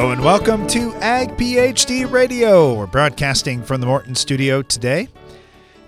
Hello 0.00 0.12
and 0.12 0.24
welcome 0.24 0.66
to 0.68 0.94
Ag 0.94 1.36
PhD 1.36 2.10
Radio. 2.10 2.74
We're 2.74 2.86
broadcasting 2.86 3.62
from 3.62 3.82
the 3.82 3.86
Morton 3.86 4.14
studio 4.14 4.62
today, 4.62 5.08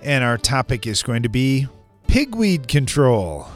and 0.03 0.23
our 0.23 0.37
topic 0.37 0.85
is 0.85 1.01
going 1.01 1.23
to 1.23 1.29
be 1.29 1.67
pigweed 2.05 2.67
control. 2.67 3.47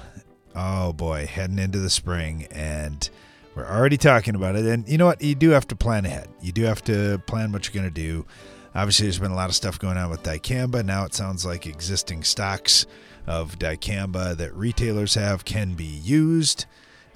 Oh 0.56 0.93
boy, 0.93 1.28
heading 1.28 1.60
into 1.60 1.78
the 1.78 1.92
spring, 1.92 2.48
and 2.50 3.07
we're 3.54 3.68
already 3.68 3.98
talking 3.98 4.34
about 4.34 4.56
it. 4.56 4.66
And 4.66 4.89
you 4.89 4.98
know 4.98 5.06
what? 5.06 5.21
You 5.21 5.36
do 5.36 5.52
have 5.52 5.68
to 5.68 5.75
plan 5.75 6.07
ahead. 6.07 6.28
You 6.42 6.52
do 6.52 6.64
have 6.64 6.84
to 6.86 7.20
plan 7.28 7.52
what 7.52 7.68
you're 7.68 7.80
going 7.80 7.94
to 7.94 8.02
do. 8.02 8.26
Obviously, 8.74 9.05
there's 9.05 9.20
been 9.20 9.30
a 9.30 9.36
lot 9.36 9.50
of 9.50 9.55
stuff 9.55 9.78
going 9.78 9.98
on 9.98 10.10
with 10.10 10.24
dicamba. 10.24 10.84
Now 10.84 11.05
it 11.05 11.14
sounds 11.14 11.46
like 11.46 11.68
existing 11.68 12.24
stocks 12.24 12.88
of 13.28 13.60
dicamba 13.60 14.36
that 14.38 14.55
retailers 14.55 15.14
have 15.14 15.46
can 15.46 15.75
be 15.75 15.86
used. 15.86 16.66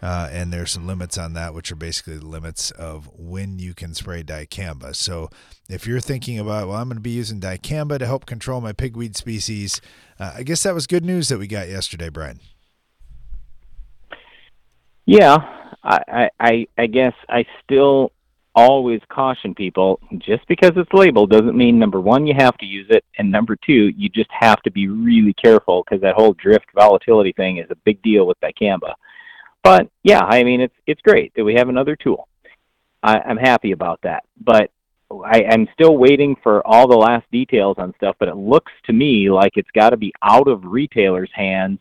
Uh, 0.01 0.27
and 0.31 0.51
there's 0.51 0.71
some 0.71 0.87
limits 0.87 1.17
on 1.17 1.33
that, 1.33 1.53
which 1.53 1.71
are 1.71 1.75
basically 1.75 2.17
the 2.17 2.25
limits 2.25 2.71
of 2.71 3.09
when 3.15 3.59
you 3.59 3.73
can 3.73 3.93
spray 3.93 4.23
dicamba. 4.23 4.95
So 4.95 5.29
if 5.69 5.85
you're 5.85 5.99
thinking 5.99 6.39
about, 6.39 6.67
well, 6.67 6.77
I'm 6.77 6.87
going 6.87 6.97
to 6.97 7.01
be 7.01 7.11
using 7.11 7.39
dicamba 7.39 7.99
to 7.99 8.05
help 8.07 8.25
control 8.25 8.61
my 8.61 8.73
pigweed 8.73 9.15
species, 9.15 9.79
uh, 10.19 10.33
I 10.37 10.43
guess 10.43 10.63
that 10.63 10.73
was 10.73 10.87
good 10.87 11.05
news 11.05 11.29
that 11.29 11.37
we 11.37 11.45
got 11.45 11.69
yesterday, 11.69 12.09
Brian. 12.09 12.39
Yeah, 15.05 15.37
I, 15.83 16.29
I, 16.39 16.67
I 16.77 16.87
guess 16.87 17.13
I 17.29 17.45
still 17.63 18.11
always 18.55 19.01
caution 19.09 19.55
people 19.55 19.99
just 20.17 20.45
because 20.47 20.71
it's 20.75 20.91
labeled 20.93 21.29
doesn't 21.29 21.55
mean 21.55 21.79
number 21.79 22.01
one 22.01 22.27
you 22.27 22.33
have 22.37 22.57
to 22.57 22.65
use 22.65 22.85
it 22.89 23.05
and 23.17 23.31
number 23.31 23.55
two 23.65 23.93
you 23.95 24.09
just 24.09 24.29
have 24.29 24.61
to 24.61 24.69
be 24.69 24.89
really 24.89 25.33
careful 25.33 25.83
because 25.83 26.01
that 26.01 26.15
whole 26.15 26.33
drift 26.33 26.65
volatility 26.75 27.31
thing 27.31 27.57
is 27.57 27.67
a 27.69 27.75
big 27.85 28.01
deal 28.01 28.27
with 28.27 28.37
dicamba 28.41 28.93
but 29.63 29.89
yeah, 30.03 30.21
I 30.21 30.43
mean, 30.43 30.61
it's 30.61 30.75
it's 30.87 31.01
great 31.01 31.33
that 31.35 31.43
we 31.43 31.55
have 31.55 31.69
another 31.69 31.95
tool. 31.95 32.27
I, 33.03 33.19
I'm 33.19 33.37
happy 33.37 33.71
about 33.71 33.99
that, 34.03 34.23
but 34.39 34.71
I, 35.11 35.43
I'm 35.49 35.67
still 35.73 35.97
waiting 35.97 36.35
for 36.41 36.65
all 36.65 36.87
the 36.87 36.97
last 36.97 37.25
details 37.31 37.77
on 37.79 37.93
stuff. 37.95 38.15
But 38.19 38.29
it 38.29 38.37
looks 38.37 38.71
to 38.85 38.93
me 38.93 39.29
like 39.29 39.53
it's 39.55 39.71
got 39.71 39.91
to 39.91 39.97
be 39.97 40.13
out 40.23 40.47
of 40.47 40.63
retailers' 40.63 41.29
hands 41.33 41.79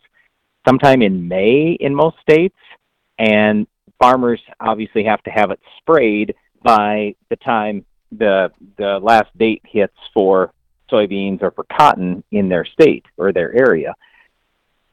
sometime 0.66 1.02
in 1.02 1.26
May 1.26 1.76
in 1.80 1.94
most 1.94 2.16
states, 2.20 2.56
and 3.18 3.66
farmers 3.98 4.40
obviously 4.60 5.04
have 5.04 5.22
to 5.24 5.30
have 5.30 5.50
it 5.50 5.60
sprayed 5.78 6.34
by 6.62 7.14
the 7.28 7.36
time 7.36 7.84
the 8.12 8.50
the 8.76 8.98
last 9.02 9.36
date 9.38 9.62
hits 9.64 9.96
for 10.12 10.52
soybeans 10.90 11.42
or 11.42 11.52
for 11.52 11.64
cotton 11.76 12.22
in 12.32 12.48
their 12.48 12.64
state 12.64 13.04
or 13.16 13.32
their 13.32 13.54
area. 13.54 13.94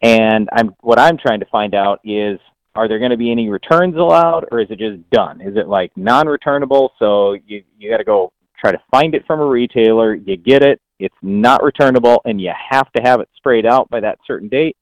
And 0.02 0.48
I'm 0.54 0.76
what 0.82 1.00
I'm 1.00 1.18
trying 1.18 1.40
to 1.40 1.48
find 1.48 1.74
out 1.74 2.00
is 2.04 2.40
are 2.78 2.88
there 2.88 3.00
going 3.00 3.11
to 3.11 3.17
be 3.17 3.31
any 3.31 3.50
returns 3.50 3.95
allowed, 3.95 4.45
or 4.52 4.59
is 4.59 4.70
it 4.70 4.78
just 4.78 5.09
done? 5.09 5.42
Is 5.42 5.58
it 5.58 5.67
like 5.67 5.92
non-returnable? 5.97 6.94
So 7.00 7.33
you 7.33 7.64
you 7.78 7.89
got 7.89 7.97
to 7.97 8.03
go 8.03 8.31
try 8.59 8.72
to 8.72 8.81
find 8.92 9.16
it 9.16 9.25
from 9.25 9.39
a 9.39 9.45
retailer. 9.45 10.14
You 10.14 10.38
get 10.38 10.64
it. 10.64 10.80
It's 11.00 11.16
not 11.22 11.64
returnable, 11.64 12.22
and 12.25 12.39
you 12.39 12.52
have 12.70 12.92
to 12.94 13.02
have 13.02 13.20
it 13.20 13.30
sprayed 13.36 13.66
out 13.66 13.89
by 13.89 14.00
that 14.02 14.20
certain 14.25 14.48
date. 14.48 14.78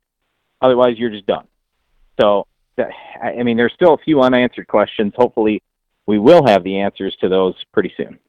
Otherwise, 0.62 0.98
you're 0.98 1.10
just 1.10 1.26
done. 1.26 1.46
So, 2.20 2.48
I 3.22 3.44
mean, 3.44 3.58
there's 3.58 3.74
still 3.74 3.94
a 3.94 3.98
few 3.98 4.22
unanswered 4.22 4.68
questions. 4.68 5.14
Hopefully, 5.16 5.62
we 6.06 6.20
will 6.20 6.46
have 6.48 6.64
the 6.64 6.80
answers 6.80 7.16
to 7.22 7.30
those 7.30 7.56
pretty 7.74 7.94
soon. 7.98 8.20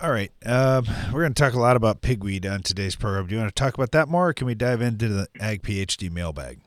All 0.00 0.10
right. 0.10 0.32
Uh, 0.44 0.82
we're 1.12 1.20
going 1.20 1.34
to 1.34 1.40
talk 1.40 1.54
a 1.54 1.60
lot 1.60 1.76
about 1.76 2.02
pigweed 2.02 2.44
on 2.46 2.62
today's 2.62 2.96
program. 2.96 3.28
Do 3.28 3.34
you 3.34 3.40
want 3.40 3.54
to 3.54 3.60
talk 3.60 3.74
about 3.74 3.92
that 3.92 4.08
more, 4.08 4.28
or 4.28 4.32
can 4.32 4.48
we 4.48 4.54
dive 4.54 4.82
into 4.82 5.08
the 5.08 5.28
Ag 5.40 5.62
PhD 5.62 6.10
mailbag? 6.10 6.58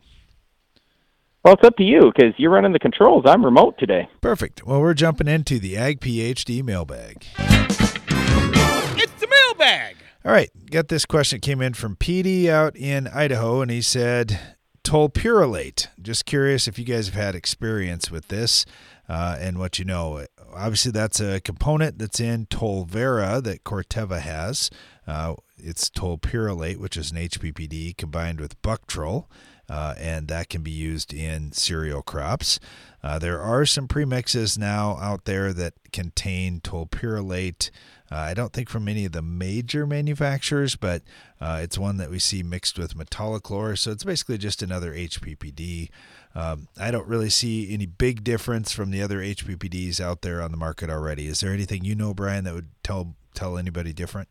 Well, 1.46 1.54
it's 1.54 1.64
up 1.64 1.78
to 1.78 1.84
you 1.84 2.12
because 2.12 2.34
you're 2.38 2.50
running 2.50 2.74
the 2.74 2.80
controls. 2.80 3.24
I'm 3.28 3.46
remote 3.46 3.78
today. 3.78 4.10
Perfect. 4.20 4.66
Well, 4.66 4.82
we're 4.82 4.96
jumping 4.96 5.28
into 5.28 5.60
the 5.60 5.78
Ag 5.78 6.00
PhD 6.00 6.64
mailbag. 6.64 7.24
It's 7.38 9.14
the 9.22 9.28
mailbag. 9.30 9.96
All 10.25 10.31
right. 10.31 10.50
Got 10.72 10.88
this 10.88 11.06
question. 11.06 11.38
It 11.38 11.44
came 11.44 11.62
in 11.62 11.75
from 11.75 11.97
Petey 11.97 12.50
out 12.50 12.75
in 12.75 13.08
Idaho, 13.08 13.62
and 13.62 13.69
he 13.69 13.84
said, 13.84 14.40
Tolpyralate. 14.84 15.86
Just 16.02 16.25
curious 16.25 16.68
if 16.68 16.80
you 16.80 16.86
guys 16.86 17.06
have 17.09 17.16
had 17.16 17.36
experience 17.36 18.09
with 18.09 18.30
this 18.30 18.66
uh, 19.08 19.38
and 19.40 19.59
what 19.59 19.78
you 19.78 19.86
know. 19.86 20.25
Obviously, 20.52 20.94
that's 20.94 21.19
a 21.19 21.42
component 21.42 22.00
that's 22.00 22.19
in 22.19 22.48
Tolvera 22.48 23.44
that 23.44 23.64
Corteva 23.64 24.19
has. 24.19 24.72
Uh, 25.06 25.36
it's 25.58 25.92
tolpyralate, 25.92 26.78
which 26.78 26.98
is 26.98 27.12
an 27.12 27.18
HPPD 27.18 27.96
combined 27.98 28.42
with 28.42 28.59
Buctril 28.64 29.28
uh, 29.70 29.96
and 29.98 30.28
that 30.28 30.50
can 30.50 30.62
be 30.62 30.72
used 30.72 31.14
in 31.14 31.52
cereal 31.52 32.02
crops. 32.02 32.59
Uh, 33.03 33.20
there 33.20 33.40
are 33.40 33.66
some 33.66 33.88
premixes 33.88 34.58
now 34.58 34.98
out 35.00 35.26
there 35.26 35.53
that 35.53 35.74
contain 35.92 36.59
tolpyralate. 36.59 37.70
Uh, 38.12 38.16
I 38.16 38.34
don't 38.34 38.54
think 38.54 38.70
from 38.70 38.88
any 38.88 39.06
of 39.06 39.12
the 39.12 39.22
major 39.22 39.86
manufacturers, 39.86 40.75
but 40.75 41.04
uh, 41.40 41.59
it's 41.62 41.78
one 41.78 41.98
that 41.98 42.09
we 42.09 42.20
see 42.20 42.44
mixed 42.44 42.80
with 42.80 42.96
metolachlor. 42.96 43.78
So 43.78 43.92
it's 43.92 44.04
basically 44.04 44.38
just 44.38 44.62
another 44.62 44.94
HPPD. 44.94 45.90
Um, 46.34 46.68
I 46.80 46.92
don't 46.92 47.08
really 47.08 47.30
see 47.30 47.74
any 47.74 47.86
big 47.86 48.24
difference 48.24 48.72
from 48.72 48.92
the 48.92 49.02
other 49.02 49.20
HPPDs 49.20 50.00
out 50.00 50.22
there 50.22 50.42
on 50.42 50.52
the 50.52 50.58
market 50.58 50.90
already. 50.90 51.28
Is 51.28 51.40
there 51.40 51.54
anything 51.54 51.86
you 51.86 51.96
know, 51.96 52.14
Brian, 52.14 52.44
that 52.44 52.54
would 52.54 52.70
tell 52.84 53.16
tell 53.34 53.58
anybody 53.58 53.94
different? 53.94 54.30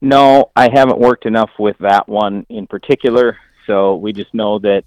No, 0.00 0.50
I 0.56 0.70
haven't 0.72 0.98
worked 0.98 1.26
enough 1.26 1.50
with 1.58 1.76
that 1.78 2.08
one 2.08 2.46
in 2.48 2.66
particular. 2.66 3.36
So 3.66 3.96
we 3.96 4.12
just 4.12 4.32
know 4.32 4.58
that 4.60 4.84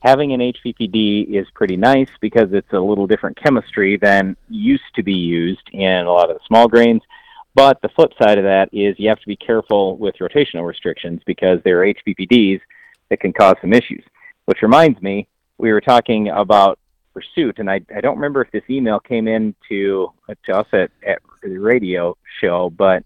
having 0.00 0.32
an 0.32 0.40
HPPD 0.40 1.28
is 1.28 1.46
pretty 1.54 1.76
nice 1.76 2.10
because 2.20 2.52
it's 2.52 2.72
a 2.72 2.78
little 2.78 3.06
different 3.06 3.36
chemistry 3.36 3.96
than 3.96 4.36
used 4.48 4.94
to 4.94 5.02
be 5.02 5.14
used 5.14 5.68
in 5.72 6.06
a 6.06 6.12
lot 6.12 6.30
of 6.30 6.36
the 6.36 6.44
small 6.46 6.68
grains. 6.68 7.02
But 7.54 7.80
the 7.82 7.88
flip 7.90 8.12
side 8.20 8.38
of 8.38 8.44
that 8.44 8.70
is 8.72 8.98
you 8.98 9.08
have 9.08 9.20
to 9.20 9.26
be 9.26 9.36
careful 9.36 9.96
with 9.96 10.14
rotational 10.20 10.66
restrictions 10.66 11.20
because 11.26 11.58
there 11.64 11.82
are 11.82 11.86
HPPDs 11.86 12.60
that 13.10 13.20
can 13.20 13.32
cause 13.32 13.56
some 13.60 13.72
issues. 13.72 14.04
Which 14.46 14.62
reminds 14.62 15.00
me, 15.02 15.28
we 15.58 15.70
were 15.70 15.80
talking 15.80 16.30
about 16.30 16.78
pursuit, 17.12 17.58
and 17.58 17.70
I, 17.70 17.80
I 17.94 18.00
don't 18.00 18.16
remember 18.16 18.42
if 18.42 18.50
this 18.50 18.62
email 18.70 18.98
came 18.98 19.28
in 19.28 19.54
to, 19.68 20.12
to 20.46 20.56
us 20.56 20.66
at, 20.72 20.90
at 21.06 21.20
the 21.42 21.58
radio 21.58 22.16
show, 22.40 22.70
but 22.70 23.04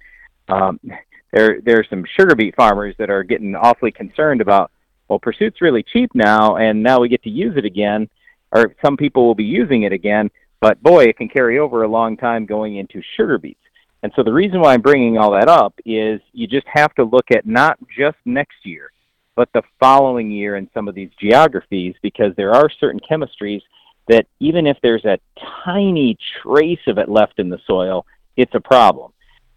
um, 0.49 0.78
there 1.36 1.60
there 1.60 1.78
are 1.78 1.86
some 1.88 2.04
sugar 2.19 2.34
beet 2.34 2.56
farmers 2.56 2.94
that 2.98 3.10
are 3.10 3.22
getting 3.22 3.54
awfully 3.54 3.92
concerned 3.92 4.41
about 4.41 4.70
well 5.08 5.19
pursuit's 5.19 5.60
really 5.60 5.82
cheap 5.82 6.10
now 6.14 6.56
and 6.56 6.82
now 6.82 7.00
we 7.00 7.08
get 7.08 7.22
to 7.22 7.30
use 7.30 7.56
it 7.56 7.64
again 7.64 8.08
or 8.52 8.74
some 8.82 8.97
people 8.97 9.26
will 9.26 9.34
be 9.34 9.44
using 9.44 9.82
it 9.82 9.92
again 9.92 10.30
but 10.60 10.82
boy 10.82 11.04
it 11.04 11.16
can 11.16 11.28
carry 11.28 11.58
over 11.58 11.82
a 11.82 11.88
long 11.88 12.16
time 12.16 12.47
going 12.47 12.76
into 12.76 13.02
sugar 13.16 13.38
beets. 13.38 13.60
And 14.02 14.12
so 14.16 14.22
the 14.22 14.32
reason 14.32 14.60
why 14.60 14.72
i'm 14.72 14.80
bringing 14.80 15.19
all 15.19 15.32
that 15.32 15.48
up 15.48 15.74
is 15.84 16.20
you 16.32 16.47
just 16.47 16.66
have 16.69 16.94
to 16.94 17.04
look 17.04 17.30
at 17.30 17.47
not 17.47 17.78
just 17.97 18.16
next 18.24 18.56
year 18.64 18.91
but 19.34 19.50
the 19.53 19.62
following 19.78 20.30
year 20.30 20.56
in 20.56 20.70
some 20.72 20.88
of 20.88 20.94
these 20.94 21.10
geographies 21.20 21.94
because 22.00 22.34
there 22.36 22.54
are 22.54 22.70
certain 22.80 23.00
chemistries 23.00 23.60
that 24.08 24.26
even 24.41 24.66
if 24.66 24.78
there's 24.82 25.04
a 25.04 25.18
tiny 25.64 26.16
trace 26.41 26.86
of 26.86 26.97
it 26.97 27.10
left 27.10 27.38
in 27.38 27.50
the 27.50 27.60
soil 27.66 28.06
it's 28.36 28.54
a 28.54 28.60
problem 28.60 29.12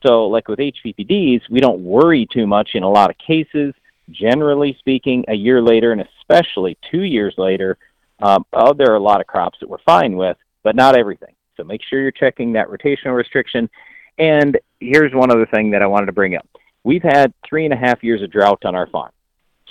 so, 0.06 0.28
like 0.28 0.48
with 0.48 0.60
HPPDs, 0.60 1.42
we 1.50 1.60
don't 1.60 1.82
worry 1.82 2.28
too 2.32 2.48
much 2.48 2.72
in 2.74 2.84
a 2.84 2.90
lot 2.90 3.10
of 3.10 3.18
cases. 3.18 3.74
Generally 4.10 4.76
speaking, 4.80 5.26
a 5.28 5.34
year 5.34 5.62
later, 5.62 5.92
and 5.92 6.08
especially 6.20 6.78
two 6.90 7.04
years 7.04 7.34
later, 7.38 7.78
um, 8.22 8.46
oh, 8.54 8.74
there 8.74 8.92
are 8.92 8.96
a 8.96 9.02
lot 9.02 9.22
of 9.22 9.28
crops 9.28 9.60
that 9.60 9.70
we're 9.70 9.78
fine 9.86 10.16
with, 10.16 10.38
but 10.64 10.76
not 10.76 10.98
everything. 10.98 11.34
So, 11.58 11.64
make 11.64 11.82
sure 11.84 12.02
you're 12.02 12.12
checking 12.12 12.54
that 12.54 12.70
rotational 12.70 13.16
restriction. 13.16 13.70
And 14.18 14.58
here's 14.80 15.14
one 15.14 15.32
other 15.32 15.46
thing 15.46 15.72
that 15.72 15.82
I 15.82 15.88
wanted 15.88 16.08
to 16.08 16.12
bring 16.14 16.36
up 16.36 16.48
we've 16.84 17.04
had 17.04 17.34
three 17.48 17.66
and 17.66 17.74
a 17.74 17.78
half 17.78 18.04
years 18.04 18.22
of 18.22 18.32
drought 18.32 18.64
on 18.64 18.76
our 18.76 18.88
farm. 18.88 19.12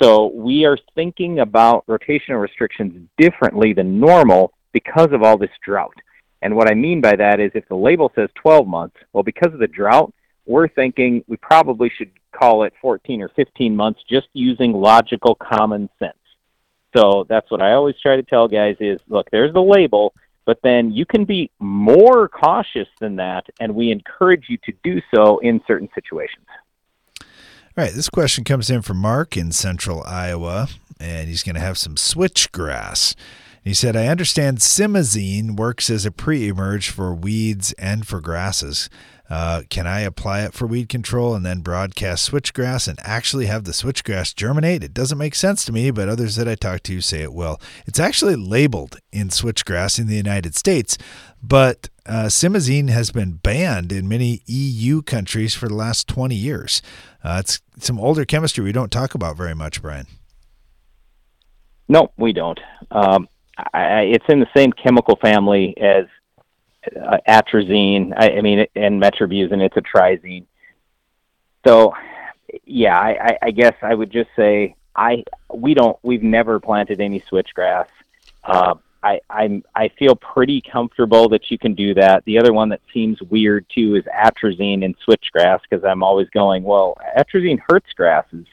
So, 0.00 0.26
we 0.26 0.66
are 0.66 0.78
thinking 0.94 1.38
about 1.38 1.86
rotational 1.86 2.40
restrictions 2.40 3.08
differently 3.16 3.72
than 3.72 3.98
normal 3.98 4.52
because 4.72 5.08
of 5.12 5.22
all 5.22 5.38
this 5.38 5.50
drought. 5.64 5.94
And 6.42 6.54
what 6.54 6.70
I 6.70 6.74
mean 6.74 7.00
by 7.00 7.16
that 7.16 7.40
is 7.40 7.50
if 7.54 7.66
the 7.68 7.74
label 7.74 8.12
says 8.14 8.28
12 8.36 8.66
months, 8.66 8.96
well, 9.12 9.24
because 9.24 9.52
of 9.52 9.58
the 9.58 9.66
drought, 9.66 10.12
we're 10.48 10.68
thinking 10.68 11.22
we 11.28 11.36
probably 11.36 11.90
should 11.90 12.10
call 12.32 12.64
it 12.64 12.72
14 12.80 13.22
or 13.22 13.28
15 13.28 13.76
months 13.76 14.00
just 14.08 14.28
using 14.32 14.72
logical 14.72 15.34
common 15.34 15.88
sense. 15.98 16.14
So 16.96 17.26
that's 17.28 17.50
what 17.50 17.60
I 17.62 17.72
always 17.72 17.96
try 18.00 18.16
to 18.16 18.22
tell 18.22 18.48
guys 18.48 18.76
is 18.80 18.98
look, 19.08 19.30
there's 19.30 19.52
the 19.52 19.62
label, 19.62 20.14
but 20.46 20.58
then 20.62 20.90
you 20.90 21.04
can 21.04 21.24
be 21.24 21.50
more 21.58 22.28
cautious 22.28 22.88
than 22.98 23.16
that, 23.16 23.44
and 23.60 23.74
we 23.74 23.92
encourage 23.92 24.46
you 24.48 24.56
to 24.64 24.72
do 24.82 25.02
so 25.14 25.38
in 25.38 25.60
certain 25.66 25.90
situations. 25.94 26.46
All 27.20 27.84
right, 27.84 27.92
this 27.92 28.08
question 28.08 28.44
comes 28.44 28.70
in 28.70 28.82
from 28.82 28.96
Mark 28.96 29.36
in 29.36 29.52
central 29.52 30.02
Iowa, 30.04 30.68
and 30.98 31.28
he's 31.28 31.42
going 31.42 31.54
to 31.54 31.60
have 31.60 31.76
some 31.76 31.96
switchgrass. 31.96 33.14
He 33.68 33.74
said, 33.74 33.96
I 33.96 34.06
understand 34.06 34.60
simazine 34.60 35.54
works 35.58 35.90
as 35.90 36.06
a 36.06 36.10
pre 36.10 36.48
emerge 36.48 36.88
for 36.88 37.14
weeds 37.14 37.74
and 37.74 38.06
for 38.06 38.18
grasses. 38.18 38.88
Uh, 39.28 39.60
can 39.68 39.86
I 39.86 40.00
apply 40.00 40.40
it 40.44 40.54
for 40.54 40.66
weed 40.66 40.88
control 40.88 41.34
and 41.34 41.44
then 41.44 41.60
broadcast 41.60 42.30
switchgrass 42.30 42.88
and 42.88 42.98
actually 43.02 43.44
have 43.44 43.64
the 43.64 43.72
switchgrass 43.72 44.34
germinate? 44.34 44.82
It 44.82 44.94
doesn't 44.94 45.18
make 45.18 45.34
sense 45.34 45.66
to 45.66 45.72
me, 45.72 45.90
but 45.90 46.08
others 46.08 46.36
that 46.36 46.48
I 46.48 46.54
talk 46.54 46.82
to 46.84 47.02
say 47.02 47.20
it 47.20 47.34
will. 47.34 47.60
It's 47.84 48.00
actually 48.00 48.36
labeled 48.36 49.00
in 49.12 49.28
switchgrass 49.28 49.98
in 49.98 50.06
the 50.06 50.16
United 50.16 50.54
States, 50.54 50.96
but 51.42 51.90
uh, 52.06 52.28
simazine 52.28 52.88
has 52.88 53.10
been 53.10 53.32
banned 53.32 53.92
in 53.92 54.08
many 54.08 54.40
EU 54.46 55.02
countries 55.02 55.54
for 55.54 55.68
the 55.68 55.74
last 55.74 56.08
20 56.08 56.34
years. 56.34 56.80
Uh, 57.22 57.36
it's 57.40 57.60
some 57.78 58.00
older 58.00 58.24
chemistry 58.24 58.64
we 58.64 58.72
don't 58.72 58.90
talk 58.90 59.14
about 59.14 59.36
very 59.36 59.54
much, 59.54 59.82
Brian. 59.82 60.06
No, 61.86 62.12
we 62.16 62.32
don't. 62.32 62.60
Um, 62.90 63.28
I, 63.74 64.00
it's 64.02 64.24
in 64.28 64.40
the 64.40 64.48
same 64.56 64.72
chemical 64.72 65.16
family 65.16 65.76
as 65.78 66.06
uh, 66.96 67.18
atrazine. 67.28 68.12
I, 68.16 68.38
I 68.38 68.40
mean, 68.40 68.66
and 68.74 69.02
metribuzin. 69.02 69.60
It's 69.60 69.76
a 69.76 69.82
triazine. 69.82 70.44
So, 71.66 71.94
yeah, 72.64 72.98
I, 72.98 73.36
I 73.42 73.50
guess 73.50 73.74
I 73.82 73.94
would 73.94 74.10
just 74.10 74.30
say 74.36 74.74
I 74.98 75.24
we 75.54 75.74
don't 75.74 75.96
we've 76.02 76.22
never 76.22 76.60
planted 76.60 77.00
any 77.00 77.20
switchgrass. 77.20 77.86
Uh, 78.44 78.74
I 79.02 79.20
I'm 79.30 79.62
I 79.74 79.88
feel 79.88 80.16
pretty 80.16 80.60
comfortable 80.60 81.28
that 81.30 81.50
you 81.50 81.58
can 81.58 81.74
do 81.74 81.94
that. 81.94 82.24
The 82.24 82.38
other 82.38 82.52
one 82.52 82.68
that 82.70 82.80
seems 82.92 83.22
weird 83.22 83.66
too 83.72 83.94
is 83.94 84.04
atrazine 84.04 84.84
and 84.84 84.96
switchgrass 85.06 85.60
because 85.68 85.84
I'm 85.84 86.02
always 86.02 86.28
going, 86.30 86.64
well, 86.64 86.96
atrazine 87.16 87.60
hurts 87.68 87.92
grasses, 87.94 88.46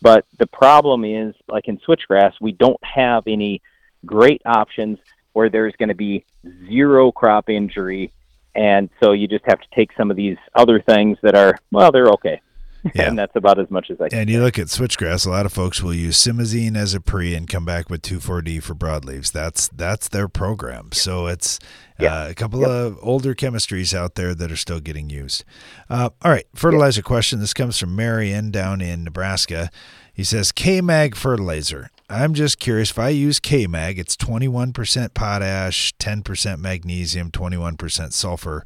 but 0.00 0.24
the 0.38 0.46
problem 0.46 1.04
is 1.04 1.34
like 1.48 1.66
in 1.66 1.78
switchgrass 1.78 2.34
we 2.40 2.52
don't 2.52 2.82
have 2.84 3.24
any 3.26 3.60
great 4.04 4.42
options 4.44 4.98
where 5.32 5.48
there's 5.48 5.74
going 5.76 5.88
to 5.88 5.94
be 5.94 6.24
zero 6.68 7.12
crop 7.12 7.48
injury. 7.48 8.12
And 8.54 8.90
so 9.02 9.12
you 9.12 9.28
just 9.28 9.44
have 9.46 9.60
to 9.60 9.66
take 9.74 9.92
some 9.96 10.10
of 10.10 10.16
these 10.16 10.36
other 10.54 10.80
things 10.80 11.18
that 11.22 11.34
are, 11.34 11.56
well, 11.70 11.92
they're 11.92 12.08
okay. 12.08 12.40
Yeah. 12.94 13.08
and 13.08 13.18
that's 13.18 13.36
about 13.36 13.58
as 13.58 13.70
much 13.70 13.90
as 13.90 14.00
I 14.00 14.08
can. 14.08 14.20
And 14.20 14.30
you 14.30 14.42
look 14.42 14.58
at 14.58 14.68
switchgrass, 14.68 15.26
a 15.26 15.30
lot 15.30 15.44
of 15.44 15.52
folks 15.52 15.82
will 15.82 15.92
use 15.92 16.16
simazine 16.16 16.76
as 16.76 16.94
a 16.94 17.00
pre 17.00 17.34
and 17.34 17.46
come 17.46 17.66
back 17.66 17.90
with 17.90 18.00
2,4-D 18.00 18.60
for 18.60 18.74
broadleaves. 18.74 19.30
That's 19.30 19.68
that's 19.68 20.08
their 20.08 20.28
program. 20.28 20.88
So 20.92 21.26
it's 21.26 21.58
uh, 22.00 22.28
a 22.30 22.34
couple 22.34 22.60
yep. 22.60 22.70
of 22.70 22.98
older 23.02 23.34
chemistries 23.34 23.92
out 23.92 24.14
there 24.14 24.34
that 24.34 24.50
are 24.50 24.56
still 24.56 24.80
getting 24.80 25.10
used. 25.10 25.44
Uh, 25.90 26.08
all 26.22 26.30
right, 26.30 26.46
fertilizer 26.54 27.02
question. 27.02 27.38
This 27.38 27.52
comes 27.52 27.78
from 27.78 27.94
Marion 27.94 28.50
down 28.50 28.80
in 28.80 29.04
Nebraska. 29.04 29.70
He 30.10 30.24
says 30.24 30.50
K 30.50 30.80
Mag 30.80 31.14
fertilizer. 31.14 31.90
I'm 32.10 32.34
just 32.34 32.58
curious 32.58 32.90
if 32.90 32.98
I 32.98 33.10
use 33.10 33.38
K 33.38 33.68
Mag, 33.68 33.96
it's 33.98 34.16
21% 34.16 35.14
potash, 35.14 35.94
10% 35.98 36.58
magnesium, 36.58 37.30
21% 37.30 38.12
sulfur. 38.12 38.64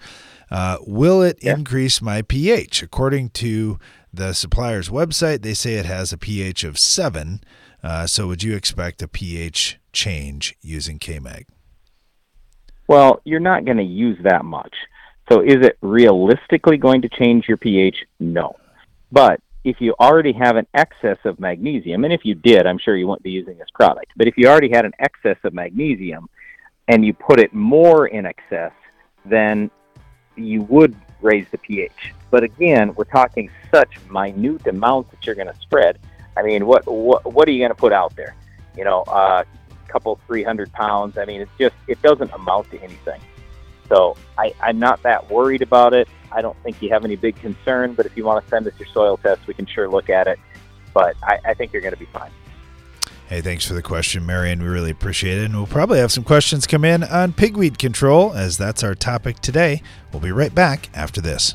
Uh, 0.51 0.79
will 0.87 1.23
it 1.23 1.39
yeah. 1.43 1.53
increase 1.53 2.01
my 2.01 2.23
pH? 2.23 2.83
According 2.83 3.31
to 3.31 3.79
the 4.13 4.33
supplier's 4.33 4.89
website, 4.89 5.43
they 5.43 5.53
say 5.53 5.75
it 5.75 5.85
has 5.85 6.11
a 6.11 6.17
pH 6.17 6.65
of 6.65 6.79
7. 6.79 7.43
Uh, 7.83 8.07
so 8.07 8.29
would 8.29 8.43
you 8.43 8.57
expect 8.57 9.03
a 9.03 9.09
pH 9.09 9.79
change 9.93 10.57
using 10.63 10.99
K 10.99 11.19
Mag? 11.19 11.47
Well, 12.89 13.21
you're 13.25 13.41
not 13.41 13.67
going 13.67 13.77
to 13.77 13.85
use 13.85 14.19
that 14.25 14.45
much. 14.47 14.75
So 15.31 15.43
is 15.43 15.57
it 15.61 15.77
realistically 15.83 16.79
going 16.79 17.03
to 17.03 17.11
change 17.11 17.45
your 17.47 17.59
pH? 17.59 17.97
No. 18.21 18.57
But 19.13 19.41
if 19.65 19.81
you 19.81 19.95
already 19.99 20.33
have 20.33 20.57
an 20.57 20.67
excess 20.75 21.19
of 21.25 21.41
magnesium, 21.41 22.05
and 22.05 22.13
if 22.13 22.25
you 22.25 22.35
did, 22.35 22.67
I'm 22.67 22.79
sure 22.79 22.97
you 22.97 23.07
wouldn't 23.09 23.23
be 23.23 23.31
using 23.31 23.57
this 23.57 23.71
product, 23.75 24.13
but 24.17 24.29
if 24.29 24.37
you 24.37 24.47
already 24.47 24.69
had 24.69 24.85
an 24.85 24.93
excess 24.99 25.39
of 25.43 25.55
magnesium 25.55 26.29
and 26.89 27.05
you 27.05 27.15
put 27.15 27.41
it 27.41 27.55
more 27.55 28.07
in 28.07 28.27
excess, 28.27 28.73
then 29.25 29.71
you 30.37 30.63
would 30.63 30.95
raise 31.23 31.47
the 31.51 31.59
pH. 31.59 32.13
But 32.31 32.45
again, 32.45 32.95
we're 32.95 33.05
talking 33.05 33.51
such 33.73 33.99
minute 34.11 34.67
amounts 34.67 35.11
that 35.11 35.25
you're 35.25 35.35
going 35.35 35.53
to 35.53 35.59
spread. 35.61 35.99
I 36.37 36.43
mean, 36.43 36.67
what 36.67 36.87
what 36.87 37.33
what 37.33 37.49
are 37.49 37.53
you 37.53 37.61
going 37.61 37.71
to 37.71 37.77
put 37.77 37.93
out 37.93 38.15
there? 38.17 38.35
You 38.77 38.85
know, 38.85 39.05
a 39.07 39.11
uh, 39.11 39.45
couple, 39.89 40.19
three 40.27 40.43
hundred 40.43 40.73
pounds. 40.73 41.17
I 41.17 41.25
mean, 41.25 41.41
it's 41.41 41.51
just 41.59 41.75
it 41.87 42.03
doesn't 42.03 42.33
amount 42.33 42.71
to 42.73 42.81
anything. 42.83 43.21
So 43.89 44.17
I, 44.39 44.55
I'm 44.63 44.79
not 44.79 45.03
that 45.03 45.31
worried 45.31 45.63
about 45.63 45.95
it. 45.95 46.09
I 46.33 46.43
don't 46.43 46.57
think 46.63 46.83
you 46.83 46.91
have 46.91 47.05
any 47.05 47.17
big 47.17 47.37
concern, 47.37 47.95
but 47.95 48.07
if 48.07 48.17
you 48.17 48.25
want 48.25 48.45
to 48.45 48.51
send 48.51 48.67
us 48.67 48.73
your 48.79 48.89
soil 48.89 49.17
test, 49.17 49.47
we 49.47 49.55
can 49.55 49.67
sure 49.67 49.89
look 49.89 50.11
at 50.11 50.27
it. 50.27 50.39
But 50.93 51.17
I, 51.23 51.39
I 51.45 51.55
think 51.55 51.73
you're 51.73 51.83
going 51.83 51.95
to 51.95 52.01
be 52.01 52.07
fine. 52.07 52.31
Hey, 53.29 53.41
thanks 53.41 53.67
for 53.67 53.75
the 53.75 53.83
question, 53.83 54.27
Marion. 54.27 54.63
We 54.63 54.69
really 54.69 54.91
appreciate 54.91 55.39
it. 55.39 55.45
And 55.47 55.55
we'll 55.55 55.67
probably 55.67 55.99
have 55.99 56.13
some 56.13 56.25
questions 56.25 56.67
come 56.67 56.85
in 56.85 57.03
on 57.05 57.33
pigweed 57.33 57.79
control, 57.79 58.33
as 58.35 58.59
that's 58.59 58.85
our 58.85 58.95
topic 58.95 59.41
today. 59.41 59.83
We'll 60.13 60.21
be 60.21 60.33
right 60.33 60.55
back 60.55 60.91
after 60.95 61.21
this. 61.21 61.55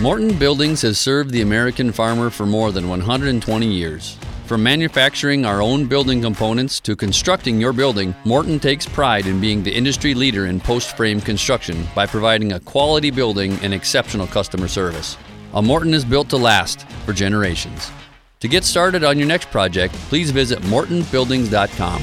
Morton 0.00 0.38
Buildings 0.38 0.82
has 0.82 0.98
served 0.98 1.30
the 1.30 1.40
American 1.40 1.90
farmer 1.90 2.28
for 2.28 2.44
more 2.44 2.70
than 2.72 2.88
120 2.88 3.66
years. 3.66 4.18
From 4.46 4.62
manufacturing 4.62 5.44
our 5.44 5.60
own 5.60 5.86
building 5.86 6.22
components 6.22 6.78
to 6.82 6.94
constructing 6.94 7.60
your 7.60 7.72
building, 7.72 8.14
Morton 8.24 8.60
takes 8.60 8.86
pride 8.86 9.26
in 9.26 9.40
being 9.40 9.60
the 9.60 9.74
industry 9.74 10.14
leader 10.14 10.46
in 10.46 10.60
post 10.60 10.96
frame 10.96 11.20
construction 11.20 11.84
by 11.96 12.06
providing 12.06 12.52
a 12.52 12.60
quality 12.60 13.10
building 13.10 13.58
and 13.64 13.74
exceptional 13.74 14.28
customer 14.28 14.68
service. 14.68 15.18
A 15.54 15.60
Morton 15.60 15.92
is 15.92 16.04
built 16.04 16.28
to 16.28 16.36
last 16.36 16.88
for 17.04 17.12
generations. 17.12 17.90
To 18.38 18.46
get 18.46 18.62
started 18.62 19.02
on 19.02 19.18
your 19.18 19.26
next 19.26 19.50
project, 19.50 19.94
please 20.08 20.30
visit 20.30 20.60
mortonbuildings.com. 20.60 22.02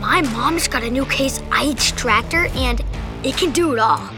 My 0.00 0.22
mom's 0.22 0.66
got 0.66 0.82
a 0.82 0.90
new 0.90 1.04
case 1.04 1.40
IH 1.52 1.94
tractor 1.94 2.46
and 2.56 2.82
it 3.22 3.36
can 3.36 3.52
do 3.52 3.74
it 3.74 3.78
all 3.78 4.17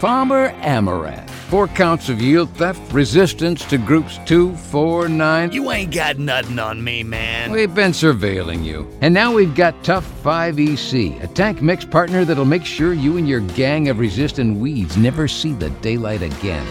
Palmer 0.00 0.48
Amaranth. 0.62 1.30
Four 1.52 1.68
counts 1.68 2.08
of 2.08 2.20
yield 2.20 2.48
theft, 2.56 2.80
resistance 2.92 3.64
to 3.66 3.76
groups 3.76 4.18
two, 4.24 4.56
four, 4.56 5.06
nine. 5.08 5.52
You 5.52 5.70
ain't 5.70 5.94
got 5.94 6.18
nothing 6.18 6.58
on 6.58 6.82
me, 6.82 7.02
man. 7.02 7.52
We've 7.52 7.74
been 7.74 7.92
surveilling 7.92 8.64
you. 8.64 8.90
And 9.02 9.12
now 9.12 9.34
we've 9.34 9.54
got 9.54 9.84
Tough 9.84 10.10
5EC, 10.22 11.22
a 11.22 11.26
tank 11.26 11.60
mix 11.60 11.84
partner 11.84 12.24
that'll 12.24 12.46
make 12.46 12.64
sure 12.64 12.94
you 12.94 13.18
and 13.18 13.28
your 13.28 13.40
gang 13.40 13.90
of 13.90 13.98
resistant 13.98 14.58
weeds 14.58 14.96
never 14.96 15.28
see 15.28 15.52
the 15.52 15.68
daylight 15.82 16.22
again. 16.22 16.66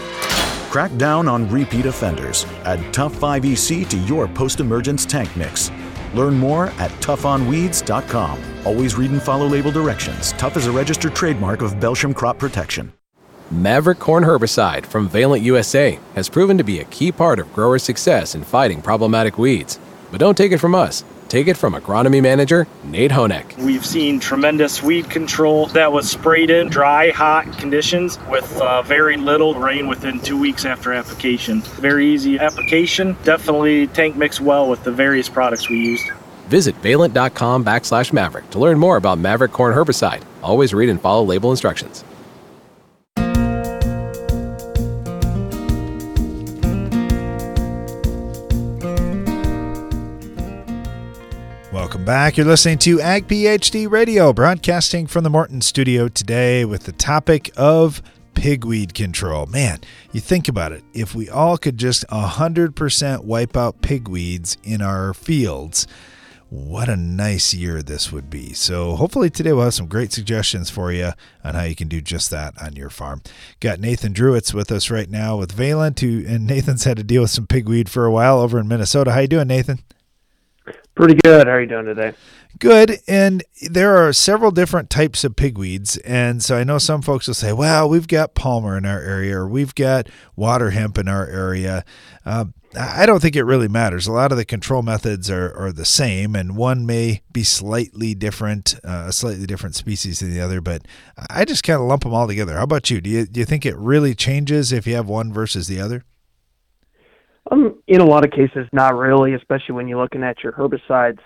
Crack 0.72 0.96
down 0.98 1.28
on 1.28 1.48
repeat 1.50 1.86
offenders. 1.86 2.46
Add 2.64 2.92
Tough 2.92 3.14
5EC 3.14 3.88
to 3.90 3.98
your 4.00 4.28
post 4.28 4.60
emergence 4.60 5.06
tank 5.06 5.30
mix. 5.38 5.70
Learn 6.16 6.38
more 6.38 6.68
at 6.80 6.92
toughnweeds.com. 7.02 8.40
Always 8.66 8.96
read 8.96 9.12
and 9.12 9.22
follow 9.22 9.48
label 9.48 9.72
directions. 9.72 10.32
Tough 10.34 10.58
is 10.58 10.66
a 10.66 10.72
registered 10.72 11.16
trademark 11.16 11.62
of 11.62 11.76
Belchim 11.76 12.16
Crop 12.16 12.40
Protection. 12.40 12.92
Maverick 13.52 14.00
Corn 14.00 14.24
Herbicide 14.24 14.86
from 14.86 15.10
Valent 15.10 15.44
USA 15.44 16.00
has 16.16 16.30
proven 16.30 16.58
to 16.58 16.64
be 16.64 16.80
a 16.80 16.86
key 16.86 17.12
part 17.12 17.38
of 17.38 17.52
growers' 17.52 17.84
success 17.84 18.34
in 18.34 18.44
fighting 18.44 18.82
problematic 18.82 19.38
weeds. 19.38 19.78
But 20.10 20.22
don't 20.22 20.38
take 20.38 20.54
it 20.54 20.60
from 20.60 20.74
us. 20.74 21.04
Take 21.28 21.48
it 21.48 21.58
from 21.58 21.74
agronomy 21.74 22.22
manager 22.22 22.66
Nate 22.86 23.12
Honeck. 23.12 23.58
We've 23.58 23.86
seen 23.86 24.22
tremendous 24.22 24.82
weed 24.82 25.10
control 25.10 25.66
that 25.68 25.92
was 25.92 26.10
sprayed 26.10 26.50
in 26.50 26.70
dry, 26.70 27.10
hot 27.10 27.58
conditions 27.58 28.18
with 28.30 28.50
uh, 28.62 28.84
very 28.84 29.18
little 29.18 29.54
rain 29.56 29.90
within 29.90 30.22
two 30.22 30.40
weeks 30.40 30.64
after 30.64 30.94
application. 30.94 31.60
Very 31.62 32.08
easy 32.08 32.40
application. 32.40 33.18
Definitely 33.26 33.88
tank 33.88 34.16
mix 34.16 34.40
well 34.40 34.70
with 34.70 34.86
the 34.86 34.94
various 34.94 35.28
products 35.28 35.70
we 35.70 35.78
used. 35.78 36.10
Visit 36.48 36.76
valent.com 36.76 37.66
backslash 37.66 38.14
maverick 38.14 38.50
to 38.52 38.60
learn 38.60 38.80
more 38.80 38.96
about 38.96 39.20
Maverick 39.20 39.52
Corn 39.52 39.74
Herbicide. 39.76 40.24
Always 40.42 40.74
read 40.74 40.88
and 40.88 41.02
follow 41.02 41.26
label 41.26 41.52
instructions. 41.52 42.06
Welcome 52.02 52.14
back. 52.14 52.36
You're 52.36 52.48
listening 52.48 52.80
to 52.80 53.00
Ag 53.00 53.28
PhD 53.28 53.88
Radio, 53.88 54.34
broadcasting 54.34 55.06
from 55.06 55.24
the 55.24 55.30
Morton 55.30 55.62
studio 55.62 56.08
today 56.08 56.66
with 56.66 56.86
the 56.86 56.94
topic 56.94 57.52
of 57.56 58.02
pigweed 58.34 58.96
control. 58.96 59.46
Man, 59.46 59.82
you 60.12 60.20
think 60.20 60.48
about 60.48 60.72
it. 60.72 60.84
If 60.96 61.14
we 61.14 61.30
all 61.30 61.60
could 61.60 61.78
just 61.78 62.04
100% 62.08 63.24
wipe 63.24 63.56
out 63.56 63.84
pigweeds 63.84 64.58
in 64.64 64.82
our 64.82 65.14
fields, 65.14 65.86
what 66.50 66.90
a 66.90 66.96
nice 66.96 67.54
year 67.54 67.84
this 67.84 68.12
would 68.12 68.32
be. 68.32 68.54
So, 68.54 68.96
hopefully, 68.96 69.30
today 69.30 69.54
we'll 69.54 69.66
have 69.66 69.76
some 69.76 69.86
great 69.86 70.12
suggestions 70.12 70.72
for 70.72 70.92
you 70.92 71.12
on 71.44 71.54
how 71.54 71.66
you 71.66 71.76
can 71.76 71.88
do 71.88 72.02
just 72.02 72.32
that 72.32 72.60
on 72.60 72.76
your 72.76 72.90
farm. 72.90 73.22
Got 73.60 73.80
Nathan 73.80 74.12
Druitz 74.12 74.56
with 74.56 74.72
us 74.72 74.90
right 74.90 75.08
now 75.08 75.38
with 75.38 75.52
Valent, 75.52 76.00
who, 76.00 76.26
and 76.28 76.48
Nathan's 76.48 76.86
had 76.86 76.98
to 76.98 77.04
deal 77.04 77.22
with 77.22 77.30
some 77.30 77.46
pigweed 77.46 77.90
for 77.90 78.08
a 78.08 78.12
while 78.12 78.40
over 78.40 78.58
in 78.58 78.68
Minnesota. 78.68 79.12
How 79.12 79.20
you 79.20 79.28
doing, 79.28 79.50
Nathan? 79.50 79.84
Pretty 80.96 81.16
good. 81.24 81.48
How 81.48 81.54
are 81.54 81.62
you 81.62 81.68
doing 81.68 81.86
today? 81.86 82.14
Good. 82.60 83.00
And 83.08 83.44
there 83.70 83.98
are 83.98 84.14
several 84.14 84.52
different 84.52 84.90
types 84.90 85.24
of 85.24 85.36
pigweeds. 85.36 85.98
And 86.06 86.44
so 86.44 86.58
I 86.58 86.64
know 86.64 86.78
some 86.78 87.02
folks 87.02 87.28
will 87.28 87.34
say, 87.34 87.54
well, 87.54 87.90
we've 87.90 88.08
got 88.08 88.36
palmer 88.36 88.78
in 88.78 88.86
our 88.86 89.00
area 89.00 89.38
or 89.38 89.48
we've 89.48 89.74
got 89.74 90.10
water 90.36 90.72
hemp 90.72 90.98
in 90.98 91.08
our 91.08 91.26
area. 91.26 91.86
Uh, 92.26 92.46
I 92.78 93.06
don't 93.06 93.22
think 93.22 93.36
it 93.36 93.44
really 93.44 93.68
matters. 93.68 94.08
A 94.08 94.12
lot 94.12 94.32
of 94.32 94.38
the 94.38 94.46
control 94.46 94.82
methods 94.82 95.30
are, 95.30 95.54
are 95.58 95.74
the 95.74 95.84
same, 95.84 96.36
and 96.36 96.56
one 96.56 96.86
may 96.86 97.22
be 97.34 97.44
slightly 97.44 98.14
different, 98.14 98.76
uh, 98.86 99.08
a 99.08 99.12
slightly 99.12 99.46
different 99.46 99.76
species 99.76 100.20
than 100.20 100.34
the 100.34 100.40
other, 100.40 100.62
but 100.62 100.84
I 101.30 101.44
just 101.44 101.64
kind 101.64 101.82
of 101.82 101.88
lump 101.88 102.04
them 102.04 102.14
all 102.14 102.28
together. 102.28 102.56
How 102.56 102.64
about 102.64 102.90
you? 102.90 103.02
Do 103.02 103.10
you, 103.10 103.26
do 103.26 103.42
you 103.42 103.46
think 103.46 103.66
it 103.66 103.76
really 103.76 104.16
changes 104.16 104.72
if 104.72 104.88
you 104.88 104.96
have 104.96 105.10
one 105.10 105.34
versus 105.34 105.68
the 105.68 105.82
other? 105.82 106.06
Um, 107.52 107.82
in 107.88 108.00
a 108.00 108.06
lot 108.06 108.24
of 108.24 108.32
cases, 108.32 108.68
not 108.72 108.96
really, 108.96 109.34
especially 109.34 109.76
when 109.76 109.88
you're 109.88 110.02
looking 110.02 110.24
at 110.24 110.42
your 110.42 110.54
herbicides. 110.54 111.20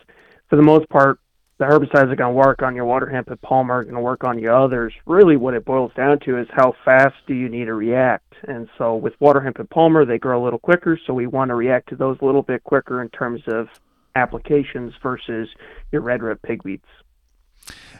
For 0.49 0.55
the 0.55 0.63
most 0.63 0.89
part, 0.89 1.19
the 1.57 1.65
herbicides 1.65 2.11
are 2.11 2.15
going 2.15 2.33
to 2.33 2.37
work 2.47 2.63
on 2.63 2.75
your 2.75 2.85
water 2.85 3.07
hemp 3.07 3.29
and 3.29 3.41
palmer, 3.41 3.75
are 3.75 3.83
going 3.83 3.95
to 3.95 4.01
work 4.01 4.23
on 4.23 4.39
your 4.39 4.53
others. 4.53 4.93
Really, 5.05 5.37
what 5.37 5.53
it 5.53 5.63
boils 5.63 5.91
down 5.95 6.19
to 6.21 6.37
is 6.39 6.47
how 6.51 6.73
fast 6.83 7.15
do 7.27 7.33
you 7.33 7.47
need 7.47 7.65
to 7.65 7.75
react. 7.75 8.33
And 8.47 8.67
so, 8.77 8.95
with 8.95 9.13
water 9.19 9.39
hemp 9.39 9.59
and 9.59 9.69
palmer, 9.69 10.03
they 10.03 10.17
grow 10.17 10.41
a 10.41 10.43
little 10.43 10.59
quicker, 10.59 10.99
so 11.05 11.13
we 11.13 11.27
want 11.27 11.49
to 11.49 11.55
react 11.55 11.89
to 11.89 11.95
those 11.95 12.17
a 12.21 12.25
little 12.25 12.41
bit 12.41 12.63
quicker 12.63 13.01
in 13.01 13.09
terms 13.09 13.41
of 13.47 13.67
applications 14.15 14.93
versus 15.01 15.47
your 15.91 16.01
red 16.01 16.23
root 16.23 16.41
pigweeds. 16.41 16.81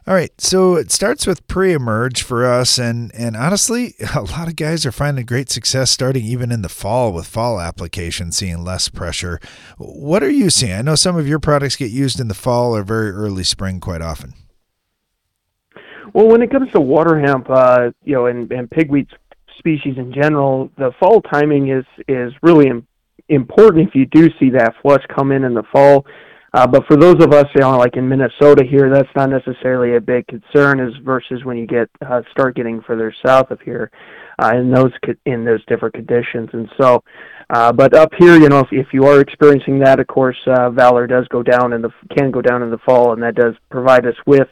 All 0.08 0.14
right, 0.14 0.40
so 0.40 0.76
it 0.76 0.92
starts 0.92 1.26
with 1.26 1.48
pre-emerge 1.48 2.22
for 2.22 2.46
us, 2.46 2.78
and 2.78 3.12
and 3.16 3.36
honestly, 3.36 3.96
a 4.16 4.22
lot 4.22 4.48
of 4.48 4.56
guys 4.56 4.86
are 4.86 4.92
finding 4.92 5.26
great 5.26 5.50
success 5.50 5.90
starting 5.90 6.24
even 6.24 6.52
in 6.52 6.62
the 6.62 6.70
fall 6.70 7.12
with 7.12 7.26
fall 7.26 7.60
applications, 7.60 8.38
seeing 8.38 8.64
less 8.64 8.88
pressure. 8.88 9.40
What 9.80 10.22
are 10.22 10.30
you 10.30 10.52
seeing? 10.52 10.74
I 10.74 10.84
know 10.84 10.94
some 10.94 11.18
of 11.18 11.28
your 11.28 11.40
products 11.40 11.76
get 11.76 11.90
used 11.90 12.20
in 12.20 12.28
the 12.28 12.36
fall 12.36 12.76
or 12.76 12.84
very 12.84 13.10
early 13.10 13.44
spring 13.44 13.80
quite 13.80 14.04
often. 14.04 14.36
Well, 16.14 16.28
when 16.28 16.44
it 16.44 16.52
comes 16.52 16.72
to 16.74 16.80
water 16.80 17.20
hemp, 17.20 17.50
uh, 17.50 17.90
you 18.04 18.14
know, 18.14 18.28
and, 18.28 18.52
and 18.52 18.70
pigweed 18.70 19.08
species 19.58 19.98
in 19.98 20.14
general, 20.14 20.70
the 20.78 20.92
fall 21.00 21.22
timing 21.22 21.70
is 21.70 21.86
is 22.08 22.32
really 22.44 22.70
important 23.28 23.88
if 23.88 23.96
you 23.96 24.06
do 24.06 24.30
see 24.40 24.52
that 24.52 24.76
flush 24.84 25.04
come 25.16 25.32
in 25.32 25.44
in 25.44 25.56
the 25.56 25.64
fall 25.72 26.06
uh, 26.56 26.66
but 26.66 26.86
for 26.88 26.96
those 26.96 27.22
of 27.22 27.34
us, 27.34 27.46
you 27.54 27.60
know, 27.60 27.78
like 27.78 27.98
in 27.98 28.08
Minnesota 28.08 28.64
here, 28.64 28.90
that's 28.90 29.10
not 29.14 29.30
necessarily 29.30 29.98
a 29.98 30.00
big 30.00 30.26
concern 30.28 30.80
as 30.80 30.94
versus 31.04 31.44
when 31.44 31.58
you 31.58 31.68
get 31.68 31.90
uh, 32.10 32.22
start 32.32 32.56
getting 32.56 32.82
further 32.88 33.14
south 33.26 33.52
of 33.52 33.60
here 33.60 33.92
uh, 34.42 34.54
in 34.56 34.72
those 34.72 34.92
in 35.26 35.44
those 35.44 35.60
different 35.66 35.94
conditions. 35.94 36.48
And 36.54 36.70
so, 36.80 37.04
uh, 37.50 37.74
but 37.74 37.94
up 37.94 38.12
here, 38.18 38.38
you 38.40 38.48
know, 38.48 38.60
if, 38.60 38.68
if 38.72 38.88
you 38.94 39.04
are 39.04 39.20
experiencing 39.20 39.80
that, 39.80 40.00
of 40.00 40.08
course, 40.08 40.38
uh, 40.48 40.70
Valor 40.70 41.08
does 41.08 41.28
go 41.28 41.44
down 41.44 41.74
in 41.74 41.82
the 41.82 41.90
can 42.18 42.32
go 42.32 42.42
down 42.42 42.64
in 42.64 42.72
the 42.72 42.80
fall, 42.86 43.12
and 43.12 43.22
that 43.22 43.36
does 43.36 43.56
provide 43.70 44.06
us 44.06 44.16
with 44.26 44.48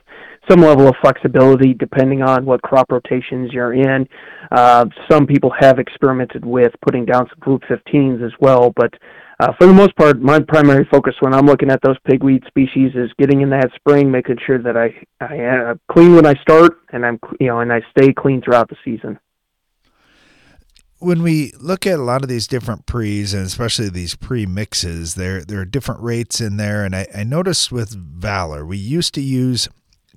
some 0.49 0.59
level 0.59 0.89
of 0.89 0.95
flexibility 1.01 1.73
depending 1.73 2.21
on 2.21 2.45
what 2.45 2.61
crop 2.63 2.91
rotations 2.91 3.53
you're 3.53 3.73
in. 3.73 4.05
Uh, 4.51 4.85
some 5.09 5.25
people 5.25 5.53
have 5.57 5.79
experimented 5.79 6.43
with 6.43 6.73
putting 6.81 7.05
down 7.05 7.29
some 7.29 7.39
Group 7.39 7.61
15s 7.69 8.21
as 8.25 8.33
well, 8.41 8.73
but 8.75 8.93
uh, 9.39 9.51
for 9.57 9.67
the 9.67 9.73
most 9.73 9.95
part, 9.95 10.21
my 10.21 10.39
primary 10.39 10.87
focus 10.91 11.15
when 11.19 11.33
I'm 11.33 11.45
looking 11.45 11.71
at 11.71 11.81
those 11.81 11.97
pigweed 12.07 12.43
species 12.47 12.91
is 12.95 13.09
getting 13.17 13.41
in 13.41 13.49
that 13.49 13.71
spring, 13.75 14.11
making 14.11 14.37
sure 14.45 14.61
that 14.61 14.77
I 14.77 14.93
I 15.19 15.39
uh, 15.39 15.75
clean 15.91 16.15
when 16.15 16.25
I 16.25 16.35
start, 16.35 16.79
and 16.91 17.05
I'm 17.05 17.19
you 17.39 17.47
know, 17.47 17.59
and 17.59 17.71
I 17.73 17.81
stay 17.97 18.13
clean 18.13 18.41
throughout 18.41 18.69
the 18.69 18.75
season. 18.85 19.19
When 20.99 21.21
we 21.21 21.51
look 21.59 21.85
at 21.85 21.99
a 21.99 22.03
lot 22.03 22.23
of 22.23 22.29
these 22.29 22.47
different 22.47 22.85
pre's 22.85 23.33
and 23.33 23.45
especially 23.45 23.89
these 23.89 24.15
pre 24.15 24.45
mixes, 24.45 25.15
there 25.15 25.43
there 25.43 25.59
are 25.59 25.65
different 25.65 26.01
rates 26.01 26.39
in 26.39 26.57
there, 26.57 26.85
and 26.85 26.95
I, 26.95 27.07
I 27.15 27.23
noticed 27.23 27.71
with 27.71 27.89
Valor, 27.89 28.65
we 28.65 28.77
used 28.77 29.13
to 29.15 29.21
use 29.21 29.67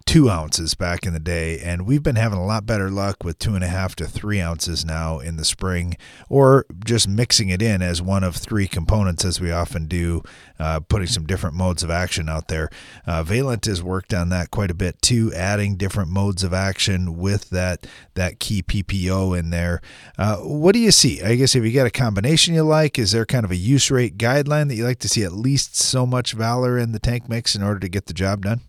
two 0.07 0.31
ounces 0.31 0.75
back 0.75 1.05
in 1.05 1.13
the 1.13 1.21
day, 1.21 1.59
and 1.59 1.85
we've 1.85 2.03
been 2.03 2.17
having 2.17 2.39
a 2.39 2.47
lot 2.47 2.65
better 2.65 2.89
luck 2.89 3.25
with 3.25 3.39
two 3.41 3.57
and 3.57 3.65
a 3.65 3.69
half 3.69 3.97
to 3.97 4.07
three 4.07 4.41
ounces 4.41 4.85
now 4.85 5.19
in 5.19 5.37
the 5.37 5.45
spring, 5.45 5.97
or 6.29 6.65
just 6.85 7.09
mixing 7.09 7.49
it 7.49 7.61
in 7.61 7.83
as 7.83 8.01
one 8.01 8.23
of 8.23 8.37
three 8.37 8.69
components, 8.69 9.25
as 9.25 9.41
we 9.41 9.51
often 9.51 9.87
do, 9.87 10.23
uh, 10.61 10.79
putting 10.79 11.09
some 11.09 11.27
different 11.27 11.57
modes 11.57 11.83
of 11.83 11.91
action 11.91 12.29
out 12.29 12.47
there. 12.47 12.71
Uh, 13.05 13.25
Valent 13.25 13.67
has 13.67 13.83
worked 13.83 14.15
on 14.15 14.29
that 14.29 14.53
quite 14.53 14.71
a 14.71 14.75
bit 14.75 15.03
too, 15.03 15.33
adding 15.35 15.77
different 15.77 16.09
modes 16.09 16.45
of 16.45 16.55
action 16.55 17.19
with 17.19 17.51
that 17.51 17.87
that 18.15 18.39
key 18.39 18.63
PPO 18.63 19.37
in 19.37 19.51
there. 19.51 19.83
Uh, 20.17 20.37
what 20.37 20.73
do 20.73 20.79
you 20.79 20.93
see? 20.93 21.21
I 21.21 21.35
guess 21.35 21.57
if 21.57 21.65
you 21.65 21.73
got 21.73 21.87
a 21.87 21.91
combination 21.91 22.55
you 22.55 22.63
like, 22.63 22.97
is 22.99 23.11
there 23.11 23.27
kind 23.27 23.45
of 23.45 23.51
a 23.51 23.57
use 23.57 23.91
rate 23.91 24.17
guideline 24.17 24.69
that 24.69 24.77
you 24.77 24.85
like 24.85 25.01
to 25.01 25.09
see 25.09 25.25
at 25.25 25.33
least 25.33 25.77
so 25.77 26.07
much 26.07 26.33
Valor 26.33 26.79
in 26.79 26.93
the 26.93 27.01
tank 27.01 27.29
mix 27.29 27.57
in 27.57 27.63
order 27.63 27.81
to 27.81 27.89
get 27.89 28.07
the 28.07 28.15
job 28.15 28.45
done? 28.45 28.61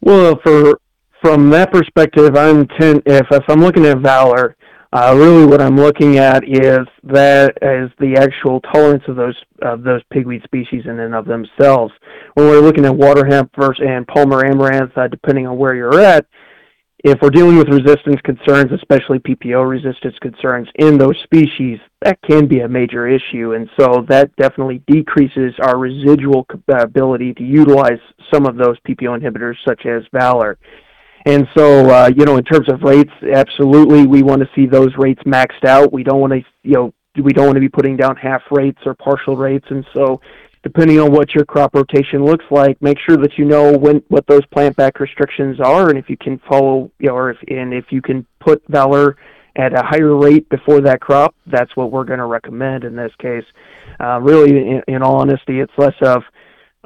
Well, 0.00 0.38
for 0.42 0.80
from 1.22 1.50
that 1.50 1.72
perspective, 1.72 2.36
I'm 2.36 2.66
ten, 2.80 3.00
if 3.06 3.26
if 3.30 3.44
I'm 3.48 3.60
looking 3.60 3.86
at 3.86 3.98
valor, 3.98 4.56
uh, 4.92 5.14
really 5.16 5.46
what 5.46 5.62
I'm 5.62 5.76
looking 5.76 6.18
at 6.18 6.42
is 6.46 6.86
that 7.04 7.56
as 7.62 7.88
the 7.98 8.16
actual 8.18 8.60
tolerance 8.72 9.04
of 9.08 9.16
those 9.16 9.36
of 9.62 9.82
those 9.84 10.02
pigweed 10.12 10.42
species 10.42 10.82
in 10.84 11.00
and 11.00 11.14
of 11.14 11.24
themselves. 11.24 11.92
When 12.34 12.46
we're 12.48 12.60
looking 12.60 12.84
at 12.84 12.94
water 12.94 13.24
hemp 13.24 13.52
versus 13.58 13.84
and 13.86 14.06
palmer 14.06 14.44
amaranth, 14.44 14.96
uh, 14.96 15.08
depending 15.08 15.46
on 15.46 15.56
where 15.56 15.74
you're 15.74 16.00
at, 16.00 16.26
if 17.04 17.20
we're 17.20 17.30
dealing 17.30 17.56
with 17.56 17.68
resistance 17.68 18.20
concerns, 18.22 18.70
especially 18.70 19.18
PPO 19.18 19.68
resistance 19.68 20.14
concerns 20.20 20.68
in 20.76 20.98
those 20.98 21.16
species, 21.24 21.80
that 22.00 22.20
can 22.22 22.46
be 22.46 22.60
a 22.60 22.68
major 22.68 23.08
issue. 23.08 23.54
And 23.54 23.68
so 23.78 24.06
that 24.08 24.34
definitely 24.36 24.82
decreases 24.86 25.52
our 25.62 25.78
residual 25.78 26.46
ability 26.68 27.34
to 27.34 27.42
utilize 27.42 27.98
some 28.32 28.46
of 28.46 28.56
those 28.56 28.78
PPO 28.88 29.20
inhibitors, 29.20 29.56
such 29.66 29.84
as 29.84 30.02
Valor. 30.12 30.58
And 31.26 31.46
so, 31.56 31.90
uh, 31.90 32.10
you 32.16 32.24
know, 32.24 32.36
in 32.36 32.44
terms 32.44 32.68
of 32.68 32.82
rates, 32.82 33.12
absolutely, 33.32 34.06
we 34.06 34.22
want 34.22 34.40
to 34.42 34.48
see 34.54 34.66
those 34.66 34.90
rates 34.96 35.22
maxed 35.24 35.64
out. 35.64 35.92
We 35.92 36.04
don't 36.04 36.20
want 36.20 36.32
to, 36.32 36.42
you 36.62 36.74
know, 36.74 36.94
we 37.20 37.32
don't 37.32 37.46
want 37.46 37.56
to 37.56 37.60
be 37.60 37.68
putting 37.68 37.96
down 37.96 38.16
half 38.16 38.42
rates 38.50 38.78
or 38.86 38.94
partial 38.94 39.36
rates. 39.36 39.66
And 39.70 39.84
so, 39.94 40.20
depending 40.62 41.00
on 41.00 41.12
what 41.12 41.34
your 41.34 41.44
crop 41.44 41.74
rotation 41.74 42.24
looks 42.24 42.44
like, 42.50 42.80
make 42.80 42.98
sure 42.98 43.16
that 43.16 43.36
you 43.36 43.44
know 43.44 43.76
when 43.76 44.02
what 44.08 44.26
those 44.26 44.44
plant 44.46 44.76
back 44.76 45.00
restrictions 45.00 45.60
are, 45.60 45.88
and 45.90 45.98
if 45.98 46.08
you 46.08 46.16
can 46.16 46.40
follow, 46.48 46.90
you 46.98 47.08
know, 47.08 47.16
or 47.16 47.30
if 47.30 47.38
and 47.48 47.74
if 47.74 47.86
you 47.90 48.00
can 48.00 48.26
put 48.40 48.62
Valor 48.68 49.16
at 49.56 49.74
a 49.74 49.82
higher 49.82 50.16
rate 50.16 50.48
before 50.48 50.80
that 50.80 51.00
crop, 51.00 51.34
that's 51.46 51.76
what 51.76 51.90
we're 51.90 52.04
going 52.04 52.18
to 52.18 52.26
recommend 52.26 52.84
in 52.84 52.96
this 52.96 53.12
case. 53.18 53.44
Uh, 54.00 54.18
really, 54.20 54.50
in, 54.56 54.82
in 54.88 55.02
all 55.02 55.16
honesty, 55.16 55.60
it's 55.60 55.72
less 55.76 55.94
of 56.00 56.22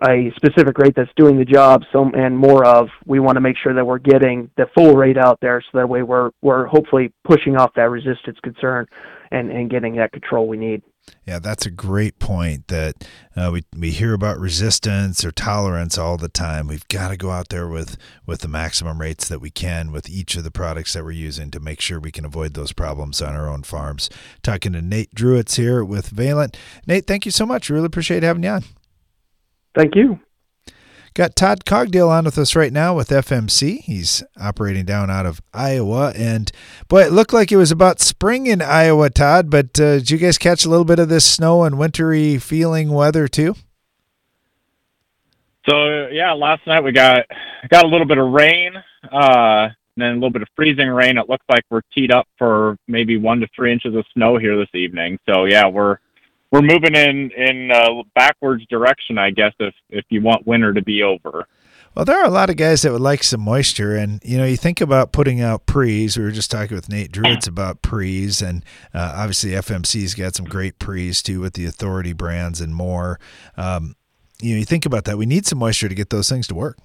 a 0.09 0.31
specific 0.37 0.77
rate 0.79 0.95
that's 0.95 1.11
doing 1.17 1.39
the 1.39 1.45
job, 1.45 1.83
so 1.93 2.11
and 2.15 2.37
more 2.37 2.65
of 2.67 2.89
we 3.07 3.19
want 3.19 3.37
to 3.37 3.41
make 3.41 3.57
sure 3.57 3.73
that 3.73 3.85
we're 3.85 3.99
getting 3.99 4.51
the 4.57 4.67
full 4.75 4.95
rate 4.95 5.17
out 5.17 5.39
there, 5.41 5.63
so 5.63 5.79
that 5.79 5.89
way 5.89 6.03
we're 6.03 6.31
we're 6.43 6.67
hopefully 6.67 7.13
pushing 7.25 7.57
off 7.57 7.73
that 7.75 7.91
resistance 7.91 8.39
concern 8.43 8.87
and 9.31 9.51
and 9.51 9.71
getting 9.71 9.97
that 9.97 10.13
control 10.13 10.49
we 10.49 10.57
need. 10.57 10.83
Yeah, 11.25 11.39
that's 11.41 11.67
a 11.67 11.71
great 11.71 12.19
point. 12.19 12.69
That 12.69 13.07
uh, 13.37 13.51
we 13.53 13.65
we 13.77 13.91
hear 13.91 14.15
about 14.15 14.39
resistance 14.39 15.25
or 15.25 15.33
tolerance 15.33 15.99
all 15.99 16.17
the 16.17 16.29
time. 16.29 16.69
We've 16.69 16.87
got 16.89 17.09
to 17.09 17.17
go 17.17 17.31
out 17.31 17.49
there 17.49 17.69
with 17.69 17.97
with 18.27 18.41
the 18.41 18.49
maximum 18.49 19.01
rates 19.01 19.29
that 19.29 19.41
we 19.41 19.51
can 19.51 19.93
with 19.93 20.09
each 20.09 20.37
of 20.37 20.45
the 20.45 20.51
products 20.51 20.93
that 20.95 21.05
we're 21.05 21.13
using 21.13 21.51
to 21.51 21.61
make 21.61 21.81
sure 21.81 21.99
we 21.99 22.13
can 22.13 22.25
avoid 22.25 22.55
those 22.55 22.73
problems 22.73 23.21
on 23.21 23.35
our 23.35 23.49
own 23.49 23.63
farms. 23.63 24.09
Talking 24.43 24.73
to 24.73 24.83
Nate 24.83 25.15
Druitz 25.15 25.57
here 25.57 25.85
with 25.85 26.09
Valent. 26.09 26.57
Nate, 26.87 27.07
thank 27.07 27.25
you 27.25 27.33
so 27.33 27.47
much. 27.47 27.71
Really 27.71 27.87
appreciate 27.87 28.23
having 28.23 28.45
you 28.45 28.51
on. 28.51 28.65
Thank 29.75 29.95
you. 29.95 30.19
Got 31.17 31.35
Todd 31.35 31.65
Cogdale 31.65 32.11
on 32.11 32.27
with 32.27 32.37
us 32.37 32.55
right 32.55 32.71
now 32.71 32.95
with 32.95 33.09
FMC. 33.09 33.81
He's 33.81 34.23
operating 34.39 34.85
down 34.85 35.09
out 35.09 35.25
of 35.25 35.41
Iowa. 35.51 36.13
And 36.15 36.53
boy, 36.89 37.05
it 37.05 37.13
looked 37.13 37.33
like 37.33 37.51
it 37.51 37.57
was 37.57 37.71
about 37.71 38.01
spring 38.01 38.47
in 38.47 38.61
Iowa, 38.61 39.09
Todd, 39.09 39.49
but 39.49 39.81
uh, 39.81 39.97
did 39.97 40.11
you 40.11 40.19
guys 40.19 40.37
catch 40.37 40.67
a 40.67 40.69
little 40.69 40.85
bit 40.85 40.99
of 40.99 41.09
this 41.09 41.25
snow 41.25 41.65
and 41.65 41.79
wintry 41.79 42.37
feeling 42.37 42.91
weather 42.91 43.29
too? 43.29 43.55
So 45.67 46.09
yeah, 46.09 46.33
last 46.33 46.67
night 46.67 46.85
we 46.85 46.93
got 46.93 47.25
got 47.71 47.87
a 47.87 47.89
little 47.89 48.07
bit 48.07 48.19
of 48.19 48.31
rain, 48.31 48.73
uh, 49.11 49.69
and 49.71 49.73
then 49.97 50.11
a 50.11 50.15
little 50.17 50.29
bit 50.29 50.43
of 50.43 50.49
freezing 50.55 50.89
rain. 50.89 51.17
It 51.17 51.31
looks 51.31 51.47
like 51.49 51.65
we're 51.71 51.81
teed 51.95 52.13
up 52.13 52.29
for 52.37 52.77
maybe 52.89 53.17
one 53.17 53.41
to 53.41 53.49
three 53.57 53.73
inches 53.73 53.95
of 53.95 54.05
snow 54.13 54.37
here 54.37 54.59
this 54.59 54.75
evening. 54.75 55.19
So 55.27 55.47
yeah, 55.47 55.67
we're 55.67 55.97
we're 56.51 56.63
moving 56.63 56.95
in 56.95 57.31
in 57.33 57.71
uh, 57.71 58.03
backwards 58.15 58.65
direction, 58.69 59.19
I 59.19 59.31
guess, 59.31 59.53
if 59.59 59.75
if 59.91 60.05
you 60.09 60.23
want 60.23 60.47
winter 60.47 60.73
to 60.73 60.83
be 60.83 61.03
over. 61.03 61.47
Well, 61.95 62.05
there 62.05 62.21
are 62.21 62.27
a 62.27 62.31
lot 62.31 62.51
of 62.51 62.59
guys 62.59 62.83
that 62.83 62.93
would 62.93 63.01
like 63.01 63.23
some 63.23 63.41
moisture, 63.41 63.97
and 63.97 64.21
you 64.23 64.37
know, 64.37 64.45
you 64.45 64.59
think 64.59 64.83
about 64.83 65.13
putting 65.13 65.41
out 65.41 65.65
pre's. 65.65 66.19
We 66.19 66.25
were 66.25 66.31
just 66.31 66.51
talking 66.51 66.75
with 66.75 66.91
Nate 66.91 67.11
Druitz 67.11 67.49
about 67.49 67.81
pre's, 67.81 68.43
and 68.43 68.63
uh, 68.93 69.15
obviously 69.17 69.53
FMC's 69.53 70.13
got 70.15 70.35
some 70.35 70.45
great 70.45 70.79
pre's 70.79 71.23
too 71.23 71.41
with 71.41 71.55
the 71.55 71.65
Authority 71.65 72.13
brands 72.13 72.61
and 72.61 72.75
more. 72.75 73.19
Um, 73.57 73.97
you 74.43 74.53
know, 74.53 74.59
you 74.59 74.67
think 74.67 74.85
about 74.85 75.07
that. 75.07 75.17
We 75.17 75.25
need 75.25 75.47
some 75.47 75.59
moisture 75.59 75.89
to 75.89 75.95
get 75.95 76.11
those 76.11 76.29
things 76.29 76.47
to 76.49 76.55
work. 76.55 76.77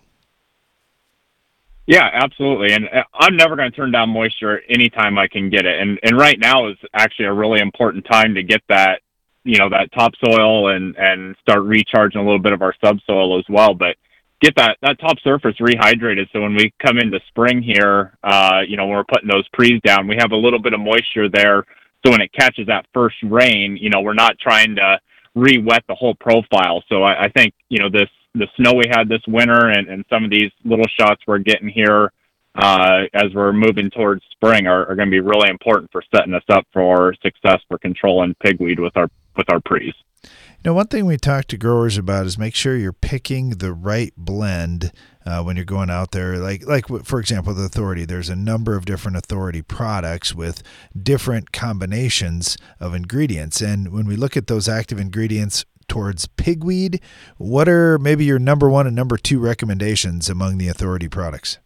Yeah, 1.88 2.10
absolutely. 2.14 2.72
And 2.72 2.86
uh, 2.86 3.04
I'm 3.14 3.36
never 3.36 3.58
going 3.58 3.70
to 3.70 3.76
turn 3.76 3.92
down 3.92 4.10
moisture 4.10 4.62
anytime 4.70 5.18
I 5.18 5.28
can 5.28 5.50
get 5.50 5.66
it. 5.66 5.78
And 5.78 6.00
and 6.04 6.18
right 6.18 6.40
now 6.40 6.70
is 6.70 6.78
actually 6.94 7.26
a 7.26 7.34
really 7.34 7.60
important 7.60 8.06
time 8.06 8.36
to 8.36 8.44
get 8.44 8.62
that, 8.70 9.02
you 9.44 9.58
know, 9.58 9.70
that 9.70 9.92
topsoil 9.92 10.70
and 10.70 10.96
and 10.98 11.36
start 11.42 11.64
recharging 11.64 12.22
a 12.22 12.24
little 12.24 12.40
bit 12.40 12.54
of 12.54 12.62
our 12.62 12.76
subsoil 12.84 13.40
as 13.40 13.46
well. 13.50 13.74
But 13.74 13.96
get 14.42 14.56
that 14.56 14.78
that 14.82 15.00
top 15.00 15.20
surface 15.24 15.56
rehydrated 15.60 16.28
so 16.32 16.42
when 16.42 16.56
we 16.56 16.74
come 16.80 16.98
into 16.98 17.20
spring 17.28 17.62
here, 17.62 18.18
uh, 18.24 18.62
you 18.68 18.78
know, 18.78 18.86
when 18.86 18.96
we're 18.96 19.04
putting 19.04 19.30
those 19.30 19.48
pre's 19.50 19.82
down, 19.82 20.08
we 20.08 20.16
have 20.20 20.32
a 20.32 20.36
little 20.36 20.60
bit 20.60 20.74
of 20.74 20.80
moisture 20.80 21.30
there. 21.30 21.66
So 22.06 22.12
when 22.12 22.22
it 22.22 22.32
catches 22.34 22.68
that 22.68 22.86
first 22.94 23.18
rain, 23.24 23.78
you 23.78 23.90
know, 23.90 24.02
we're 24.02 24.14
not 24.14 24.40
trying 24.40 24.76
to 24.76 25.00
re-wet 25.36 25.84
the 25.88 25.96
whole 25.96 26.16
profile. 26.16 26.84
So 26.90 27.04
I, 27.04 27.24
I 27.24 27.30
think 27.30 27.54
you 27.70 27.80
know 27.80 27.90
this 27.90 28.10
the 28.34 28.48
snow 28.56 28.74
we 28.74 28.86
had 28.90 29.10
this 29.10 29.22
winter 29.28 29.70
and, 29.70 29.90
and 29.90 30.06
some 30.10 30.24
of 30.24 30.32
these 30.32 30.52
little 30.64 30.88
shots 30.98 31.22
we're 31.28 31.40
getting 31.40 31.68
here 31.68 32.12
uh, 32.56 33.04
as 33.14 33.34
we're 33.34 33.54
moving 33.54 33.90
towards 33.90 34.24
spring 34.32 34.68
are, 34.68 34.86
are 34.86 34.96
going 34.96 35.08
to 35.08 35.12
be 35.12 35.20
really 35.20 35.50
important 35.50 35.92
for 35.92 36.04
setting 36.14 36.34
us 36.34 36.44
up 36.50 36.66
for 36.74 37.14
success 37.22 37.60
for 37.68 37.78
controlling 37.78 38.34
pigweed 38.36 38.80
with 38.80 38.96
our 38.96 39.10
with 39.36 39.50
our 39.50 39.60
pre's. 39.60 39.94
You 40.24 40.70
know, 40.70 40.74
one 40.76 40.88
thing 40.88 41.08
we 41.08 41.18
talk 41.18 41.46
to 41.46 41.58
growers 41.58 41.98
about 41.98 42.28
is 42.28 42.38
make 42.38 42.54
sure 42.54 42.78
you're 42.78 42.94
picking 42.94 43.50
the 43.52 43.74
right 43.74 44.14
blend 44.16 44.92
uh, 45.26 45.42
when 45.42 45.56
you're 45.56 45.66
going 45.66 45.90
out 45.90 46.12
there. 46.12 46.38
Like, 46.38 46.68
like 46.68 46.86
for 47.04 47.20
example, 47.20 47.54
the 47.56 47.64
Authority. 47.64 48.06
There's 48.06 48.30
a 48.30 48.36
number 48.36 48.76
of 48.76 48.86
different 48.86 49.18
Authority 49.18 49.64
products 49.64 50.36
with 50.36 50.62
different 51.02 51.52
combinations 51.52 52.58
of 52.80 52.94
ingredients, 52.94 53.62
and 53.62 53.92
when 53.92 54.06
we 54.06 54.16
look 54.16 54.38
at 54.38 54.46
those 54.46 54.70
active 54.70 55.00
ingredients 55.00 55.66
towards 55.88 56.28
pigweed, 56.28 57.02
what 57.38 57.68
are 57.68 57.98
maybe 57.98 58.24
your 58.24 58.40
number 58.40 58.70
one 58.70 58.86
and 58.86 58.96
number 58.96 59.18
two 59.18 59.40
recommendations 59.40 60.30
among 60.30 60.60
the 60.60 60.68
Authority 60.68 61.10
products? 61.10 61.58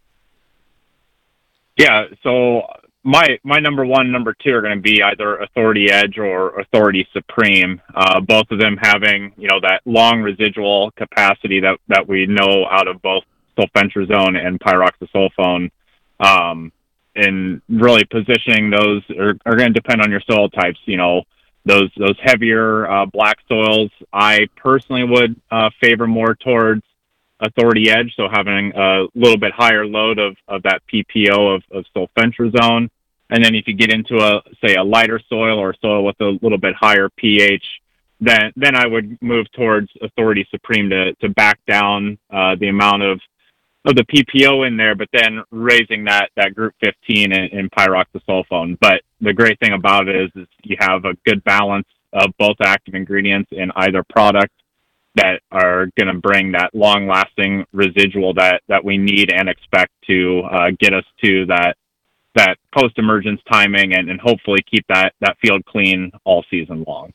Yeah, 1.78 2.06
so 2.24 2.62
my 3.06 3.40
my 3.44 3.60
number 3.60 3.86
one, 3.86 4.12
number 4.12 4.36
two 4.44 4.52
are 4.52 4.62
going 4.62 4.76
to 4.76 4.82
be 4.82 5.02
either 5.04 5.38
Authority 5.38 5.92
Edge 5.92 6.18
or 6.18 6.60
Authority 6.60 7.08
Supreme. 7.14 7.80
Uh, 7.94 8.20
both 8.20 8.50
of 8.50 8.60
them 8.60 8.78
having 8.82 9.32
you 9.38 9.48
know 9.48 9.60
that 9.62 9.82
long 9.86 10.22
residual 10.22 10.92
capacity 10.98 11.60
that 11.60 11.78
that 11.88 12.08
we 12.08 12.26
know 12.26 12.66
out 12.70 12.88
of 12.88 13.02
both 13.04 13.24
sulfentrazone 13.58 14.36
and 14.44 14.60
pyroxasulfone. 14.60 15.70
Um, 16.20 16.72
and 17.16 17.62
really 17.70 18.04
positioning 18.04 18.70
those 18.70 19.02
are, 19.18 19.38
are 19.46 19.56
going 19.56 19.74
to 19.74 19.80
depend 19.80 20.02
on 20.02 20.12
your 20.12 20.22
soil 20.30 20.50
types. 20.50 20.80
You 20.86 20.98
know, 20.98 21.24
those 21.64 21.92
those 21.96 22.18
heavier 22.22 22.90
uh, 22.90 23.06
black 23.06 23.38
soils, 23.48 23.92
I 24.12 24.48
personally 24.56 25.04
would 25.04 25.40
uh, 25.52 25.70
favor 25.80 26.08
more 26.08 26.34
towards 26.34 26.84
Authority 27.39 27.89
Edge, 27.89 28.13
so 28.15 28.27
having 28.32 28.72
a 28.75 29.06
little 29.13 29.38
bit 29.38 29.51
higher 29.51 29.86
load 29.86 30.20
of, 30.20 30.38
of 30.48 30.63
that 30.63 30.82
PPO 30.92 31.56
of, 31.56 31.63
of 31.72 31.86
sulfentrazone. 31.96 32.89
And 33.30 33.44
then 33.44 33.56
if 33.56 33.68
you 33.68 33.74
get 33.74 33.92
into 33.92 34.18
a 34.18 34.42
say 34.63 34.75
a 34.75 34.84
lighter 34.84 35.20
soil 35.27 35.58
or 35.58 35.74
soil 35.82 36.06
with 36.06 36.20
a 36.22 36.38
little 36.42 36.58
bit 36.60 36.75
higher 36.75 37.10
pH, 37.10 37.63
then 38.22 38.54
then 38.56 38.75
I 38.75 38.88
would 38.88 39.22
move 39.22 39.51
towards 39.51 39.89
Authority 40.01 40.48
Supreme 40.51 40.89
to 40.92 41.13
to 41.15 41.30
back 41.30 41.60
down 41.68 42.18
uh, 42.32 42.56
the 42.60 42.70
amount 42.70 43.04
of 43.04 43.20
of 43.86 43.96
the 43.96 44.04
PPO 44.04 44.68
in 44.68 44.77
there, 44.77 44.96
but 44.96 45.10
then 45.12 45.44
raising 45.51 46.06
that 46.06 46.30
that 46.36 46.56
group 46.56 46.74
15 46.84 47.32
in, 47.32 47.44
in 47.58 47.70
pyroxasulfone. 47.70 48.77
But 48.80 49.01
the 49.22 49.34
great 49.34 49.60
thing 49.60 49.74
about 49.74 50.08
it 50.08 50.15
is, 50.15 50.32
is 50.36 50.48
you 50.63 50.77
have 50.80 51.06
a 51.06 51.15
good 51.25 51.44
balance 51.44 51.88
of 52.13 52.32
both 52.38 52.56
active 52.62 52.96
ingredients 52.96 53.50
in 53.51 53.72
either 53.75 54.04
product 54.04 54.54
that 55.16 55.42
are 55.52 55.88
going 55.98 56.14
to 56.14 56.20
bring 56.20 56.52
that 56.52 56.74
long 56.74 57.08
lasting 57.08 57.66
residual 57.72 58.34
that 58.34 58.62
that 58.68 58.84
we 58.84 58.98
need 58.98 59.32
and 59.32 59.50
expect 59.50 59.92
to 60.08 60.42
uh, 60.52 60.72
get 60.80 60.94
us 60.94 61.06
to 61.24 61.46
that 61.48 61.76
that 62.36 62.58
post 62.78 62.98
emergence 62.98 63.42
timing 63.52 63.94
and, 63.94 64.10
and 64.10 64.20
hopefully 64.20 64.60
keep 64.70 64.86
that 64.88 65.14
that 65.22 65.38
field 65.42 65.66
clean 65.66 66.12
all 66.26 66.44
season 66.50 66.84
long. 66.88 67.14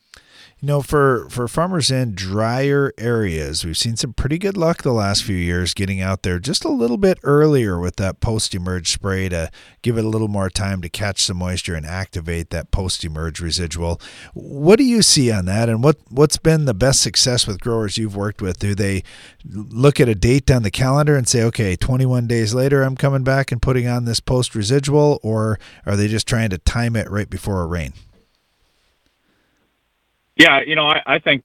You 0.63 0.67
know, 0.67 0.83
for, 0.83 1.27
for 1.31 1.47
farmers 1.47 1.89
in 1.89 2.13
drier 2.13 2.93
areas, 2.99 3.65
we've 3.65 3.75
seen 3.75 3.95
some 3.97 4.13
pretty 4.13 4.37
good 4.37 4.55
luck 4.55 4.83
the 4.83 4.91
last 4.91 5.23
few 5.23 5.35
years 5.35 5.73
getting 5.73 6.01
out 6.01 6.21
there 6.21 6.37
just 6.37 6.63
a 6.63 6.69
little 6.69 6.97
bit 6.97 7.17
earlier 7.23 7.79
with 7.79 7.95
that 7.95 8.19
post 8.19 8.53
emerge 8.53 8.91
spray 8.91 9.27
to 9.29 9.49
give 9.81 9.97
it 9.97 10.05
a 10.05 10.07
little 10.07 10.27
more 10.27 10.51
time 10.51 10.79
to 10.83 10.87
catch 10.87 11.23
some 11.23 11.37
moisture 11.37 11.73
and 11.73 11.83
activate 11.83 12.51
that 12.51 12.69
post 12.69 13.03
emerge 13.03 13.39
residual. 13.39 13.99
What 14.35 14.75
do 14.75 14.83
you 14.83 15.01
see 15.01 15.31
on 15.31 15.45
that, 15.45 15.67
and 15.67 15.83
what, 15.83 15.97
what's 16.11 16.37
been 16.37 16.65
the 16.65 16.75
best 16.75 17.01
success 17.01 17.47
with 17.47 17.59
growers 17.59 17.97
you've 17.97 18.15
worked 18.15 18.43
with? 18.43 18.59
Do 18.59 18.75
they 18.75 19.03
look 19.43 19.99
at 19.99 20.09
a 20.09 20.13
date 20.13 20.51
on 20.51 20.61
the 20.61 20.69
calendar 20.69 21.15
and 21.15 21.27
say, 21.27 21.41
okay, 21.41 21.75
21 21.75 22.27
days 22.27 22.53
later, 22.53 22.83
I'm 22.83 22.95
coming 22.95 23.23
back 23.23 23.51
and 23.51 23.59
putting 23.59 23.87
on 23.87 24.05
this 24.05 24.19
post 24.19 24.53
residual, 24.53 25.19
or 25.23 25.57
are 25.87 25.95
they 25.95 26.07
just 26.07 26.27
trying 26.27 26.51
to 26.51 26.59
time 26.59 26.95
it 26.95 27.09
right 27.09 27.31
before 27.31 27.63
a 27.63 27.65
rain? 27.65 27.93
Yeah, 30.41 30.61
you 30.65 30.75
know, 30.75 30.87
I, 30.87 31.03
I 31.05 31.19
think 31.19 31.43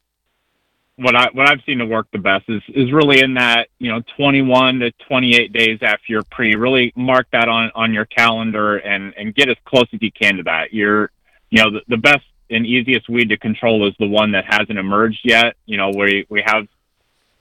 what 0.96 1.14
I 1.14 1.28
what 1.34 1.46
I've 1.46 1.60
seen 1.66 1.78
to 1.78 1.84
work 1.84 2.06
the 2.12 2.18
best 2.18 2.48
is 2.48 2.62
is 2.68 2.90
really 2.92 3.20
in 3.20 3.34
that 3.34 3.68
you 3.78 3.92
know 3.92 4.00
21 4.16 4.78
to 4.78 4.90
28 5.06 5.52
days 5.52 5.78
after 5.82 6.04
your 6.08 6.22
pre. 6.22 6.54
Really 6.54 6.94
mark 6.96 7.26
that 7.32 7.46
on 7.46 7.70
on 7.74 7.92
your 7.92 8.06
calendar 8.06 8.78
and 8.78 9.12
and 9.18 9.34
get 9.34 9.50
as 9.50 9.56
close 9.66 9.86
as 9.92 10.00
you 10.00 10.10
can 10.10 10.38
to 10.38 10.44
that. 10.44 10.72
You're 10.72 11.10
you 11.50 11.62
know 11.62 11.72
the, 11.72 11.80
the 11.88 11.98
best 11.98 12.24
and 12.48 12.64
easiest 12.64 13.10
weed 13.10 13.28
to 13.28 13.36
control 13.36 13.86
is 13.86 13.94
the 13.98 14.08
one 14.08 14.32
that 14.32 14.46
hasn't 14.46 14.78
emerged 14.78 15.20
yet. 15.24 15.56
You 15.66 15.76
know 15.76 15.90
we 15.90 16.24
we 16.30 16.42
have 16.46 16.66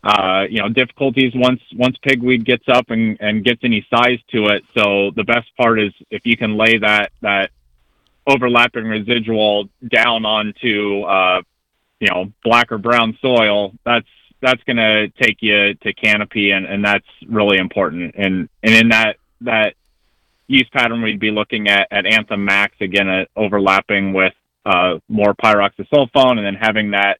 uh, 0.04 0.48
you 0.50 0.60
know 0.60 0.68
difficulties 0.68 1.32
once 1.36 1.62
once 1.74 1.96
pigweed 2.06 2.44
gets 2.44 2.68
up 2.68 2.90
and 2.90 3.16
and 3.22 3.46
gets 3.46 3.62
any 3.64 3.88
size 3.90 4.20
to 4.34 4.48
it. 4.48 4.66
So 4.78 5.12
the 5.16 5.24
best 5.24 5.48
part 5.56 5.80
is 5.80 5.94
if 6.12 6.26
you 6.26 6.36
can 6.36 6.58
lay 6.58 6.80
that 6.80 7.14
that 7.22 7.52
overlapping 8.28 8.86
residual 8.86 9.70
down 9.88 10.26
onto 10.26 11.02
uh, 11.04 11.42
you 12.00 12.08
know 12.10 12.32
black 12.44 12.72
or 12.72 12.78
brown 12.78 13.18
soil, 13.22 13.74
that's 13.84 14.08
that's 14.42 14.64
going 14.64 14.78
to 14.78 15.10
take 15.22 15.38
you 15.42 15.74
to 15.76 15.94
canopy, 15.94 16.52
and, 16.52 16.66
and 16.66 16.84
that's 16.84 17.08
really 17.28 17.58
important. 17.58 18.16
And 18.16 18.50
and 18.64 18.76
in 18.76 18.90
that 18.90 19.18
that 19.42 19.76
use 20.48 20.70
pattern, 20.72 21.02
we'd 21.02 21.20
be 21.20 21.32
looking 21.32 21.68
at, 21.68 21.88
at 21.92 22.06
Anthem 22.06 22.46
Max 22.46 22.76
again, 22.80 23.10
at 23.10 23.30
overlapping 23.36 24.14
with 24.14 24.34
uh, 24.66 25.00
more 25.08 25.34
pyroxasulfone, 25.34 26.38
and 26.38 26.46
then 26.46 26.56
having 26.56 26.92
that 26.92 27.20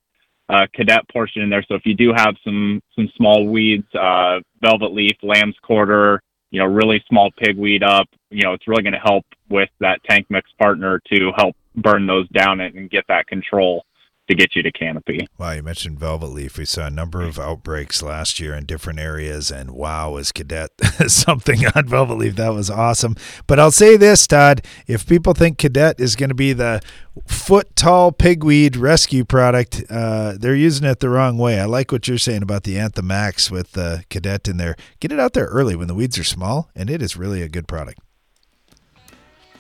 uh, 0.50 0.68
cadet 0.74 1.08
portion 1.10 1.42
in 1.42 1.50
there. 1.50 1.64
So 1.68 1.76
if 1.76 1.86
you 1.86 1.96
do 1.96 2.14
have 2.14 2.36
some 2.44 2.82
some 2.96 3.10
small 3.16 3.48
weeds, 3.48 3.88
uh, 3.96 4.40
velvet 4.62 4.94
leaf, 4.94 5.18
lamb's 5.24 5.58
quarter, 5.62 6.22
you 6.56 6.62
know, 6.62 6.68
really 6.68 7.04
small 7.10 7.32
pigweed 7.32 7.84
up, 7.84 8.08
you 8.30 8.42
know, 8.44 8.54
it's 8.54 8.66
really 8.66 8.82
going 8.82 8.94
to 8.94 9.00
help 9.00 9.26
with 9.50 9.68
that 9.82 10.02
tank 10.10 10.26
mix 10.30 10.50
partner 10.54 11.02
to 11.12 11.34
help 11.36 11.54
burn 11.76 12.08
those 12.08 12.30
down 12.30 12.62
and 12.62 12.90
get 12.90 13.04
that 13.10 13.28
control 13.28 13.84
to 14.28 14.36
get 14.36 14.56
you 14.56 14.64
to 14.64 14.72
canopy. 14.72 15.28
Wow, 15.38 15.52
you 15.52 15.64
mentioned 15.64 16.00
velvet 16.00 16.28
leaf. 16.28 16.58
We 16.58 16.66
saw 16.66 16.88
a 16.88 16.92
number 16.92 17.22
of 17.22 17.40
outbreaks 17.40 18.02
last 18.02 18.40
year 18.40 18.54
in 18.54 18.66
different 18.66 19.00
areas, 19.00 19.52
and 19.52 19.72
wow, 19.72 20.18
is 20.18 20.32
cadet 20.32 20.72
something 21.08 21.66
on 21.76 21.88
velvet 21.88 22.18
leaf 22.18 22.36
that 22.36 22.54
was 22.54 22.70
awesome. 22.70 23.16
But 23.48 23.60
I'll 23.60 23.72
say 23.72 23.98
this, 23.98 24.26
Todd: 24.26 24.66
if 24.88 25.08
people 25.08 25.34
think 25.34 25.58
cadet 25.58 26.00
is 26.00 26.16
going 26.16 26.30
to 26.30 26.36
be 26.36 26.54
the 26.54 26.82
foot 27.28 27.76
tall 27.76 28.12
pigweed 28.12 28.76
rescue 28.76 29.24
product, 29.24 29.84
uh, 29.90 30.36
they're 30.40 30.56
using 30.56 30.88
it 30.88 31.00
the 31.00 31.10
wrong 31.10 31.38
way. 31.38 31.60
I 31.60 31.66
like 31.66 31.92
what 31.92 32.08
you're 32.08 32.18
saying 32.18 32.44
about 32.44 32.64
the 32.64 32.78
Anthem 32.78 33.08
Max 33.08 33.52
with 33.52 33.74
the 33.74 34.04
cadet 34.10 34.48
in 34.48 34.58
there. 34.58 34.76
Get 35.00 35.12
it 35.12 35.20
out 35.20 35.34
there 35.34 35.46
early 35.46 35.76
when 35.76 35.88
the 35.88 35.96
weeds 35.96 36.18
are 36.18 36.24
small, 36.24 36.70
and 36.76 36.90
it 36.90 37.02
is 37.02 37.16
really 37.16 37.42
a 37.42 37.50
good 37.50 37.68
product. 37.68 38.00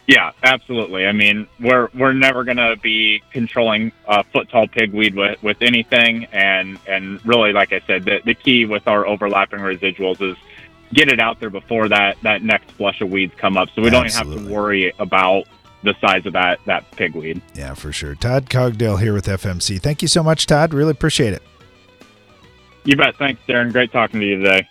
Yeah, 0.08 0.32
absolutely. 0.44 1.08
I 1.08 1.12
mean, 1.12 1.48
we're 1.60 1.89
we're 1.96 2.13
never 2.13 2.44
going 2.44 2.58
to 2.58 2.76
be 2.76 3.24
controlling 3.32 3.91
uh, 4.08 4.22
foot 4.24 4.50
tall 4.50 4.68
pigweed 4.68 5.15
with, 5.15 5.41
with 5.41 5.62
anything, 5.62 6.26
and 6.26 6.78
and 6.88 7.26
really, 7.26 7.54
like 7.54 7.74
I 7.74 7.82
said, 7.88 8.06
the 8.06 8.22
the 8.24 8.36
key 8.36 8.65
with 8.65 8.88
our 8.88 9.08
overlapping 9.08 9.60
residuals 9.60 10.22
is 10.22 10.38
get 10.94 11.12
it 11.12 11.20
out 11.20 11.39
there 11.39 11.50
before 11.50 11.89
that 11.89 12.18
that 12.22 12.44
next 12.44 12.72
flush 12.72 13.02
of 13.02 13.10
weeds 13.10 13.34
come 13.38 13.58
up, 13.58 13.70
so 13.74 13.82
we 13.82 13.89
don't 13.89 14.12
have 14.12 14.32
to 14.32 14.48
worry 14.48 14.94
about 15.00 15.48
the 15.82 15.96
size 16.00 16.26
of 16.28 16.34
that 16.34 16.60
that 16.65 16.89
pigweed. 16.91 17.41
Yeah, 17.56 17.74
for 17.74 17.91
sure. 17.91 18.13
Todd 18.13 18.50
Cogdell 18.50 19.02
here 19.02 19.13
with 19.13 19.26
FMC. 19.26 19.82
Thank 19.82 20.04
you 20.04 20.08
so 20.08 20.22
much, 20.22 20.46
Todd. 20.46 20.74
Really 20.74 20.91
appreciate 20.91 21.34
it. 21.34 21.41
You 22.84 22.96
bet. 22.96 23.15
Thanks, 23.18 23.41
Darren. 23.48 23.72
Great 23.72 23.91
talking 23.91 24.20
to 24.20 24.26
you 24.26 24.38
today. 24.38 24.68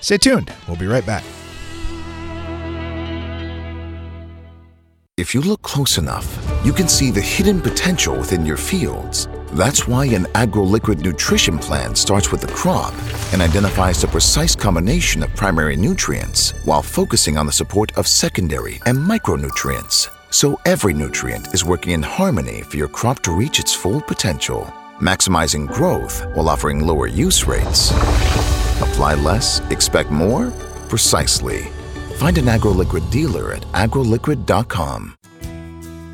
Stay 0.00 0.18
tuned. 0.18 0.52
We'll 0.66 0.76
be 0.76 0.86
right 0.86 1.04
back. 1.06 1.24
If 5.18 5.34
you 5.34 5.40
look 5.40 5.62
close 5.62 5.98
enough, 5.98 6.28
you 6.64 6.72
can 6.72 6.86
see 6.86 7.10
the 7.10 7.20
hidden 7.20 7.60
potential 7.60 8.16
within 8.16 8.46
your 8.46 8.56
fields 8.56 9.26
That's 9.52 9.88
why 9.88 10.04
an 10.06 10.26
AgroLiquid 10.34 11.02
nutrition 11.02 11.58
plan 11.58 11.94
starts 11.96 12.30
with 12.30 12.40
the 12.40 12.48
crop 12.48 12.94
and 13.32 13.42
identifies 13.42 14.00
the 14.00 14.06
precise 14.06 14.54
combination 14.54 15.22
of 15.22 15.34
primary 15.34 15.74
nutrients 15.74 16.52
while 16.64 16.82
focusing 16.82 17.36
on 17.36 17.46
the 17.46 17.52
support 17.52 17.90
of 17.96 18.06
secondary 18.06 18.80
and 18.86 18.96
micronutrients. 18.96 20.08
So 20.30 20.60
every 20.66 20.92
nutrient 20.92 21.54
is 21.54 21.64
working 21.64 21.92
in 21.92 22.02
harmony 22.02 22.62
for 22.62 22.76
your 22.76 22.88
crop 22.88 23.20
to 23.22 23.32
reach 23.32 23.58
its 23.58 23.74
full 23.74 24.00
potential, 24.02 24.64
maximizing 25.00 25.66
growth 25.66 26.26
while 26.34 26.48
offering 26.48 26.86
lower 26.86 27.06
use 27.06 27.46
rates. 27.46 27.90
Apply 28.80 29.14
less, 29.14 29.60
expect 29.70 30.10
more? 30.10 30.52
Precisely. 30.88 31.68
Find 32.18 32.36
an 32.38 32.46
AgroLiquid 32.46 33.12
dealer 33.12 33.52
at 33.52 33.62
agroliquid.com. 33.72 35.17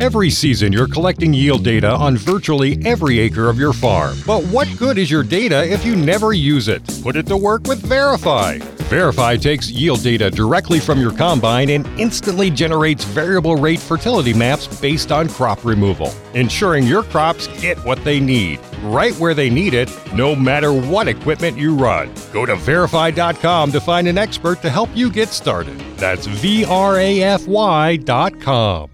Every 0.00 0.30
season, 0.30 0.72
you're 0.72 0.88
collecting 0.88 1.32
yield 1.32 1.64
data 1.64 1.90
on 1.90 2.16
virtually 2.16 2.78
every 2.84 3.18
acre 3.18 3.48
of 3.48 3.58
your 3.58 3.72
farm. 3.72 4.16
But 4.26 4.42
what 4.44 4.68
good 4.76 4.98
is 4.98 5.10
your 5.10 5.22
data 5.22 5.70
if 5.70 5.84
you 5.84 5.94
never 5.94 6.32
use 6.32 6.68
it? 6.68 6.82
Put 7.02 7.16
it 7.16 7.26
to 7.26 7.36
work 7.36 7.64
with 7.66 7.80
Verify. 7.80 8.58
Verify 8.88 9.36
takes 9.36 9.70
yield 9.70 10.02
data 10.02 10.30
directly 10.30 10.78
from 10.80 11.00
your 11.00 11.12
combine 11.12 11.70
and 11.70 11.86
instantly 11.98 12.50
generates 12.50 13.04
variable 13.04 13.56
rate 13.56 13.80
fertility 13.80 14.34
maps 14.34 14.66
based 14.80 15.10
on 15.10 15.28
crop 15.28 15.64
removal, 15.64 16.12
ensuring 16.34 16.84
your 16.84 17.02
crops 17.02 17.46
get 17.60 17.78
what 17.84 18.02
they 18.04 18.20
need, 18.20 18.60
right 18.82 19.14
where 19.16 19.34
they 19.34 19.50
need 19.50 19.74
it, 19.74 19.90
no 20.12 20.34
matter 20.36 20.72
what 20.72 21.08
equipment 21.08 21.56
you 21.56 21.74
run. 21.74 22.12
Go 22.32 22.46
to 22.46 22.56
verify.com 22.56 23.72
to 23.72 23.80
find 23.80 24.06
an 24.06 24.18
expert 24.18 24.60
to 24.62 24.70
help 24.70 24.90
you 24.94 25.10
get 25.10 25.28
started. 25.28 25.78
That's 25.96 26.26
V 26.26 26.64
R 26.64 26.98
A 26.98 27.22
F 27.22 27.46
Y.com. 27.46 28.93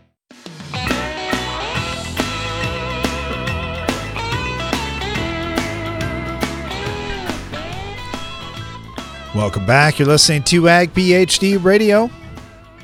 Welcome 9.33 9.65
back. 9.65 9.97
You're 9.97 10.09
listening 10.09 10.43
to 10.43 10.67
Ag 10.67 10.93
PhD 10.93 11.63
Radio, 11.63 12.09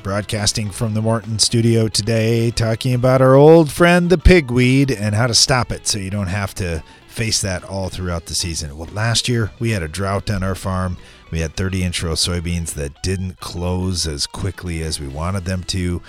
broadcasting 0.02 0.70
from 0.70 0.94
the 0.94 1.02
Morton 1.02 1.38
studio 1.38 1.88
today, 1.88 2.50
talking 2.50 2.94
about 2.94 3.20
our 3.20 3.34
old 3.34 3.70
friend, 3.70 4.08
the 4.08 4.16
pigweed, 4.16 4.90
and 4.90 5.14
how 5.14 5.26
to 5.26 5.34
stop 5.34 5.70
it 5.70 5.86
so 5.86 5.98
you 5.98 6.08
don't 6.08 6.28
have 6.28 6.54
to 6.54 6.82
face 7.06 7.42
that 7.42 7.64
all 7.64 7.90
throughout 7.90 8.24
the 8.24 8.34
season. 8.34 8.78
Well, 8.78 8.88
last 8.94 9.28
year 9.28 9.50
we 9.58 9.72
had 9.72 9.82
a 9.82 9.88
drought 9.88 10.30
on 10.30 10.42
our 10.42 10.54
farm. 10.54 10.96
We 11.30 11.40
had 11.40 11.54
30 11.54 11.84
inch 11.84 12.02
row 12.02 12.14
soybeans 12.14 12.72
that 12.74 13.02
didn't 13.02 13.40
close 13.40 14.06
as 14.06 14.26
quickly 14.26 14.82
as 14.82 14.98
we 14.98 15.06
wanted 15.06 15.44
them 15.44 15.64
to 15.64 16.00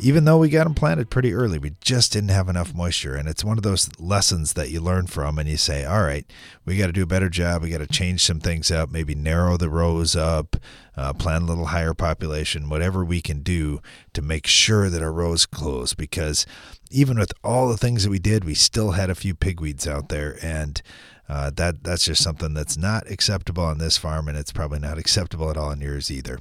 even 0.00 0.24
though 0.24 0.38
we 0.38 0.48
got 0.48 0.64
them 0.64 0.74
planted 0.74 1.10
pretty 1.10 1.34
early, 1.34 1.58
we 1.58 1.74
just 1.80 2.12
didn't 2.12 2.28
have 2.30 2.48
enough 2.48 2.74
moisture. 2.74 3.14
And 3.16 3.28
it's 3.28 3.44
one 3.44 3.58
of 3.58 3.64
those 3.64 3.90
lessons 3.98 4.52
that 4.52 4.70
you 4.70 4.80
learn 4.80 5.06
from 5.06 5.38
and 5.38 5.48
you 5.48 5.56
say, 5.56 5.84
all 5.84 6.02
right, 6.02 6.24
we 6.64 6.76
got 6.76 6.86
to 6.86 6.92
do 6.92 7.02
a 7.02 7.06
better 7.06 7.28
job. 7.28 7.62
We 7.62 7.70
got 7.70 7.78
to 7.78 7.86
change 7.86 8.24
some 8.24 8.38
things 8.38 8.70
up, 8.70 8.90
maybe 8.90 9.14
narrow 9.14 9.56
the 9.56 9.68
rows 9.68 10.14
up, 10.14 10.56
uh, 10.96 11.12
plant 11.14 11.44
a 11.44 11.46
little 11.46 11.66
higher 11.66 11.94
population, 11.94 12.68
whatever 12.68 13.04
we 13.04 13.20
can 13.20 13.40
do 13.40 13.80
to 14.12 14.22
make 14.22 14.46
sure 14.46 14.88
that 14.88 15.02
our 15.02 15.12
rows 15.12 15.46
close. 15.46 15.94
Because 15.94 16.46
even 16.90 17.18
with 17.18 17.32
all 17.42 17.68
the 17.68 17.76
things 17.76 18.04
that 18.04 18.10
we 18.10 18.20
did, 18.20 18.44
we 18.44 18.54
still 18.54 18.92
had 18.92 19.10
a 19.10 19.14
few 19.14 19.34
pigweeds 19.34 19.86
out 19.86 20.08
there. 20.10 20.38
And 20.40 20.80
uh, 21.28 21.50
that 21.56 21.84
that's 21.84 22.04
just 22.04 22.22
something 22.22 22.54
that's 22.54 22.76
not 22.76 23.10
acceptable 23.10 23.62
on 23.62 23.78
this 23.78 23.98
farm, 23.98 24.28
and 24.28 24.38
it's 24.38 24.52
probably 24.52 24.78
not 24.78 24.98
acceptable 24.98 25.50
at 25.50 25.56
all 25.56 25.70
on 25.70 25.80
yours 25.80 26.10
either. 26.10 26.38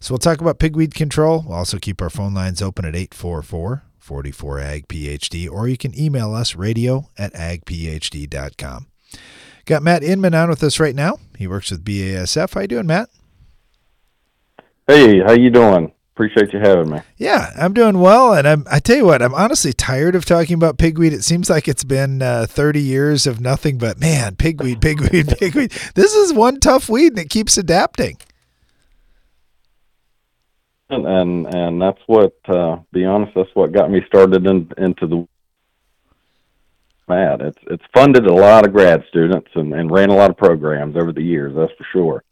So 0.00 0.12
we'll 0.12 0.18
talk 0.18 0.40
about 0.40 0.58
pigweed 0.58 0.94
control. 0.94 1.44
We'll 1.46 1.56
also 1.56 1.78
keep 1.78 2.00
our 2.00 2.10
phone 2.10 2.34
lines 2.34 2.62
open 2.62 2.84
at 2.84 2.94
844 2.94 3.82
44 3.98 4.60
ag 4.60 4.88
phd, 4.88 5.50
or 5.50 5.68
you 5.68 5.76
can 5.76 5.98
email 5.98 6.34
us 6.34 6.54
radio 6.54 7.08
at 7.18 7.34
agphd.com. 7.34 8.86
Got 9.66 9.82
Matt 9.82 10.02
Inman 10.02 10.34
on 10.34 10.48
with 10.48 10.62
us 10.62 10.80
right 10.80 10.94
now. 10.94 11.18
He 11.36 11.46
works 11.46 11.70
with 11.70 11.84
BASF. 11.84 12.54
How 12.54 12.62
you 12.62 12.68
doing, 12.68 12.86
Matt? 12.86 13.10
Hey, 14.86 15.20
how 15.20 15.32
you 15.32 15.50
doing? 15.50 15.92
Appreciate 16.18 16.52
you 16.52 16.58
having 16.58 16.90
me. 16.90 16.98
Yeah, 17.16 17.52
I'm 17.56 17.72
doing 17.72 18.00
well, 18.00 18.34
and 18.34 18.48
I'm. 18.48 18.66
I 18.68 18.80
tell 18.80 18.96
you 18.96 19.04
what, 19.04 19.22
I'm 19.22 19.34
honestly 19.34 19.72
tired 19.72 20.16
of 20.16 20.24
talking 20.24 20.54
about 20.54 20.76
pigweed. 20.76 21.12
It 21.12 21.22
seems 21.22 21.48
like 21.48 21.68
it's 21.68 21.84
been 21.84 22.22
uh, 22.22 22.46
30 22.48 22.82
years 22.82 23.24
of 23.24 23.40
nothing 23.40 23.78
but 23.78 24.00
man, 24.00 24.34
pigweed, 24.34 24.80
pigweed, 24.80 25.28
pigweed. 25.38 25.70
This 25.94 26.14
is 26.14 26.32
one 26.32 26.58
tough 26.58 26.88
weed, 26.88 27.12
and 27.12 27.20
it 27.20 27.30
keeps 27.30 27.56
adapting. 27.56 28.18
And 30.90 31.06
and, 31.06 31.54
and 31.54 31.80
that's 31.80 32.00
what, 32.08 32.34
uh, 32.48 32.78
be 32.92 33.04
honest, 33.04 33.34
that's 33.36 33.54
what 33.54 33.70
got 33.70 33.88
me 33.88 34.00
started 34.08 34.44
in, 34.44 34.72
into 34.76 35.06
the 35.06 35.28
mad. 37.06 37.42
It's 37.42 37.58
it's 37.70 37.84
funded 37.94 38.26
a 38.26 38.34
lot 38.34 38.66
of 38.66 38.72
grad 38.72 39.04
students 39.08 39.50
and, 39.54 39.72
and 39.72 39.88
ran 39.88 40.10
a 40.10 40.16
lot 40.16 40.30
of 40.30 40.36
programs 40.36 40.96
over 40.96 41.12
the 41.12 41.22
years. 41.22 41.54
That's 41.54 41.70
for 41.78 41.86
sure. 41.92 42.24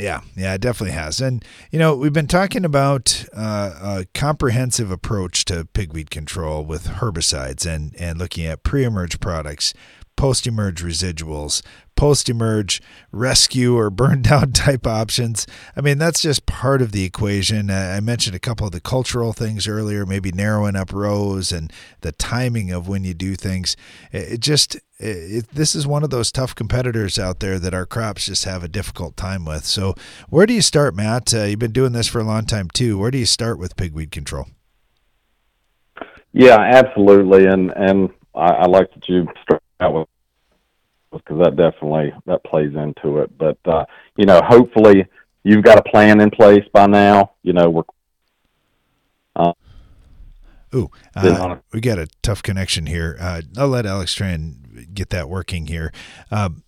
Yeah, 0.00 0.22
yeah, 0.34 0.54
it 0.54 0.62
definitely 0.62 0.94
has. 0.94 1.20
And, 1.20 1.44
you 1.70 1.78
know, 1.78 1.94
we've 1.94 2.12
been 2.12 2.26
talking 2.26 2.64
about 2.64 3.26
uh, 3.34 3.98
a 3.98 4.06
comprehensive 4.14 4.90
approach 4.90 5.44
to 5.46 5.66
pigweed 5.66 6.10
control 6.10 6.64
with 6.64 6.86
herbicides 6.86 7.66
and, 7.66 7.94
and 7.98 8.18
looking 8.18 8.46
at 8.46 8.62
pre 8.62 8.84
emerge 8.84 9.20
products, 9.20 9.74
post 10.20 10.46
emerge 10.46 10.82
residuals, 10.82 11.62
post 11.96 12.28
emerge 12.28 12.82
rescue 13.10 13.74
or 13.74 13.88
burn 13.88 14.20
down 14.20 14.52
type 14.52 14.86
options. 14.86 15.46
I 15.74 15.80
mean, 15.80 15.96
that's 15.96 16.20
just 16.20 16.44
part 16.44 16.82
of 16.82 16.92
the 16.92 17.04
equation. 17.04 17.70
I 17.70 18.00
mentioned 18.00 18.36
a 18.36 18.38
couple 18.38 18.66
of 18.66 18.72
the 18.72 18.82
cultural 18.82 19.32
things 19.32 19.66
earlier, 19.66 20.04
maybe 20.04 20.30
narrowing 20.30 20.76
up 20.76 20.92
rows 20.92 21.52
and 21.52 21.72
the 22.02 22.12
timing 22.12 22.70
of 22.70 22.86
when 22.86 23.02
you 23.02 23.14
do 23.14 23.34
things. 23.34 23.78
It, 24.12 24.40
just, 24.40 24.78
it, 24.98 25.48
this 25.54 25.74
is 25.74 25.86
one 25.86 26.04
of 26.04 26.10
those 26.10 26.30
tough 26.30 26.54
competitors 26.54 27.18
out 27.18 27.40
there 27.40 27.58
that 27.58 27.72
our 27.72 27.86
crops 27.86 28.26
just 28.26 28.44
have 28.44 28.62
a 28.62 28.68
difficult 28.68 29.16
time 29.16 29.46
with. 29.46 29.64
So, 29.64 29.94
where 30.28 30.44
do 30.44 30.52
you 30.52 30.60
start, 30.60 30.94
Matt? 30.94 31.32
Uh, 31.32 31.44
you've 31.44 31.58
been 31.58 31.72
doing 31.72 31.92
this 31.92 32.08
for 32.08 32.20
a 32.20 32.24
long 32.24 32.44
time 32.44 32.68
too. 32.68 32.98
Where 32.98 33.10
do 33.10 33.16
you 33.16 33.24
start 33.24 33.58
with 33.58 33.74
pigweed 33.74 34.10
control? 34.10 34.48
Yeah, 36.34 36.58
absolutely, 36.60 37.46
and 37.46 37.70
and 37.74 38.10
I, 38.34 38.48
I 38.48 38.66
like 38.66 38.92
that 38.92 39.08
you 39.08 39.26
out 39.80 39.94
with 39.94 40.08
because 41.12 41.38
that 41.42 41.56
definitely 41.56 42.12
that 42.26 42.44
plays 42.44 42.74
into 42.74 43.18
it. 43.18 43.36
But 43.36 43.58
uh, 43.64 43.84
you 44.16 44.26
know, 44.26 44.40
hopefully 44.44 45.06
you've 45.42 45.64
got 45.64 45.78
a 45.78 45.90
plan 45.90 46.20
in 46.20 46.30
place 46.30 46.64
by 46.72 46.86
now. 46.86 47.32
You 47.42 47.52
know, 47.52 47.70
we're. 47.70 47.82
Uh, 49.36 49.52
Ooh, 50.74 50.90
uh, 51.16 51.56
we 51.72 51.80
got 51.80 51.98
a 51.98 52.06
tough 52.22 52.42
connection 52.42 52.86
here. 52.86 53.16
Uh, 53.20 53.42
I'll 53.56 53.68
let 53.68 53.86
Alex 53.86 54.14
try 54.14 54.28
and 54.28 54.88
get 54.94 55.10
that 55.10 55.28
working 55.28 55.66
here. 55.66 55.92
Um, 56.30 56.62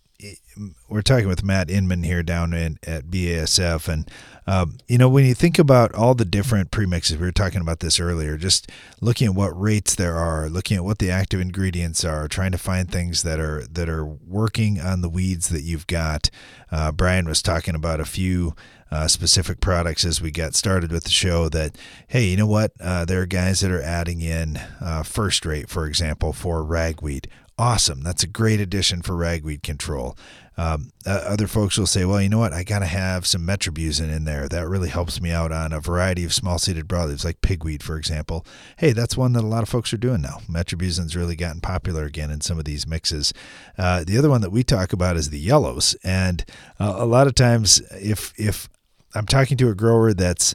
we're 0.87 1.01
talking 1.01 1.27
with 1.27 1.43
Matt 1.43 1.69
Inman 1.69 2.03
here 2.03 2.23
down 2.23 2.53
in, 2.53 2.77
at 2.85 3.05
BASF, 3.05 3.87
and 3.87 4.09
um, 4.45 4.77
you 4.87 4.97
know 4.97 5.09
when 5.09 5.25
you 5.25 5.33
think 5.33 5.57
about 5.57 5.93
all 5.95 6.13
the 6.13 6.25
different 6.25 6.71
premixes, 6.71 7.13
we 7.13 7.25
were 7.25 7.31
talking 7.31 7.61
about 7.61 7.79
this 7.79 7.99
earlier. 7.99 8.37
Just 8.37 8.69
looking 9.01 9.27
at 9.27 9.35
what 9.35 9.59
rates 9.59 9.95
there 9.95 10.15
are, 10.15 10.49
looking 10.49 10.77
at 10.77 10.83
what 10.83 10.99
the 10.99 11.11
active 11.11 11.39
ingredients 11.39 12.03
are, 12.05 12.27
trying 12.27 12.51
to 12.51 12.57
find 12.57 12.91
things 12.91 13.23
that 13.23 13.39
are 13.39 13.65
that 13.71 13.89
are 13.89 14.05
working 14.05 14.79
on 14.79 15.01
the 15.01 15.09
weeds 15.09 15.49
that 15.49 15.61
you've 15.63 15.87
got. 15.87 16.29
Uh, 16.71 16.91
Brian 16.91 17.25
was 17.25 17.41
talking 17.41 17.75
about 17.75 17.99
a 17.99 18.05
few. 18.05 18.55
Uh, 18.91 19.07
specific 19.07 19.59
products 19.59 20.05
as 20.05 20.21
we 20.21 20.29
got 20.29 20.53
started 20.53 20.91
with 20.91 21.03
the 21.03 21.09
show 21.09 21.49
that 21.49 21.75
hey 22.09 22.25
you 22.25 22.37
know 22.37 22.45
what 22.45 22.73
uh, 22.79 23.03
there 23.03 23.21
are 23.21 23.25
guys 23.25 23.61
that 23.61 23.71
are 23.71 23.81
adding 23.81 24.21
in 24.21 24.55
uh, 24.79 25.01
FirstRate 25.01 25.67
for 25.67 25.87
example 25.87 26.31
for 26.31 26.63
ragweed 26.63 27.27
awesome. 27.57 28.01
That's 28.01 28.23
a 28.23 28.27
great 28.27 28.59
addition 28.59 29.01
for 29.01 29.15
ragweed 29.15 29.63
control. 29.63 30.17
Um, 30.55 30.91
uh, 31.05 31.21
other 31.25 31.47
folks 31.47 31.77
will 31.77 31.87
say, 31.87 32.05
well, 32.05 32.21
you 32.21 32.29
know 32.29 32.39
what? 32.39 32.53
I 32.53 32.63
got 32.63 32.79
to 32.79 32.85
have 32.85 33.25
some 33.25 33.45
metribuzin 33.45 34.15
in 34.15 34.25
there. 34.25 34.47
That 34.47 34.67
really 34.67 34.89
helps 34.89 35.19
me 35.19 35.31
out 35.31 35.51
on 35.51 35.73
a 35.73 35.79
variety 35.79 36.23
of 36.23 36.33
small 36.33 36.59
seeded 36.59 36.87
broadleaves, 36.87 37.25
like 37.25 37.41
pigweed, 37.41 37.81
for 37.81 37.97
example. 37.97 38.45
Hey, 38.77 38.91
that's 38.91 39.17
one 39.17 39.33
that 39.33 39.43
a 39.43 39.47
lot 39.47 39.63
of 39.63 39.69
folks 39.69 39.93
are 39.93 39.97
doing 39.97 40.21
now. 40.21 40.39
Metribuzin's 40.47 41.15
really 41.15 41.35
gotten 41.35 41.61
popular 41.61 42.05
again 42.05 42.29
in 42.29 42.41
some 42.41 42.59
of 42.59 42.65
these 42.65 42.85
mixes. 42.85 43.33
Uh, 43.77 44.03
the 44.03 44.17
other 44.17 44.29
one 44.29 44.41
that 44.41 44.51
we 44.51 44.63
talk 44.63 44.93
about 44.93 45.17
is 45.17 45.29
the 45.29 45.39
yellows. 45.39 45.95
And 46.03 46.45
uh, 46.79 46.95
a 46.97 47.05
lot 47.05 47.27
of 47.27 47.35
times, 47.35 47.81
if, 47.91 48.33
if 48.37 48.69
I'm 49.15 49.25
talking 49.25 49.57
to 49.57 49.69
a 49.69 49.75
grower 49.75 50.13
that's 50.13 50.53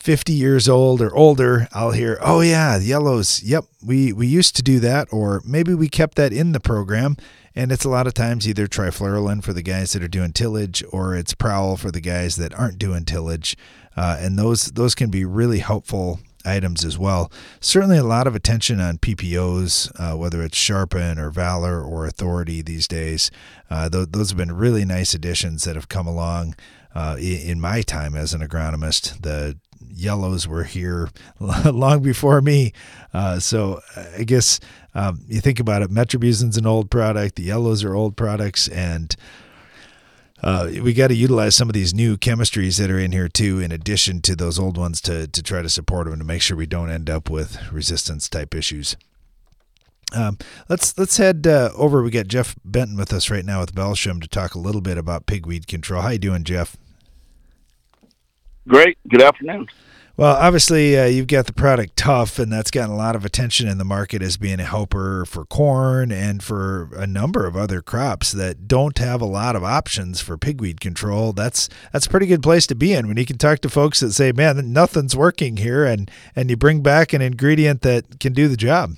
50 0.00 0.32
years 0.32 0.68
old 0.68 1.02
or 1.02 1.14
older, 1.14 1.68
I'll 1.72 1.90
hear, 1.90 2.18
"Oh 2.22 2.40
yeah, 2.40 2.78
yellows. 2.78 3.42
Yep, 3.42 3.64
we 3.84 4.12
we 4.12 4.26
used 4.26 4.56
to 4.56 4.62
do 4.62 4.80
that 4.80 5.08
or 5.12 5.42
maybe 5.44 5.74
we 5.74 5.88
kept 5.88 6.16
that 6.16 6.32
in 6.32 6.52
the 6.52 6.60
program." 6.60 7.16
And 7.54 7.72
it's 7.72 7.84
a 7.84 7.90
lot 7.90 8.06
of 8.06 8.14
times 8.14 8.48
either 8.48 8.66
trifluralin 8.66 9.42
for 9.42 9.52
the 9.52 9.62
guys 9.62 9.92
that 9.92 10.02
are 10.02 10.08
doing 10.08 10.32
tillage 10.32 10.84
or 10.92 11.16
it's 11.16 11.34
prowl 11.34 11.76
for 11.76 11.90
the 11.90 12.00
guys 12.00 12.36
that 12.36 12.54
aren't 12.54 12.78
doing 12.78 13.04
tillage. 13.04 13.56
Uh, 13.96 14.16
and 14.20 14.38
those 14.38 14.66
those 14.66 14.94
can 14.94 15.10
be 15.10 15.24
really 15.24 15.58
helpful 15.58 16.20
items 16.44 16.84
as 16.84 16.98
well. 16.98 17.30
Certainly 17.60 17.98
a 17.98 18.04
lot 18.04 18.26
of 18.26 18.34
attention 18.34 18.80
on 18.80 18.98
PPOs, 18.98 19.90
uh, 19.98 20.16
whether 20.16 20.42
it's 20.42 20.56
Sharpen 20.56 21.18
or 21.18 21.30
Valor 21.30 21.82
or 21.82 22.06
Authority 22.06 22.62
these 22.62 22.88
days. 22.88 23.30
Uh, 23.68 23.88
th- 23.90 24.08
those 24.10 24.30
have 24.30 24.38
been 24.38 24.52
really 24.52 24.84
nice 24.86 25.12
additions 25.12 25.64
that 25.64 25.76
have 25.76 25.88
come 25.88 26.06
along 26.06 26.54
uh, 26.94 27.16
in 27.20 27.60
my 27.60 27.82
time 27.82 28.14
as 28.14 28.32
an 28.32 28.40
agronomist. 28.40 29.20
The 29.22 29.58
yellows 29.92 30.46
were 30.46 30.64
here 30.64 31.10
long 31.40 32.02
before 32.02 32.40
me. 32.40 32.72
Uh, 33.12 33.38
so 33.38 33.80
I 34.18 34.24
guess 34.24 34.60
um, 34.94 35.20
you 35.28 35.40
think 35.40 35.60
about 35.60 35.82
it, 35.82 35.90
metribuzin's 35.90 36.56
an 36.56 36.66
old 36.66 36.90
product, 36.90 37.36
the 37.36 37.44
yellows 37.44 37.84
are 37.84 37.94
old 37.94 38.16
products, 38.16 38.68
and 38.68 39.14
uh, 40.42 40.70
we 40.82 40.94
got 40.94 41.08
to 41.08 41.14
utilize 41.14 41.54
some 41.54 41.68
of 41.68 41.74
these 41.74 41.92
new 41.92 42.16
chemistries 42.16 42.78
that 42.78 42.90
are 42.90 42.98
in 42.98 43.12
here 43.12 43.28
too, 43.28 43.60
in 43.60 43.72
addition 43.72 44.22
to 44.22 44.34
those 44.34 44.58
old 44.58 44.78
ones, 44.78 45.00
to 45.02 45.28
to 45.28 45.42
try 45.42 45.60
to 45.62 45.68
support 45.68 46.06
them 46.06 46.18
to 46.18 46.24
make 46.24 46.42
sure 46.42 46.56
we 46.56 46.66
don't 46.66 46.90
end 46.90 47.10
up 47.10 47.28
with 47.28 47.70
resistance 47.70 48.28
type 48.28 48.54
issues. 48.54 48.96
Um, 50.12 50.38
let's 50.68 50.96
let's 50.98 51.18
head 51.18 51.46
uh, 51.46 51.70
over. 51.74 52.02
We 52.02 52.10
got 52.10 52.26
Jeff 52.26 52.56
Benton 52.64 52.96
with 52.96 53.12
us 53.12 53.30
right 53.30 53.44
now 53.44 53.60
with 53.60 53.74
Belchim 53.74 54.20
to 54.22 54.28
talk 54.28 54.54
a 54.54 54.58
little 54.58 54.80
bit 54.80 54.98
about 54.98 55.26
pigweed 55.26 55.66
control. 55.66 56.02
How 56.02 56.08
you 56.08 56.18
doing, 56.18 56.44
Jeff? 56.44 56.76
Great. 58.70 58.98
Good 59.08 59.20
afternoon. 59.20 59.66
Well, 60.16 60.36
obviously, 60.36 60.96
uh, 60.96 61.06
you've 61.06 61.26
got 61.26 61.46
the 61.46 61.52
product 61.52 61.96
Tough, 61.96 62.38
and 62.38 62.52
that's 62.52 62.70
gotten 62.70 62.92
a 62.92 62.96
lot 62.96 63.16
of 63.16 63.24
attention 63.24 63.66
in 63.66 63.78
the 63.78 63.84
market 63.84 64.22
as 64.22 64.36
being 64.36 64.60
a 64.60 64.64
helper 64.64 65.24
for 65.24 65.44
corn 65.44 66.12
and 66.12 66.40
for 66.40 66.88
a 66.94 67.04
number 67.04 67.46
of 67.46 67.56
other 67.56 67.82
crops 67.82 68.30
that 68.30 68.68
don't 68.68 68.98
have 68.98 69.20
a 69.20 69.26
lot 69.26 69.56
of 69.56 69.64
options 69.64 70.20
for 70.20 70.38
pigweed 70.38 70.80
control. 70.80 71.32
That's 71.32 71.68
that's 71.92 72.06
a 72.06 72.10
pretty 72.10 72.26
good 72.26 72.44
place 72.44 72.64
to 72.68 72.76
be 72.76 72.92
in 72.92 73.08
when 73.08 73.16
you 73.16 73.26
can 73.26 73.38
talk 73.38 73.58
to 73.60 73.68
folks 73.68 73.98
that 74.00 74.12
say, 74.12 74.30
"Man, 74.30 74.72
nothing's 74.72 75.16
working 75.16 75.56
here," 75.56 75.84
and 75.84 76.08
and 76.36 76.48
you 76.48 76.56
bring 76.56 76.80
back 76.80 77.12
an 77.12 77.22
ingredient 77.22 77.82
that 77.82 78.20
can 78.20 78.32
do 78.32 78.46
the 78.46 78.56
job. 78.56 78.92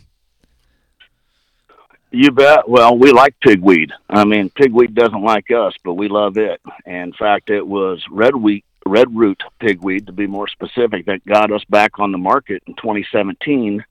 You 2.11 2.31
bet. 2.31 2.69
Well, 2.69 2.99
we 2.99 3.11
like 3.11 3.37
pigweed. 3.41 3.91
I 4.11 4.27
mean, 4.27 4.51
pigweed 4.51 4.95
doesn't 4.95 5.23
like 5.23 5.51
us, 5.51 5.73
but 5.83 5.95
we 5.95 6.09
love 6.09 6.37
it. 6.37 6.61
in 6.85 7.15
fact, 7.15 7.49
it 7.49 7.67
was 7.67 8.05
red 8.11 8.37
wheat 8.37 8.67
red 8.87 9.15
root 9.15 9.43
pigweed, 9.61 10.07
to 10.07 10.13
be 10.13 10.27
more 10.27 10.49
specific, 10.49 11.07
that 11.07 11.25
got 11.27 11.53
us 11.53 11.65
back 11.69 11.99
on 11.99 12.13
the 12.13 12.19
market 12.19 12.63
in 12.67 12.75
2017 12.75 13.85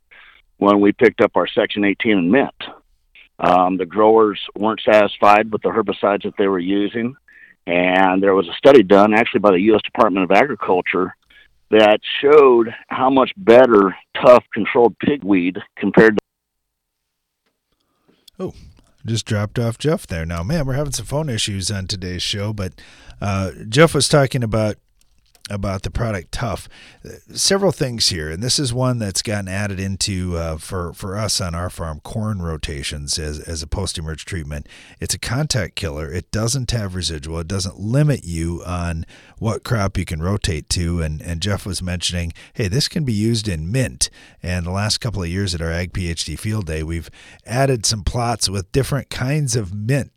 when 0.58 0.80
we 0.80 0.92
picked 0.92 1.22
up 1.22 1.32
our 1.36 1.48
Section 1.48 1.84
18 1.84 2.18
and 2.18 2.32
mint. 2.32 2.64
Um, 3.40 3.78
the 3.78 3.86
growers 3.86 4.40
weren't 4.56 4.82
satisfied 4.82 5.52
with 5.52 5.64
the 5.64 5.70
herbicides 5.70 6.24
that 6.24 6.36
they 6.38 6.48
were 6.48 6.60
using, 6.60 7.16
and 7.66 8.22
there 8.22 8.36
was 8.36 8.48
a 8.48 8.54
study 8.54 8.84
done 8.84 9.14
actually 9.14 9.40
by 9.40 9.52
the 9.52 9.62
U.S. 9.62 9.82
Department 9.84 10.24
of 10.24 10.32
Agriculture 10.32 11.16
that 11.72 12.00
showed 12.22 12.74
how 12.88 13.10
much 13.10 13.32
better 13.38 13.96
tough 14.24 14.44
controlled 14.54 14.96
pigweed 15.00 15.58
compared 15.78 16.18
to. 16.18 16.22
Oh, 18.40 18.54
just 19.06 19.26
dropped 19.26 19.60
off 19.60 19.78
Jeff 19.78 20.08
there. 20.08 20.26
Now, 20.26 20.44
man, 20.44 20.66
we're 20.66 20.74
having 20.74 20.94
some 20.94 21.06
phone 21.06 21.30
issues 21.30 21.72
on 21.72 21.88
today's 21.88 22.24
show, 22.24 22.54
but 22.54 22.74
uh, 23.20 23.52
Jeff 23.70 23.94
was 23.94 24.08
talking 24.08 24.44
about 24.44 24.76
about 25.52 25.84
the 25.84 25.92
product 25.92 26.32
Tough. 26.32 26.70
Several 27.34 27.72
things 27.72 28.08
here, 28.10 28.30
and 28.30 28.42
this 28.42 28.58
is 28.58 28.74
one 28.74 29.00
that's 29.00 29.22
gotten 29.22 29.48
added 29.48 29.80
into 29.80 30.38
uh, 30.38 30.58
for 30.58 30.94
for 30.94 31.18
us 31.18 31.42
on 31.42 31.54
our 31.54 31.70
farm 31.70 32.00
corn 32.00 32.42
rotations 32.42 33.20
as 33.20 33.40
as 33.40 33.62
a 33.62 33.68
post 33.68 33.98
emerge 33.98 34.26
treatment. 34.26 34.68
It's 35.00 35.14
a 35.14 35.20
contact 35.20 35.76
killer. 35.76 36.12
It 36.12 36.32
doesn't 36.32 36.72
have 36.72 36.96
residual. 36.96 37.40
It 37.40 37.48
doesn't 37.48 37.80
limit 37.80 38.24
you 38.24 38.64
on 38.66 39.06
what 39.40 39.64
crop 39.64 39.98
you 39.98 40.06
can 40.06 40.22
rotate 40.22 40.70
to. 40.70 41.02
And 41.02 41.22
and 41.22 41.42
Jeff 41.42 41.66
was 41.66 41.82
mentioning, 41.82 42.34
hey, 42.54 42.68
this 42.68 42.88
can 42.88 43.04
be 43.04 43.14
used 43.14 43.48
in 43.48 43.72
mint. 43.72 44.10
And 44.42 44.66
the 44.66 44.72
last 44.72 45.00
couple 45.00 45.22
of 45.22 45.30
years 45.30 45.54
at 45.54 45.62
our 45.62 45.72
Ag 45.72 45.94
PhD 45.94 46.40
Field 46.40 46.66
Day, 46.66 46.82
we've 46.82 47.10
added 47.46 47.86
some 47.86 48.04
plots 48.04 48.50
with 48.50 48.72
different 48.72 49.10
kinds 49.10 49.56
of 49.56 49.74
mint 49.74 50.12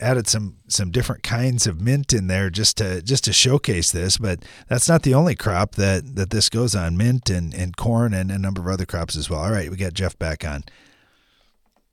added 0.00 0.26
some 0.26 0.56
some 0.68 0.90
different 0.90 1.22
kinds 1.22 1.66
of 1.66 1.80
mint 1.80 2.12
in 2.12 2.26
there 2.26 2.50
just 2.50 2.76
to 2.78 3.02
just 3.02 3.24
to 3.24 3.32
showcase 3.32 3.92
this. 3.92 4.18
But 4.18 4.44
that's 4.68 4.88
not 4.88 5.02
the 5.02 5.14
only 5.14 5.34
crop 5.34 5.76
that 5.76 6.16
that 6.16 6.30
this 6.30 6.48
goes 6.48 6.74
on. 6.74 6.96
Mint 6.96 7.30
and, 7.30 7.54
and 7.54 7.76
corn 7.76 8.14
and 8.14 8.30
a 8.30 8.38
number 8.38 8.60
of 8.60 8.68
other 8.68 8.86
crops 8.86 9.16
as 9.16 9.30
well. 9.30 9.40
All 9.40 9.52
right, 9.52 9.70
we 9.70 9.76
got 9.76 9.94
Jeff 9.94 10.18
back 10.18 10.44
on. 10.44 10.64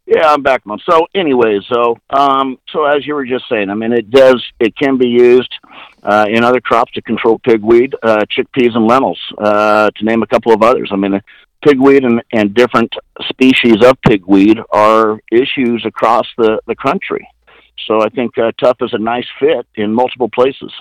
Yeah, 0.05 0.33
I'm 0.33 0.43
back 0.43 0.63
on. 0.67 0.79
So, 0.89 1.07
anyways, 1.15 1.61
so 1.71 1.97
um, 2.09 2.59
so 2.71 2.85
as 2.85 3.07
you 3.07 3.15
were 3.15 3.25
just 3.25 3.45
saying, 3.47 3.69
I 3.69 3.73
mean, 3.73 3.93
it 3.93 4.11
does 4.11 4.43
it 4.59 4.75
can 4.75 4.97
be 4.97 5.07
used 5.07 5.53
uh, 6.03 6.25
in 6.29 6.43
other 6.43 6.59
crops 6.59 6.91
to 6.93 7.01
control 7.01 7.39
pigweed, 7.39 7.93
uh, 8.03 8.25
chickpeas, 8.29 8.75
and 8.75 8.85
lentils, 8.85 9.19
uh, 9.37 9.89
to 9.95 10.05
name 10.05 10.21
a 10.21 10.27
couple 10.27 10.51
of 10.51 10.61
others. 10.61 10.89
I 10.91 10.97
mean, 10.97 11.21
pigweed 11.65 12.03
and, 12.03 12.21
and 12.33 12.53
different 12.53 12.93
species 13.29 13.77
of 13.81 13.95
pigweed 14.01 14.59
are 14.71 15.19
issues 15.31 15.85
across 15.85 16.27
the 16.37 16.59
the 16.67 16.75
country. 16.75 17.25
So 17.85 18.01
I 18.01 18.09
think 18.09 18.37
uh, 18.37 18.51
Tough 18.59 18.77
is 18.81 18.93
a 18.93 18.97
nice 18.97 19.27
fit 19.39 19.67
in 19.75 19.93
multiple 19.93 20.29
places. 20.29 20.71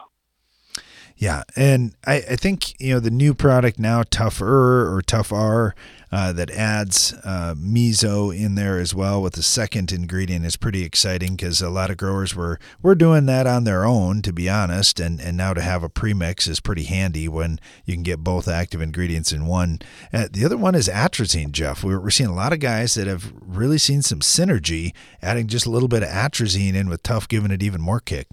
Yeah, 1.17 1.43
and 1.55 1.95
I, 2.07 2.17
I 2.17 2.37
think 2.37 2.81
you 2.81 2.95
know 2.95 3.01
the 3.01 3.11
new 3.11 3.35
product 3.35 3.79
now, 3.79 4.03
Tougher 4.03 4.93
or 4.93 5.03
Tough 5.03 5.33
R, 5.33 5.75
uh, 6.13 6.31
that 6.33 6.51
adds 6.51 7.15
uh, 7.25 7.55
meso 7.57 8.37
in 8.37 8.55
there 8.55 8.79
as 8.79 8.95
well 8.95 9.23
with 9.23 9.33
the 9.33 9.43
second 9.43 9.91
ingredient 9.91 10.45
is 10.45 10.57
pretty 10.57 10.85
exciting 10.85 11.37
because 11.37 11.63
a 11.63 11.71
lot 11.71 11.91
of 11.91 11.97
growers 11.97 12.37
were 12.37 12.59
were 12.83 12.95
doing 12.95 13.25
that 13.27 13.47
on 13.47 13.65
their 13.65 13.87
own, 13.87 14.21
to 14.21 14.33
be 14.33 14.49
honest, 14.49 15.01
and 15.01 15.21
and 15.21 15.37
now 15.37 15.55
to 15.55 15.63
have 15.63 15.83
a 15.83 15.89
premix 15.89 16.47
is 16.47 16.61
pretty 16.61 16.85
handy 16.85 17.29
when 17.29 17.59
you 17.87 17.95
can 17.95 18.03
get 18.03 18.19
both 18.19 18.47
active 18.47 18.83
ingredients 18.83 19.33
in 19.33 19.47
one. 19.47 19.79
Uh, 20.13 20.29
the 20.31 20.45
other 20.45 20.59
one 20.59 20.75
is 20.75 20.89
atrazine, 20.89 21.51
Jeff. 21.51 21.83
We're, 21.83 21.99
we're 22.01 22.11
seeing 22.11 22.29
a 22.29 22.35
lot 22.35 22.53
of 22.53 22.61
guys 22.61 22.95
that 22.95 23.07
have 23.07 23.33
really 23.41 23.79
seen 23.79 24.03
some 24.03 24.21
synergy 24.21 24.93
adding 25.23 25.47
just 25.47 25.65
a 25.65 25.71
little 25.71 25.89
bit 25.89 26.03
of 26.03 26.11
atrazine 26.11 26.75
in 26.75 26.89
with 26.89 27.03
Tough, 27.03 27.27
giving 27.27 27.51
it 27.51 27.63
even 27.63 27.81
more 27.81 28.01
kick. 28.01 28.29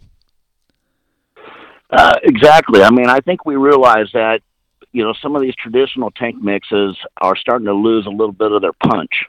Uh, 1.90 2.14
exactly. 2.24 2.84
I 2.84 2.92
mean, 2.92 3.10
I 3.10 3.20
think 3.20 3.46
we 3.46 3.56
realize 3.56 4.10
that 4.14 4.42
you 4.92 5.04
know 5.04 5.14
some 5.22 5.36
of 5.36 5.42
these 5.42 5.56
traditional 5.56 6.12
tank 6.12 6.42
mixes 6.42 6.98
are 7.22 7.36
starting 7.36 7.66
to 7.66 7.74
lose 7.74 8.06
a 8.06 8.10
little 8.10 8.32
bit 8.32 8.52
of 8.52 8.62
their 8.62 8.74
punch. 8.74 9.26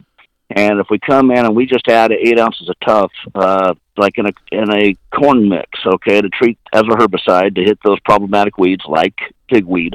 And 0.53 0.81
if 0.81 0.89
we 0.91 0.99
come 0.99 1.31
in 1.31 1.39
and 1.39 1.55
we 1.55 1.65
just 1.65 1.87
add 1.87 2.11
eight 2.11 2.39
ounces 2.39 2.69
of 2.69 2.75
tough, 2.85 3.13
uh, 3.37 3.75
like 3.97 4.19
in 4.19 4.27
a 4.27 4.33
in 4.51 4.71
a 4.73 4.95
corn 5.15 5.49
mix, 5.49 5.69
okay, 5.87 6.21
to 6.21 6.29
treat 6.29 6.59
as 6.73 6.83
a 6.83 6.97
herbicide 6.97 7.55
to 7.55 7.63
hit 7.63 7.79
those 7.85 8.01
problematic 8.01 8.59
weeds 8.59 8.83
like 8.89 9.15
pigweed, 9.49 9.95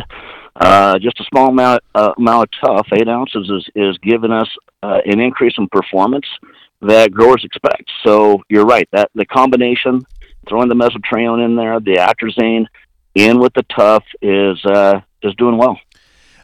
uh, 0.56 0.97
just 0.99 1.19
a 1.19 1.25
small 1.25 1.49
amount 1.49 1.84
uh, 1.93 2.13
amount 2.17 2.49
of 2.63 2.67
tough, 2.69 2.88
eight 2.93 3.10
ounces 3.10 3.49
is 3.49 3.69
is 3.75 3.97
giving 3.97 4.32
us 4.32 4.47
uh, 4.82 4.99
an 5.06 5.19
increase 5.19 5.56
in 5.58 5.67
performance 5.67 6.28
that 6.82 7.12
growers 7.12 7.43
expect. 7.43 7.91
So 8.06 8.41
you're 8.47 8.65
right 8.65 8.88
that 8.91 9.10
the 9.15 9.25
combination 9.25 10.06
throwing 10.47 10.69
the 10.69 10.75
mesotrione 10.75 11.43
in 11.43 11.56
there, 11.56 11.80
the 11.80 11.95
atrazine 11.95 12.67
in 13.15 13.39
with 13.39 13.54
the 13.54 13.63
tough 13.63 14.04
is 14.21 14.63
uh, 14.65 15.01
is 15.25 15.35
doing 15.35 15.57
well. 15.57 15.79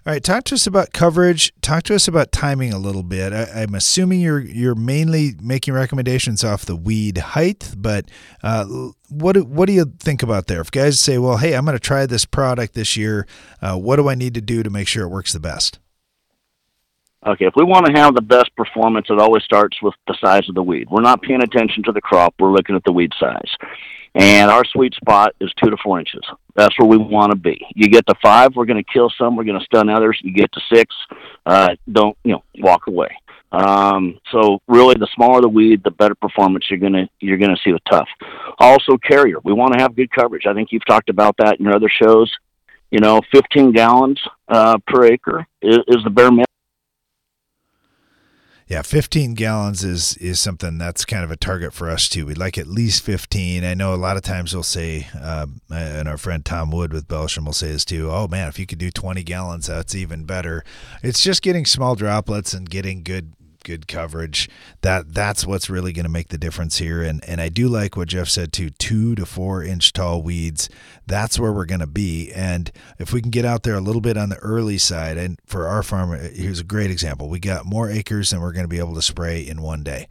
All 0.04 0.12
right, 0.12 0.24
talk 0.24 0.46
to 0.46 0.56
us 0.56 0.66
about 0.66 0.94
coverage. 0.94 1.54
Talk 1.62 1.84
to 1.84 1.94
us 1.94 2.08
about 2.08 2.32
timing 2.32 2.74
a 2.74 2.80
little 2.80 3.04
bit. 3.04 3.34
I, 3.34 3.62
am 3.62 3.76
assuming 3.76 4.20
you're 4.20 4.40
you're 4.40 4.74
mainly 4.74 5.36
making 5.40 5.76
recommendations 5.76 6.44
off 6.44 6.66
the 6.66 6.76
weed 6.76 7.20
height, 7.20 7.76
but 7.78 8.10
uh, 8.42 8.66
what 9.10 9.34
do, 9.34 9.44
what 9.46 9.68
do 9.68 9.74
you 9.74 9.94
think 10.00 10.24
about 10.24 10.48
there? 10.48 10.60
If 10.60 10.72
guys 10.72 11.00
say, 11.00 11.20
"Well, 11.20 11.38
hey, 11.38 11.54
I'm 11.54 11.66
going 11.66 11.78
to 11.78 11.80
try 11.80 12.08
this 12.08 12.26
product 12.26 12.74
this 12.74 12.98
year," 12.98 13.28
uh, 13.62 13.78
what 13.78 13.98
do 13.98 14.10
I 14.10 14.16
need 14.16 14.34
to 14.34 14.42
do 14.42 14.64
to 14.64 14.72
make 14.72 14.88
sure 14.88 15.04
it 15.04 15.10
works 15.10 15.34
the 15.34 15.40
best? 15.40 15.78
Okay, 17.26 17.46
if 17.46 17.54
we 17.56 17.64
want 17.64 17.86
to 17.86 17.94
have 17.94 18.16
the 18.16 18.22
best 18.22 18.50
performance, 18.56 19.08
it 19.10 19.20
always 19.20 19.44
starts 19.44 19.78
with 19.84 19.94
the 20.08 20.18
size 20.24 20.50
of 20.50 20.56
the 20.56 20.64
weed. 20.64 20.88
We're 20.90 21.02
not 21.02 21.22
paying 21.22 21.44
attention 21.44 21.84
to 21.84 21.92
the 21.92 22.02
crop; 22.02 22.34
we're 22.40 22.52
looking 22.52 22.76
at 22.76 22.84
the 22.84 22.92
weed 22.92 23.12
size. 23.20 23.52
And 24.16 24.50
our 24.50 24.66
sweet 24.66 24.94
spot 24.96 25.36
is 25.40 25.52
two 25.62 25.70
to 25.70 25.78
four 25.84 26.00
inches. 26.00 26.22
That's 26.56 26.78
where 26.78 26.88
we 26.88 26.98
want 26.98 27.32
to 27.32 27.38
be. 27.38 27.66
You 27.76 27.88
get 27.88 28.06
to 28.08 28.16
five, 28.22 28.56
we're 28.56 28.66
going 28.66 28.84
to 28.84 28.92
kill 28.92 29.10
some, 29.18 29.38
we're 29.38 29.46
going 29.46 29.60
to 29.60 29.66
stun 29.66 29.88
others. 29.88 30.20
You 30.22 30.34
get 30.34 30.52
to 30.52 30.62
six, 30.74 30.94
uh, 31.46 31.76
don't 31.90 32.18
you 32.26 32.34
know, 32.34 32.44
walk 32.58 32.88
away. 32.88 33.10
Um, 33.54 34.20
so 34.32 34.60
really, 34.68 34.96
the 34.96 35.08
smaller 35.16 35.42
the 35.42 35.50
weed, 35.50 35.84
the 35.84 35.92
better 35.92 36.16
performance 36.16 36.66
you're 36.70 36.80
gonna 36.80 37.10
you're 37.20 37.38
gonna 37.38 37.58
see 37.64 37.74
with 37.74 37.84
tough. 37.90 38.08
Also, 38.60 38.98
carrier. 38.98 39.38
We 39.44 39.54
want 39.54 39.74
to 39.74 39.82
have 39.82 39.96
good 39.96 40.10
coverage. 40.12 40.46
I 40.46 40.54
think 40.54 40.70
you've 40.72 40.86
talked 40.86 41.10
about 41.10 41.36
that 41.38 41.60
in 41.60 41.66
your 41.66 41.76
other 41.76 41.90
shows. 41.90 42.32
You 42.92 43.00
know, 43.00 43.22
15 43.34 43.74
gallons 43.74 44.20
uh, 44.48 44.78
per 44.88 45.06
acre 45.06 45.46
is, 45.62 45.80
is 45.88 46.04
the 46.04 46.10
bare 46.10 46.32
minimum 46.32 46.46
yeah, 48.72 48.82
15 48.84 49.34
gallons 49.34 49.84
is 49.84 50.16
is 50.16 50.40
something 50.40 50.78
that's 50.78 51.04
kind 51.04 51.26
of 51.26 51.32
a 51.32 51.36
target 51.36 51.74
for 51.74 51.90
us 51.90 52.08
too. 52.08 52.26
We'd 52.26 52.38
like 52.38 52.58
at 52.58 52.68
least 52.68 53.04
15. 53.04 53.66
I 53.66 53.74
know 53.74 53.94
a 53.94 53.96
lot 53.96 54.16
of 54.16 54.24
times 54.24 54.54
we'll 54.54 54.64
say, 54.64 55.10
um, 55.22 55.60
and 55.70 56.08
our 56.08 56.18
friend 56.18 56.46
Tom 56.46 56.72
Wood 56.72 56.94
with 56.94 57.06
Belchim 57.06 57.44
will 57.44 57.52
say 57.52 57.74
this 57.74 57.84
too. 57.84 58.10
Oh 58.10 58.30
man, 58.30 58.48
if 58.48 58.58
you 58.58 58.66
could 58.66 58.78
do 58.78 58.90
20 58.90 59.24
gallons, 59.24 59.68
that's 59.68 59.94
even 59.94 60.24
better. 60.24 60.64
It's 61.04 61.22
just 61.22 61.42
getting 61.42 61.66
small 61.66 61.96
droplets 61.96 62.54
and 62.54 62.70
getting 62.70 63.04
good 63.04 63.34
good 63.64 63.88
coverage. 63.88 64.50
That 64.82 65.14
that's 65.14 65.46
what's 65.46 65.70
really 65.70 65.94
going 65.94 66.06
to 66.06 66.10
make 66.10 66.30
the 66.30 66.38
difference 66.38 66.78
here. 66.78 67.02
And 67.02 67.24
and 67.26 67.42
I 67.42 67.50
do 67.50 67.68
like 67.68 67.96
what 67.96 68.10
Jeff 68.10 68.28
said 68.28 68.54
too. 68.54 68.70
Two 68.72 69.16
to 69.16 69.26
four 69.26 69.64
inch 69.64 69.94
tall 69.94 70.22
weeds. 70.22 70.70
That's 71.08 71.40
where 71.40 71.52
we're 71.52 71.66
going 71.66 71.82
to 71.82 71.88
be. 71.88 72.32
And 72.32 72.72
if 73.00 73.14
we 73.14 73.22
can 73.22 73.32
get 73.32 73.46
out 73.46 73.64
there 73.64 73.76
a 73.76 73.82
little 73.82 74.02
bit 74.02 74.18
on 74.18 74.30
the 74.30 74.38
early 74.38 74.78
side, 74.78 75.18
and 75.18 75.40
for 75.46 75.68
our 75.68 75.84
farm, 75.84 76.18
here's 76.34 76.60
a 76.60 76.64
great 76.64 76.92
example. 76.92 77.30
We 77.30 77.40
got 77.40 77.66
more 77.66 77.90
acres 77.90 78.30
than 78.30 78.42
we're 78.42 78.54
going 78.54 78.66
to 78.66 78.70
be 78.70 78.80
able 78.80 78.96
to 78.96 79.02
spray 79.02 79.42
in 79.42 79.62
one 79.62 79.84
day. 79.84 80.08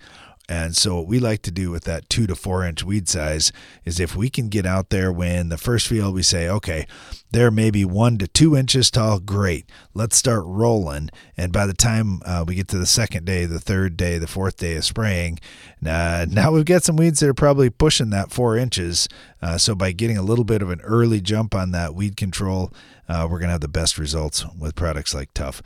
And 0.51 0.77
so, 0.77 0.97
what 0.97 1.07
we 1.07 1.21
like 1.21 1.43
to 1.43 1.53
do 1.53 1.71
with 1.71 1.85
that 1.85 2.11
two 2.11 2.27
to 2.27 2.35
four 2.35 2.65
inch 2.65 2.83
weed 2.83 3.09
size 3.09 3.53
is 3.85 4.01
if 4.01 4.17
we 4.17 4.29
can 4.29 4.49
get 4.49 4.67
out 4.67 4.91
there 4.91 5.13
when 5.13 5.49
the 5.49 5.57
first 5.57 5.87
field 5.87 6.13
we 6.13 6.25
say, 6.25 6.49
okay, 6.49 6.89
they're 7.31 7.53
maybe 7.53 7.85
one 7.85 8.19
to 8.19 8.27
two 8.27 8.57
inches 8.57 8.91
tall, 8.91 9.21
great. 9.21 9.71
Let's 9.95 10.17
start 10.17 10.43
rolling. 10.45 11.11
And 11.37 11.53
by 11.53 11.67
the 11.67 11.73
time 11.73 12.21
uh, 12.25 12.45
we 12.45 12.57
get 12.57 12.67
to 12.69 12.79
the 12.79 12.87
second 12.87 13.27
day, 13.27 13.45
the 13.45 13.61
third 13.61 13.97
day, 13.97 14.19
the 14.19 14.27
fourth 14.27 14.57
day 14.57 14.75
of 14.75 14.85
spraying, 14.85 15.39
uh, 15.87 16.27
now 16.31 16.51
we've 16.51 16.65
got 16.65 16.83
some 16.83 16.97
weeds 16.97 17.21
that 17.21 17.29
are 17.29 17.35
probably 17.35 17.71
pushing 17.71 18.11
that 18.11 18.33
four 18.33 18.57
inches. 18.57 19.09
Uh, 19.41 19.57
so, 19.57 19.77
by 19.77 19.93
getting 19.93 20.19
a 20.19 20.23
little 20.23 20.45
bit 20.45 20.63
of 20.63 20.71
an 20.71 20.81
early 20.81 21.21
jump 21.21 21.55
on 21.55 21.71
that 21.71 21.95
weed 21.95 22.17
control, 22.17 22.73
uh, 23.09 23.23
we're 23.31 23.39
going 23.39 23.49
to 23.49 23.53
have 23.53 23.61
the 23.61 23.69
best 23.69 23.99
results 23.99 24.45
with 24.59 24.75
products 24.75 25.15
like 25.15 25.33
Tough. 25.33 25.63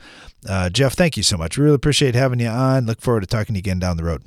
Uh, 0.47 0.69
Jeff, 0.69 0.93
thank 0.93 1.17
you 1.17 1.23
so 1.23 1.37
much. 1.37 1.57
Really 1.57 1.73
appreciate 1.73 2.13
having 2.13 2.39
you 2.39 2.49
on. 2.49 2.85
Look 2.85 3.01
forward 3.01 3.21
to 3.21 3.27
talking 3.27 3.55
to 3.55 3.57
you 3.57 3.61
again 3.61 3.79
down 3.79 3.97
the 3.97 4.03
road. 4.03 4.21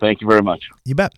Thank 0.00 0.20
you 0.20 0.28
very 0.28 0.42
much. 0.42 0.68
You 0.84 0.94
bet 0.94 1.14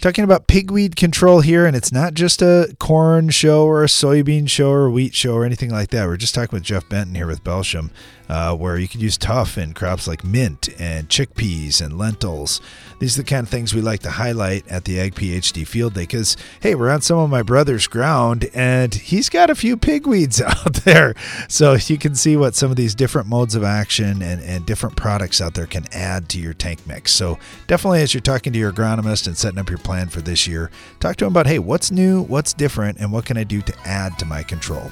talking 0.00 0.24
about 0.24 0.46
pigweed 0.46 0.96
control 0.96 1.40
here, 1.40 1.66
and 1.66 1.76
it's 1.76 1.92
not 1.92 2.14
just 2.14 2.40
a 2.42 2.74
corn 2.78 3.30
show 3.30 3.66
or 3.66 3.82
a 3.82 3.88
soybean 3.88 4.48
show 4.48 4.70
or 4.70 4.86
a 4.86 4.90
wheat 4.90 5.14
show 5.14 5.34
or 5.34 5.44
anything 5.44 5.70
like 5.70 5.90
that. 5.90 6.06
We're 6.06 6.16
just 6.16 6.34
talking 6.34 6.56
with 6.56 6.62
Jeff 6.62 6.88
Benton 6.88 7.14
here 7.14 7.26
with 7.26 7.42
Belchim, 7.42 7.90
uh, 8.28 8.54
where 8.54 8.78
you 8.78 8.88
could 8.88 9.00
use 9.00 9.16
tough 9.16 9.56
in 9.56 9.72
crops 9.72 10.06
like 10.06 10.24
mint 10.24 10.68
and 10.78 11.08
chickpeas 11.08 11.80
and 11.80 11.98
lentils. 11.98 12.60
These 12.98 13.18
are 13.18 13.22
the 13.22 13.28
kind 13.28 13.44
of 13.44 13.48
things 13.48 13.74
we 13.74 13.80
like 13.80 14.00
to 14.00 14.10
highlight 14.10 14.66
at 14.68 14.84
the 14.84 15.00
Ag 15.00 15.14
PhD 15.14 15.66
Field 15.66 15.94
Day 15.94 16.02
because, 16.02 16.36
hey, 16.60 16.74
we're 16.74 16.90
on 16.90 17.00
some 17.00 17.18
of 17.18 17.30
my 17.30 17.42
brother's 17.42 17.86
ground 17.86 18.48
and 18.54 18.94
he's 18.94 19.28
got 19.28 19.50
a 19.50 19.54
few 19.54 19.76
pigweeds 19.76 20.42
out 20.66 20.74
there. 20.84 21.14
So 21.48 21.74
you 21.74 21.98
can 21.98 22.14
see 22.14 22.36
what 22.36 22.54
some 22.54 22.70
of 22.70 22.76
these 22.76 22.94
different 22.94 23.28
modes 23.28 23.54
of 23.54 23.64
action 23.64 24.22
and, 24.22 24.42
and 24.42 24.66
different 24.66 24.96
products 24.96 25.40
out 25.40 25.54
there 25.54 25.66
can 25.66 25.86
add 25.92 26.28
to 26.30 26.40
your 26.40 26.54
tank 26.54 26.86
mix. 26.86 27.12
So 27.12 27.38
definitely, 27.66 28.02
as 28.02 28.12
you're 28.12 28.20
talking 28.20 28.52
to 28.52 28.58
your 28.58 28.72
agronomist 28.72 29.26
and 29.26 29.36
setting 29.36 29.58
up 29.58 29.68
your 29.68 29.78
plan 29.78 30.08
for 30.08 30.20
this 30.20 30.46
year, 30.46 30.70
talk 31.00 31.16
to 31.16 31.24
him 31.24 31.32
about, 31.32 31.46
hey, 31.46 31.58
what's 31.58 31.90
new, 31.90 32.22
what's 32.22 32.52
different, 32.52 32.98
and 32.98 33.12
what 33.12 33.24
can 33.24 33.36
I 33.36 33.44
do 33.44 33.62
to 33.62 33.74
add 33.84 34.18
to 34.18 34.24
my 34.24 34.42
control. 34.42 34.90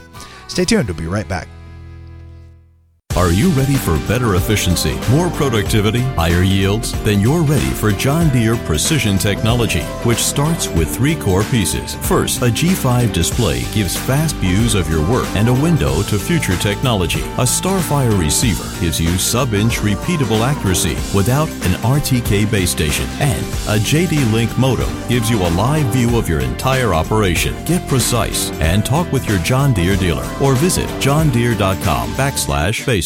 Stay 0.49 0.64
tuned, 0.64 0.88
we'll 0.88 0.96
be 0.96 1.07
right 1.07 1.29
back. 1.29 1.49
Are 3.16 3.33
you 3.33 3.48
ready 3.52 3.76
for 3.76 3.96
better 4.07 4.35
efficiency, 4.35 4.94
more 5.11 5.31
productivity, 5.31 6.00
higher 6.00 6.42
yields? 6.42 6.92
Then 7.02 7.18
you're 7.18 7.40
ready 7.40 7.70
for 7.70 7.90
John 7.90 8.29
Deere 8.29 8.57
Precision 8.57 9.16
Technology, 9.16 9.81
which 10.05 10.18
starts 10.18 10.68
with 10.68 10.94
three 10.94 11.14
core 11.14 11.42
pieces. 11.44 11.94
First, 12.07 12.42
a 12.42 12.50
G5 12.50 13.14
display 13.14 13.62
gives 13.72 13.96
fast 13.96 14.37
views 14.37 14.74
of 14.74 14.90
your 14.90 15.00
work 15.11 15.24
and 15.35 15.48
a 15.48 15.55
window 15.55 16.02
to 16.02 16.18
future 16.18 16.59
technology. 16.59 17.22
A 17.38 17.46
Starfire 17.46 18.20
receiver 18.20 18.68
gives 18.85 19.00
you 19.00 19.16
sub-inch 19.16 19.79
repeatable 19.79 20.42
accuracy 20.46 20.96
without 21.16 21.48
an 21.48 21.72
RTK 21.81 22.50
base 22.50 22.70
station. 22.70 23.07
And 23.18 23.46
a 23.66 23.81
JD 23.81 24.31
Link 24.31 24.57
modem 24.59 24.90
gives 25.09 25.31
you 25.31 25.40
a 25.40 25.55
live 25.57 25.87
view 25.87 26.18
of 26.18 26.29
your 26.29 26.40
entire 26.40 26.92
operation. 26.92 27.55
Get 27.64 27.88
precise 27.88 28.50
and 28.61 28.85
talk 28.85 29.11
with 29.11 29.26
your 29.26 29.38
John 29.38 29.72
Deere 29.72 29.96
dealer 29.96 30.31
or 30.42 30.55
visit 30.55 30.88
johndeere.com 31.00 32.12
backslash 32.12 32.85
basic 32.85 33.06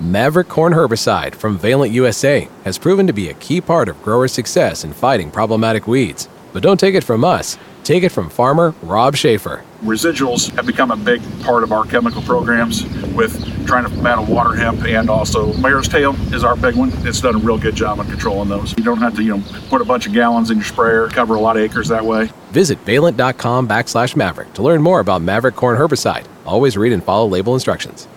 Maverick 0.00 0.48
Corn 0.48 0.72
Herbicide 0.72 1.34
from 1.34 1.58
Valent 1.58 1.92
USA 1.92 2.48
has 2.64 2.78
proven 2.78 3.06
to 3.06 3.12
be 3.12 3.28
a 3.28 3.34
key 3.34 3.60
part 3.60 3.86
of 3.86 4.02
growers' 4.02 4.32
success 4.32 4.82
in 4.82 4.94
fighting 4.94 5.30
problematic 5.30 5.86
weeds. 5.86 6.26
But 6.54 6.62
don't 6.62 6.80
take 6.80 6.94
it 6.94 7.04
from 7.04 7.22
us, 7.22 7.58
take 7.84 8.02
it 8.02 8.08
from 8.08 8.30
farmer 8.30 8.74
Rob 8.80 9.14
Schaefer. 9.14 9.62
Residuals 9.82 10.54
have 10.56 10.64
become 10.64 10.90
a 10.90 10.96
big 10.96 11.20
part 11.42 11.62
of 11.62 11.70
our 11.70 11.84
chemical 11.84 12.22
programs 12.22 12.82
with 13.12 13.66
trying 13.66 13.84
to 13.84 14.02
battle 14.02 14.24
water 14.24 14.54
hemp 14.54 14.82
and 14.86 15.10
also 15.10 15.52
mare's 15.58 15.86
tail 15.86 16.14
is 16.34 16.44
our 16.44 16.56
big 16.56 16.76
one. 16.76 16.90
It's 17.06 17.20
done 17.20 17.34
a 17.34 17.38
real 17.38 17.58
good 17.58 17.74
job 17.74 18.00
on 18.00 18.06
controlling 18.06 18.48
those. 18.48 18.74
You 18.78 18.84
don't 18.84 18.98
have 18.98 19.14
to, 19.16 19.22
you 19.22 19.36
know, 19.36 19.44
put 19.68 19.82
a 19.82 19.84
bunch 19.84 20.06
of 20.06 20.14
gallons 20.14 20.50
in 20.50 20.56
your 20.56 20.64
sprayer, 20.64 21.08
cover 21.08 21.34
a 21.34 21.40
lot 21.40 21.58
of 21.58 21.62
acres 21.62 21.88
that 21.88 22.06
way. 22.06 22.30
Visit 22.52 22.78
valent.com 22.80 23.68
backslash 23.68 24.16
maverick 24.16 24.54
to 24.54 24.62
learn 24.62 24.80
more 24.80 25.00
about 25.00 25.20
Maverick 25.20 25.56
Corn 25.56 25.76
Herbicide. 25.76 26.24
Always 26.46 26.78
read 26.78 26.94
and 26.94 27.04
follow 27.04 27.28
label 27.28 27.52
instructions. 27.52 28.08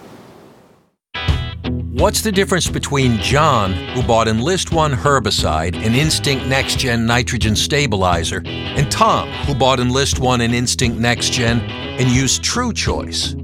What's 1.93 2.21
the 2.21 2.32
difference 2.32 2.67
between 2.67 3.19
John, 3.19 3.71
who 3.71 4.01
bought 4.01 4.27
Enlist 4.27 4.71
One 4.71 4.93
herbicide 4.93 5.75
and 5.75 5.95
Instinct 5.95 6.47
Next 6.47 6.79
Gen 6.79 7.06
nitrogen 7.06 7.56
stabilizer, 7.56 8.41
and 8.47 8.91
Tom, 8.91 9.29
who 9.45 9.53
bought 9.53 9.79
Enlist 9.79 10.17
One 10.17 10.41
and 10.41 10.56
Instinct 10.56 10.98
Next 10.98 11.31
Gen 11.33 11.60
and 11.62 12.10
used 12.10 12.44
True 12.44 12.73
Choice? 12.73 13.35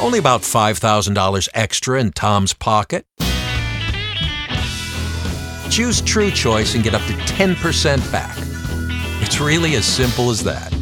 Only 0.00 0.20
about 0.20 0.42
$5,000 0.42 1.48
extra 1.54 2.00
in 2.00 2.12
Tom's 2.12 2.54
pocket. 2.54 3.04
Choose 5.68 6.00
True 6.02 6.30
Choice 6.30 6.76
and 6.76 6.84
get 6.84 6.94
up 6.94 7.02
to 7.02 7.14
10% 7.14 8.12
back. 8.12 8.36
It's 9.20 9.40
really 9.40 9.74
as 9.74 9.84
simple 9.84 10.30
as 10.30 10.44
that. 10.44 10.72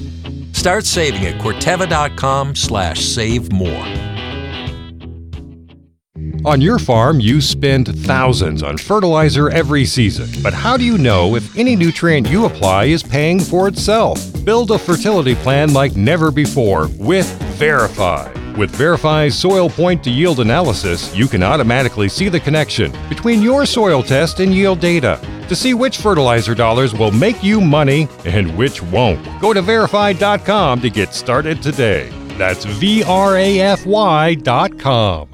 Start 0.52 0.84
saving 0.84 1.24
at 1.24 1.40
Corteva.com 1.40 2.54
slash 2.54 3.02
save 3.02 3.50
more. 3.50 4.13
On 6.44 6.60
your 6.60 6.78
farm, 6.78 7.20
you 7.20 7.40
spend 7.40 7.98
thousands 8.04 8.62
on 8.62 8.76
fertilizer 8.76 9.48
every 9.48 9.86
season. 9.86 10.28
But 10.42 10.52
how 10.52 10.76
do 10.76 10.84
you 10.84 10.98
know 10.98 11.36
if 11.36 11.56
any 11.56 11.74
nutrient 11.74 12.28
you 12.28 12.44
apply 12.44 12.84
is 12.84 13.02
paying 13.02 13.40
for 13.40 13.66
itself? 13.66 14.20
Build 14.44 14.70
a 14.70 14.78
fertility 14.78 15.36
plan 15.36 15.72
like 15.72 15.96
never 15.96 16.30
before 16.30 16.88
with 16.98 17.32
Verify. 17.54 18.30
With 18.58 18.70
Verify's 18.72 19.34
soil 19.34 19.70
point 19.70 20.04
to 20.04 20.10
yield 20.10 20.40
analysis, 20.40 21.16
you 21.16 21.28
can 21.28 21.42
automatically 21.42 22.10
see 22.10 22.28
the 22.28 22.40
connection 22.40 22.92
between 23.08 23.40
your 23.40 23.64
soil 23.64 24.02
test 24.02 24.40
and 24.40 24.54
yield 24.54 24.80
data 24.80 25.18
to 25.48 25.56
see 25.56 25.72
which 25.72 25.96
fertilizer 25.96 26.54
dollars 26.54 26.92
will 26.92 27.10
make 27.10 27.42
you 27.42 27.58
money 27.58 28.06
and 28.26 28.54
which 28.54 28.82
won't. 28.82 29.24
Go 29.40 29.54
to 29.54 29.62
verify.com 29.62 30.82
to 30.82 30.90
get 30.90 31.14
started 31.14 31.62
today. 31.62 32.10
That's 32.36 32.66
V 32.66 33.02
R 33.02 33.38
A 33.38 33.60
F 33.60 33.86
Y.com. 33.86 35.33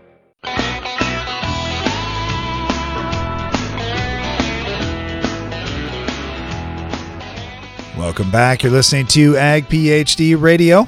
Welcome 8.01 8.31
back. 8.31 8.63
You're 8.63 8.71
listening 8.71 9.05
to 9.09 9.37
Ag 9.37 9.69
PhD 9.69 10.35
Radio. 10.41 10.87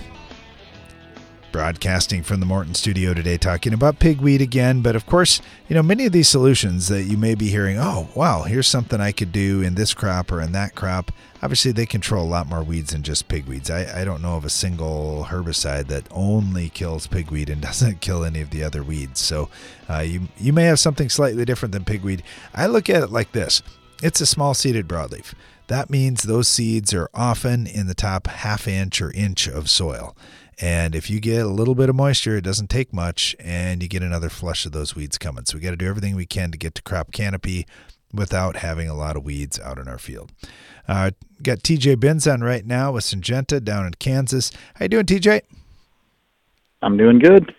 Broadcasting 1.52 2.24
from 2.24 2.40
the 2.40 2.48
Morton 2.48 2.74
studio 2.74 3.14
today, 3.14 3.38
talking 3.38 3.72
about 3.72 4.00
pigweed 4.00 4.42
again. 4.42 4.82
But 4.82 4.96
of 4.96 5.06
course, 5.06 5.40
you 5.70 5.76
know, 5.76 5.84
many 5.84 6.08
of 6.08 6.12
these 6.12 6.28
solutions 6.28 6.88
that 6.88 7.04
you 7.04 7.16
may 7.16 7.36
be 7.36 7.50
hearing, 7.50 7.78
oh, 7.78 8.10
wow, 8.16 8.42
here's 8.42 8.68
something 8.68 9.00
I 9.00 9.12
could 9.12 9.32
do 9.32 9.62
in 9.62 9.76
this 9.76 9.94
crop 9.94 10.32
or 10.32 10.42
in 10.42 10.54
that 10.54 10.74
crop. 10.74 11.12
Obviously, 11.44 11.72
they 11.72 11.86
control 11.86 12.26
a 12.26 12.28
lot 12.28 12.48
more 12.48 12.64
weeds 12.64 12.94
than 12.94 13.04
just 13.04 13.28
pigweeds. 13.28 13.70
I, 13.70 14.02
I 14.02 14.04
don't 14.04 14.24
know 14.24 14.36
of 14.36 14.44
a 14.44 14.50
single 14.50 15.28
herbicide 15.30 15.90
that 15.90 16.08
only 16.10 16.70
kills 16.70 17.06
pigweed 17.06 17.52
and 17.52 17.62
doesn't 17.70 18.02
kill 18.02 18.24
any 18.24 18.42
of 18.42 18.50
the 18.50 18.64
other 18.64 18.82
weeds. 18.82 19.20
So 19.20 19.50
uh, 19.88 20.00
you, 20.00 20.30
you 20.40 20.52
may 20.52 20.64
have 20.64 20.80
something 20.80 21.10
slightly 21.10 21.46
different 21.46 21.74
than 21.74 21.86
pigweed. 21.86 22.24
I 22.56 22.66
look 22.66 22.90
at 22.90 23.04
it 23.04 23.12
like 23.12 23.34
this 23.34 23.62
it's 24.04 24.20
a 24.20 24.26
small 24.26 24.54
seeded 24.54 24.88
broadleaf. 24.88 25.34
That 25.68 25.90
means 25.90 26.24
those 26.24 26.48
seeds 26.48 26.94
are 26.94 27.10
often 27.14 27.66
in 27.68 27.88
the 27.88 27.96
top 27.96 28.28
half 28.28 28.68
inch 28.68 29.02
or 29.02 29.12
inch 29.12 29.48
of 29.48 29.70
soil. 29.70 30.16
And 30.62 30.94
if 30.94 31.10
you 31.10 31.20
get 31.20 31.46
a 31.46 31.50
little 31.50 31.76
bit 31.76 31.90
of 31.90 31.96
moisture, 31.96 32.38
it 32.38 32.44
doesn't 32.44 32.70
take 32.70 32.94
much, 32.94 33.36
and 33.40 33.82
you 33.82 33.90
get 33.90 34.04
another 34.04 34.30
flush 34.30 34.66
of 34.66 34.72
those 34.72 34.96
weeds 34.96 35.18
coming. 35.18 35.46
So 35.46 35.58
we 35.58 35.62
got 35.62 35.72
to 35.72 35.78
do 35.78 35.88
everything 35.88 36.16
we 36.16 36.26
can 36.26 36.52
to 36.52 36.58
get 36.58 36.76
to 36.76 36.82
crop 36.82 37.12
canopy 37.12 37.66
without 38.14 38.58
having 38.58 38.88
a 38.88 38.94
lot 38.94 39.16
of 39.16 39.24
weeds 39.24 39.60
out 39.60 39.80
in 39.80 39.88
our 39.88 39.98
field. 39.98 40.32
Uh, 40.88 41.12
got 41.42 41.60
TJ 41.60 42.00
Binns 42.00 42.28
on 42.28 42.42
right 42.42 42.66
now 42.66 42.92
with 42.92 43.04
Syngenta 43.04 43.64
down 43.64 43.88
in 43.88 43.94
Kansas. 43.96 44.52
How 44.76 44.86
you 44.86 44.90
doing, 44.90 45.06
TJ? 45.06 45.42
I'm 46.84 46.98
doing 46.98 47.18
good 47.18 47.54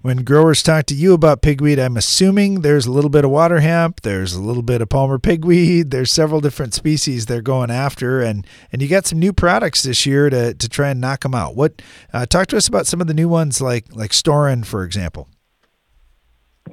when 0.00 0.18
growers 0.18 0.62
talk 0.62 0.86
to 0.86 0.94
you 0.94 1.12
about 1.12 1.42
pigweed, 1.42 1.78
I'm 1.78 1.96
assuming 1.96 2.60
there's 2.60 2.86
a 2.86 2.92
little 2.92 3.10
bit 3.10 3.24
of 3.24 3.30
water 3.30 3.60
hemp, 3.60 4.02
there's 4.02 4.32
a 4.32 4.40
little 4.40 4.62
bit 4.62 4.80
of 4.80 4.88
Palmer 4.88 5.18
pigweed, 5.18 5.90
there's 5.90 6.12
several 6.12 6.40
different 6.40 6.74
species 6.74 7.26
they're 7.26 7.42
going 7.42 7.70
after, 7.70 8.20
and 8.20 8.46
and 8.72 8.80
you 8.80 8.88
got 8.88 9.06
some 9.06 9.18
new 9.18 9.32
products 9.32 9.82
this 9.82 10.06
year 10.06 10.30
to, 10.30 10.54
to 10.54 10.68
try 10.68 10.90
and 10.90 11.00
knock 11.00 11.20
them 11.20 11.34
out. 11.34 11.56
What 11.56 11.82
uh, 12.12 12.26
talk 12.26 12.46
to 12.48 12.56
us 12.56 12.68
about 12.68 12.86
some 12.86 13.00
of 13.00 13.06
the 13.06 13.14
new 13.14 13.28
ones 13.28 13.60
like 13.60 13.86
like 13.94 14.12
Storen, 14.12 14.64
for 14.64 14.84
example. 14.84 15.28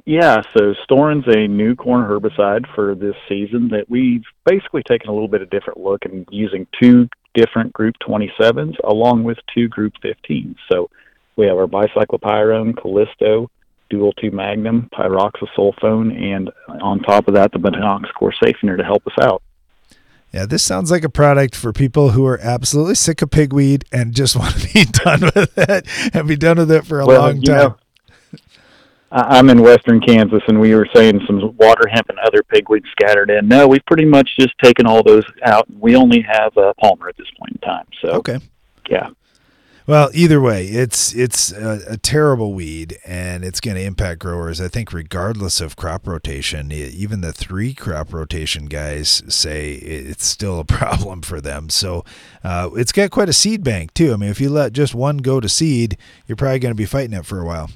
Yeah, 0.04 0.42
so 0.56 0.74
Storen's 0.88 1.26
a 1.26 1.48
new 1.48 1.74
corn 1.74 2.04
herbicide 2.04 2.66
for 2.74 2.94
this 2.94 3.16
season 3.28 3.68
that 3.68 3.88
we've 3.88 4.24
basically 4.44 4.82
taken 4.82 5.08
a 5.08 5.12
little 5.12 5.26
bit 5.26 5.42
of 5.42 5.50
different 5.50 5.80
look 5.80 6.04
and 6.04 6.28
using 6.30 6.66
two 6.80 7.08
different 7.34 7.72
Group 7.72 7.96
27s 8.06 8.76
along 8.84 9.24
with 9.24 9.38
two 9.54 9.68
Group 9.68 9.94
15s. 10.04 10.54
So 10.70 10.90
we 11.36 11.46
have 11.46 11.56
our 11.56 11.66
bicyclopyrone, 11.66 12.76
Callisto, 12.76 13.50
dual 13.90 14.12
2 14.14 14.30
magnum, 14.30 14.88
pyroxasulfone, 14.92 16.20
and 16.20 16.50
on 16.80 17.00
top 17.00 17.28
of 17.28 17.34
that, 17.34 17.52
the 17.52 17.58
benoxacor 17.58 18.32
safener 18.42 18.76
to 18.76 18.84
help 18.84 19.06
us 19.06 19.14
out. 19.20 19.42
Yeah, 20.32 20.44
this 20.44 20.62
sounds 20.62 20.90
like 20.90 21.04
a 21.04 21.08
product 21.08 21.54
for 21.54 21.72
people 21.72 22.10
who 22.10 22.26
are 22.26 22.38
absolutely 22.40 22.96
sick 22.96 23.22
of 23.22 23.30
pigweed 23.30 23.84
and 23.92 24.14
just 24.14 24.36
want 24.38 24.54
to 24.56 24.72
be 24.72 24.84
done 24.84 25.20
with 25.34 25.56
it 25.56 25.86
and 26.14 26.28
be 26.28 26.36
done 26.36 26.58
with 26.58 26.70
it 26.70 26.84
for 26.84 27.00
a 27.00 27.06
well, 27.06 27.22
long 27.22 27.42
time. 27.42 27.56
Know, 27.56 27.76
I'm 29.12 29.48
in 29.50 29.62
western 29.62 30.00
Kansas, 30.00 30.42
and 30.48 30.60
we 30.60 30.74
were 30.74 30.88
saying 30.94 31.20
some 31.26 31.56
water 31.56 31.88
hemp 31.88 32.08
and 32.08 32.18
other 32.18 32.42
pigweed 32.42 32.84
scattered 32.90 33.30
in. 33.30 33.46
No, 33.46 33.68
we've 33.68 33.84
pretty 33.86 34.04
much 34.04 34.28
just 34.38 34.52
taken 34.62 34.84
all 34.84 35.02
those 35.02 35.24
out. 35.44 35.66
We 35.78 35.96
only 35.96 36.22
have 36.22 36.56
uh, 36.58 36.74
Palmer 36.80 37.08
at 37.08 37.16
this 37.16 37.28
point 37.38 37.52
in 37.52 37.58
time. 37.58 37.86
So 38.02 38.08
okay, 38.10 38.40
yeah. 38.90 39.08
Well, 39.86 40.10
either 40.12 40.40
way, 40.40 40.66
it's 40.66 41.14
it's 41.14 41.52
a, 41.52 41.80
a 41.90 41.96
terrible 41.96 42.52
weed, 42.54 42.98
and 43.06 43.44
it's 43.44 43.60
going 43.60 43.76
to 43.76 43.82
impact 43.84 44.18
growers. 44.18 44.60
I 44.60 44.66
think, 44.66 44.92
regardless 44.92 45.60
of 45.60 45.76
crop 45.76 46.08
rotation, 46.08 46.72
even 46.72 47.20
the 47.20 47.32
three 47.32 47.72
crop 47.72 48.12
rotation 48.12 48.66
guys 48.66 49.22
say 49.28 49.74
it's 49.74 50.26
still 50.26 50.58
a 50.58 50.64
problem 50.64 51.22
for 51.22 51.40
them. 51.40 51.70
So 51.70 52.04
uh, 52.42 52.70
it's 52.74 52.90
got 52.90 53.12
quite 53.12 53.28
a 53.28 53.32
seed 53.32 53.62
bank 53.62 53.94
too. 53.94 54.12
I 54.12 54.16
mean, 54.16 54.30
if 54.30 54.40
you 54.40 54.50
let 54.50 54.72
just 54.72 54.92
one 54.92 55.18
go 55.18 55.38
to 55.38 55.48
seed, 55.48 55.96
you're 56.26 56.34
probably 56.34 56.58
going 56.58 56.72
to 56.72 56.76
be 56.76 56.84
fighting 56.84 57.16
it 57.16 57.24
for 57.24 57.40
a 57.40 57.46
while 57.46 57.70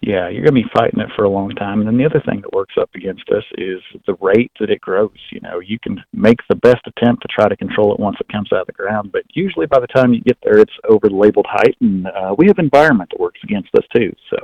yeah, 0.00 0.30
you're 0.30 0.44
going 0.44 0.54
to 0.54 0.62
be 0.62 0.74
fighting 0.74 1.00
it 1.00 1.10
for 1.14 1.24
a 1.24 1.30
long 1.30 1.50
time. 1.50 1.80
And 1.80 1.86
then 1.86 1.98
the 1.98 2.06
other 2.06 2.22
thing 2.26 2.40
that 2.40 2.54
works 2.54 2.74
up 2.80 2.88
against 2.94 3.28
us 3.28 3.44
is 3.58 3.80
the 4.06 4.14
rate 4.14 4.50
that 4.58 4.70
it 4.70 4.80
grows. 4.80 5.10
You 5.30 5.40
know, 5.40 5.60
you 5.60 5.78
can 5.78 6.02
make 6.14 6.38
the 6.48 6.54
best 6.54 6.80
attempt 6.86 7.22
to 7.22 7.28
try 7.28 7.48
to 7.48 7.56
control 7.56 7.92
it 7.92 8.00
once 8.00 8.16
it 8.18 8.32
comes 8.32 8.50
out 8.50 8.62
of 8.62 8.66
the 8.66 8.72
ground, 8.72 9.12
but 9.12 9.24
usually 9.34 9.66
by 9.66 9.78
the 9.78 9.86
time 9.86 10.14
you 10.14 10.22
get 10.22 10.38
there, 10.42 10.58
it's 10.58 10.72
over 10.88 11.08
the 11.08 11.14
labeled 11.14 11.46
height. 11.48 11.76
And 11.80 12.06
uh, 12.06 12.34
we 12.36 12.46
have 12.46 12.58
environment 12.58 13.10
that 13.10 13.20
works 13.20 13.40
against 13.44 13.68
us 13.74 13.84
too. 13.94 14.14
So, 14.30 14.38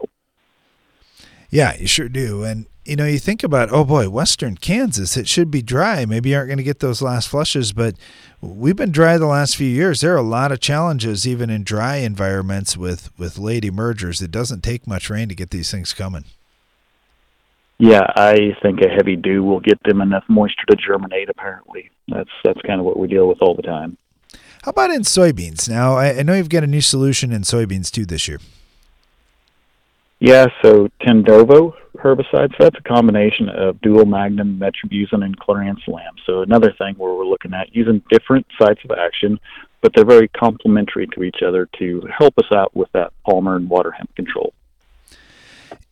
yeah, 1.48 1.74
you 1.76 1.86
sure 1.86 2.11
do. 2.11 2.44
And 2.44 2.66
you 2.87 2.97
know, 2.97 3.05
you 3.05 3.18
think 3.18 3.43
about, 3.43 3.70
oh 3.72 3.84
boy, 3.84 4.09
Western 4.09 4.57
Kansas, 4.57 5.16
it 5.16 5.26
should 5.28 5.51
be 5.51 5.61
dry. 5.61 6.07
Maybe 6.07 6.30
you 6.30 6.37
aren't 6.37 6.49
going 6.49 6.59
to 6.59 6.64
get 6.64 6.78
those 6.78 7.03
last 7.03 7.28
flushes, 7.28 7.72
but 7.72 7.97
we've 8.41 8.76
been 8.76 8.93
dry 8.93 9.18
the 9.18 9.26
last 9.26 9.57
few 9.57 9.66
years. 9.66 10.01
There 10.01 10.14
are 10.14 10.18
a 10.18 10.22
lot 10.22 10.53
of 10.53 10.61
challenges, 10.61 11.26
even 11.26 11.51
in 11.51 11.64
dry 11.64 11.97
environments 11.97 12.76
with 12.76 13.11
with 13.18 13.39
late 13.39 13.64
emergers. 13.64 14.22
It 14.22 14.30
doesn't 14.30 14.62
take 14.62 14.87
much 14.87 15.11
rain 15.11 15.28
to 15.28 15.34
get 15.34 15.51
these 15.51 15.70
things 15.70 15.93
coming. 15.93 16.24
Yeah, 17.78 18.07
I 18.16 18.57
think 18.62 18.80
a 18.80 18.89
heavy 18.89 19.16
dew 19.16 19.43
will 19.43 19.61
get 19.61 19.82
them 19.82 20.01
enough 20.01 20.24
moisture 20.28 20.64
to 20.70 20.76
germinate. 20.76 21.28
Apparently, 21.28 21.91
that's 22.09 22.30
that's 22.45 22.61
kind 22.62 22.80
of 22.80 22.87
what 22.87 22.99
we 22.99 23.09
deal 23.09 23.28
with 23.28 23.43
all 23.43 23.55
the 23.55 23.62
time. 23.62 23.99
How 24.62 24.70
about 24.70 24.91
in 24.91 25.03
soybeans? 25.03 25.68
Now, 25.68 25.97
I, 25.97 26.18
I 26.18 26.22
know 26.22 26.34
you've 26.34 26.49
got 26.49 26.64
a 26.64 26.68
new 26.68 26.80
solution 26.80 27.32
in 27.32 27.43
soybeans 27.43 27.91
too 27.91 28.07
this 28.07 28.26
year. 28.28 28.39
Yeah, 30.18 30.46
so 30.62 30.88
Tendovo 31.02 31.74
herbicide, 31.96 32.50
so 32.52 32.56
that's 32.58 32.78
a 32.78 32.88
combination 32.88 33.48
of 33.48 33.80
dual 33.80 34.06
magnum, 34.06 34.58
metribuzin, 34.58 35.24
and 35.24 35.38
cloransulam. 35.38 36.12
So 36.26 36.42
another 36.42 36.72
thing 36.78 36.94
where 36.96 37.12
we're 37.12 37.26
looking 37.26 37.52
at 37.54 37.74
using 37.74 38.02
different 38.10 38.46
sites 38.58 38.80
of 38.84 38.96
action 38.98 39.38
but 39.86 39.92
they're 39.94 40.04
very 40.04 40.26
complementary 40.28 41.06
to 41.14 41.22
each 41.22 41.42
other 41.46 41.68
to 41.78 42.02
help 42.18 42.36
us 42.38 42.50
out 42.52 42.74
with 42.74 42.90
that 42.92 43.12
palmer 43.24 43.54
and 43.54 43.70
water 43.70 43.92
hemp 43.92 44.12
control. 44.16 44.52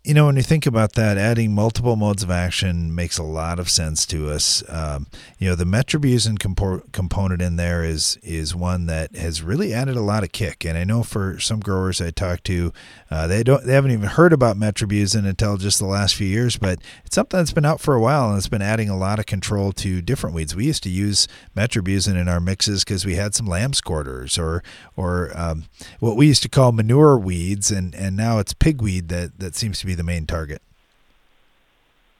You 0.07 0.13
know, 0.13 0.27
when 0.27 0.37
you 0.37 0.43
think 0.43 0.67
about 0.67 0.93
that, 0.97 1.17
adding 1.17 1.55
multiple 1.55 1.97
modes 1.97 2.23
of 2.23 2.31
action 2.31 2.95
makes 2.95 3.17
a 3.17 3.23
lot 3.23 3.59
of 3.59 3.71
sense 3.71 4.05
to 4.05 4.31
us. 4.31 4.63
Um, 4.69 5.07
you 5.39 5.49
know, 5.49 5.55
the 5.55 5.65
metribuzin 5.65 6.39
compo- 6.39 6.83
component 6.93 7.41
in 7.41 7.57
there 7.57 7.83
is 7.83 8.19
is 8.23 8.55
one 8.55 8.85
that 8.85 9.17
has 9.17 9.41
really 9.41 9.73
added 9.73 9.97
a 9.97 10.03
lot 10.03 10.23
of 10.23 10.31
kick. 10.31 10.67
And 10.67 10.77
I 10.77 10.85
know 10.85 11.05
for 11.05 11.41
some 11.41 11.59
growers 11.59 12.03
I 12.03 12.11
talked 12.11 12.45
to, 12.45 12.71
uh, 13.11 13.27
they 13.29 13.43
don't 13.43 13.65
they 13.65 13.73
haven't 13.73 13.93
even 13.93 14.11
heard 14.11 14.35
about 14.35 14.59
metribuzin 14.59 15.27
until 15.27 15.57
just 15.57 15.79
the 15.79 15.87
last 15.87 16.17
few 16.17 16.27
years. 16.27 16.59
But 16.59 16.81
it's 17.07 17.15
something 17.15 17.41
that's 17.41 17.55
been 17.55 17.65
out 17.65 17.81
for 17.81 17.95
a 17.95 18.01
while 18.01 18.29
and 18.29 18.37
it's 18.37 18.47
been 18.47 18.61
adding 18.61 18.91
a 18.91 18.99
lot 18.99 19.19
of 19.19 19.25
control 19.25 19.73
to 19.73 20.03
different 20.03 20.37
weeds. 20.37 20.55
We 20.55 20.67
used 20.67 20.83
to 20.83 20.91
use 20.91 21.29
metribuzin 21.57 22.21
in 22.21 22.29
our 22.29 22.41
mixes 22.41 22.85
because 22.85 23.07
we 23.07 23.15
had 23.15 23.35
some 23.35 23.47
lamb's 23.47 23.81
quarters 23.81 24.37
or 24.37 24.63
or 24.99 25.33
um, 25.35 25.65
what 25.99 26.19
we 26.19 26.27
used 26.27 26.43
to 26.43 26.51
call 26.51 26.73
manure 26.73 27.17
weeds, 27.17 27.71
and 27.71 27.95
and 27.95 28.15
now 28.15 28.39
it's 28.39 28.53
pigweed 28.53 29.09
that 29.09 29.39
that 29.39 29.57
seems 29.57 29.81
to 29.81 29.87
be 29.87 29.94
the 29.95 30.03
main 30.03 30.27
target. 30.27 30.63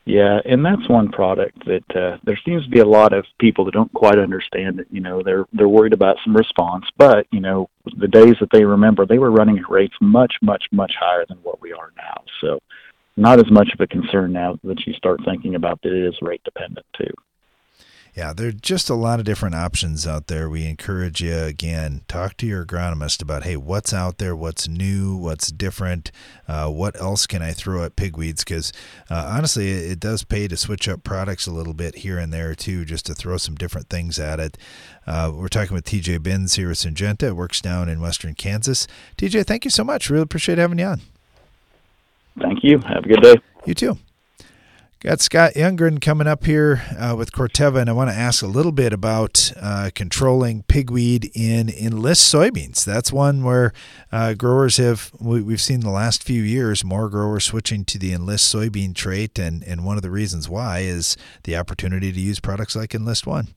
Yeah, 0.07 0.41
and 0.45 0.65
that's 0.65 0.87
one 0.87 1.11
product 1.11 1.65
that 1.65 1.97
uh, 1.97 2.19
there 2.25 2.39
seems 2.45 2.65
to 2.65 2.71
be 2.71 2.81
a 2.81 2.87
lot 2.87 3.15
of 3.15 3.25
people 3.39 3.65
that 3.65 3.73
don't 3.73 3.93
quite 3.95 4.19
understand 4.19 4.81
it. 4.81 4.87
You 4.91 5.01
know, 5.01 5.23
they're 5.23 5.47
they're 5.55 5.69
worried 5.69 5.95
about 5.95 6.19
some 6.23 6.37
response, 6.37 6.85
but 6.99 7.27
you 7.33 7.41
know, 7.41 7.71
the 7.97 8.09
days 8.09 8.37
that 8.41 8.51
they 8.53 8.65
remember, 8.65 9.07
they 9.07 9.19
were 9.19 9.31
running 9.31 9.59
at 9.59 9.71
rates 9.71 9.95
much, 10.03 10.35
much, 10.43 10.65
much 10.73 10.95
higher 11.01 11.25
than 11.27 11.39
what 11.39 11.63
we 11.63 11.73
are 11.73 11.91
now. 11.97 12.23
So, 12.43 12.61
not 13.17 13.39
as 13.39 13.51
much 13.51 13.71
of 13.73 13.81
a 13.81 13.87
concern 13.87 14.33
now 14.33 14.59
that 14.65 14.87
you 14.87 14.93
start 14.93 15.21
thinking 15.25 15.55
about 15.55 15.81
that 15.83 15.93
it 15.93 16.07
is 16.07 16.19
rate 16.21 16.43
dependent 16.45 16.85
too 16.95 17.13
yeah, 18.17 18.33
there 18.33 18.49
are 18.49 18.53
just 18.53 18.89
a 18.89 18.95
lot 18.95 19.19
of 19.19 19.25
different 19.25 19.57
options 19.57 20.07
out 20.07 20.29
there. 20.29 20.49
We 20.49 20.67
encourage 20.67 21.21
you 21.21 21.37
again, 21.37 22.03
talk 22.07 22.37
to 22.37 22.47
your 22.47 22.65
agronomist 22.65 23.21
about 23.21 23.43
hey, 23.43 23.57
what's 23.57 23.93
out 23.93 24.19
there, 24.19 24.37
what's 24.37 24.69
new, 24.69 25.17
what's 25.17 25.51
different, 25.51 26.13
uh, 26.47 26.71
what 26.71 26.99
else 27.01 27.27
can 27.27 27.43
I 27.43 27.51
throw 27.51 27.85
at 27.85 27.97
pigweeds? 27.97 28.45
Because 28.45 28.73
uh, 29.11 29.33
honestly, 29.35 29.73
it, 29.73 29.93
it, 29.93 30.01
does 30.01 30.23
pay 30.23 30.47
to 30.47 30.57
switch 30.57 30.89
up 30.89 31.03
products 31.03 31.49
a 31.49 31.51
little 31.51 31.75
bit 31.75 31.97
here 31.97 32.19
and 32.19 32.33
there 32.33 32.55
too, 32.55 32.85
just 32.85 33.07
to 33.07 33.15
throw 33.15 33.37
some 33.37 33.57
different 33.57 33.89
things 33.89 34.19
at 34.21 34.39
it. 34.39 34.59
Uh, 35.09 35.33
we're 35.35 35.49
talking 35.49 35.75
with 35.75 35.85
TJ 35.85 36.23
Binns 36.23 36.55
here 36.55 36.71
at 36.71 36.77
Syngenta. 36.77 37.25
It 37.25 37.37
works 37.37 37.61
down 37.61 37.89
in 37.89 38.01
western 38.01 38.35
Kansas. 38.35 38.87
TJ, 39.17 39.45
thank 39.45 39.65
you 39.65 39.71
so 39.73 39.83
much. 39.83 40.09
Really 40.09 40.23
appreciate 40.23 40.59
having 40.59 40.79
you 40.79 40.87
on. 40.87 41.01
Thank 42.41 42.63
you. 42.63 42.79
Have 42.79 43.05
a 43.05 43.09
good 43.09 43.23
day. 43.23 43.35
You 43.67 43.75
too. 43.75 43.99
Got 45.05 45.21
Scott 45.21 45.53
Youngren 45.53 46.01
coming 46.01 46.27
up 46.27 46.47
here 46.47 46.83
uh, 46.99 47.15
with 47.15 47.31
Corteva, 47.31 47.79
and 47.79 47.91
I 47.91 47.93
want 47.93 48.09
to 48.09 48.17
ask 48.17 48.43
a 48.43 48.47
little 48.47 48.73
bit 48.73 48.91
about 48.91 49.53
uh, 49.61 49.91
controlling 49.95 50.63
pigweed 50.63 51.31
in 51.35 51.69
enlist 51.69 52.33
soybeans. 52.33 52.87
That's 52.87 53.13
one 53.13 53.45
where 53.45 53.75
uh, 54.11 54.33
growers 54.33 54.79
have, 54.79 55.11
we, 55.21 55.43
have 55.53 55.61
seen 55.61 55.81
the 55.81 55.91
last 55.91 56.23
few 56.23 56.41
years, 56.41 56.85
more 56.85 57.11
growers 57.11 57.45
switching 57.45 57.85
to 57.85 57.99
the 57.99 58.15
enlist 58.15 58.51
soybean 58.51 58.95
trait, 58.95 59.39
and, 59.39 59.63
and 59.65 59.85
one 59.85 59.99
of 59.99 60.03
the 60.03 60.11
reasons 60.11 60.49
why 60.49 60.79
is 60.79 61.19
the 61.43 61.55
opportunity 61.55 62.11
to 62.11 62.19
use 62.19 62.41
products 62.41 62.75
like 62.75 62.95
Enlist 62.95 63.27
One. 63.27 63.49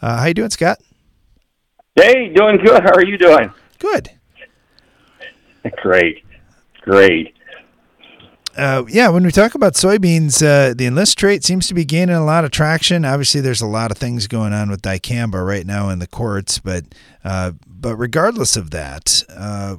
Uh, 0.00 0.18
how 0.18 0.26
you 0.26 0.34
doing, 0.34 0.50
Scott? 0.50 0.78
Hey, 1.96 2.28
doing 2.32 2.58
good. 2.58 2.80
How 2.80 2.94
are 2.94 3.04
you 3.04 3.18
doing? 3.18 3.52
Good. 3.80 4.08
Great, 5.82 6.24
great 6.82 7.34
uh, 8.56 8.84
yeah, 8.88 9.08
when 9.08 9.24
we 9.24 9.30
talk 9.30 9.54
about 9.54 9.74
soybeans, 9.74 10.42
uh, 10.42 10.74
the 10.74 10.86
enlist 10.86 11.16
trait 11.16 11.42
seems 11.42 11.66
to 11.68 11.74
be 11.74 11.84
gaining 11.84 12.14
a 12.14 12.24
lot 12.24 12.44
of 12.44 12.50
traction. 12.50 13.04
Obviously, 13.04 13.40
there's 13.40 13.62
a 13.62 13.66
lot 13.66 13.90
of 13.90 13.98
things 13.98 14.26
going 14.26 14.52
on 14.52 14.70
with 14.70 14.82
dicamba 14.82 15.44
right 15.46 15.66
now 15.66 15.88
in 15.88 15.98
the 15.98 16.06
courts, 16.06 16.58
but 16.58 16.84
uh, 17.24 17.52
but 17.66 17.96
regardless 17.96 18.56
of 18.56 18.70
that, 18.70 19.24
uh, 19.30 19.76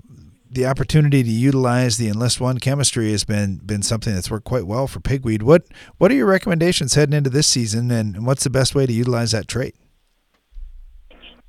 the 0.50 0.66
opportunity 0.66 1.24
to 1.24 1.30
utilize 1.30 1.98
the 1.98 2.08
enlist 2.08 2.42
one 2.42 2.58
chemistry 2.58 3.12
has 3.12 3.24
been 3.24 3.58
been 3.58 3.84
something 3.84 4.14
that's 4.14 4.32
worked 4.32 4.46
quite 4.46 4.66
well 4.66 4.88
for 4.88 5.00
pigweed. 5.00 5.44
What 5.44 5.68
what 6.00 6.12
are 6.12 6.16
your 6.16 6.28
recommendations 6.28 6.96
heading 6.96 7.16
into 7.16 7.30
this 7.30 7.48
season, 7.48 7.92
and 7.92 8.26
what's 8.26 8.44
the 8.44 8.50
best 8.50 8.74
way 8.74 8.88
to 8.88 8.94
utilize 8.94 9.32
that 9.32 9.48
trait? 9.48 9.76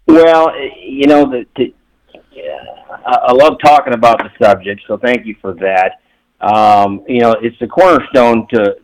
Well, 0.06 0.52
you 0.78 1.06
know, 1.06 1.24
the, 1.24 1.46
the 1.56 1.74
I 3.06 3.32
love 3.32 3.54
talking 3.64 3.94
about 3.94 4.18
the 4.18 4.30
subject, 4.42 4.82
so 4.86 4.98
thank 4.98 5.26
you 5.26 5.36
for 5.40 5.54
that 5.54 5.92
um, 6.44 7.04
you 7.08 7.20
know, 7.20 7.34
it's 7.40 7.58
the 7.58 7.66
cornerstone 7.66 8.46
to 8.52 8.76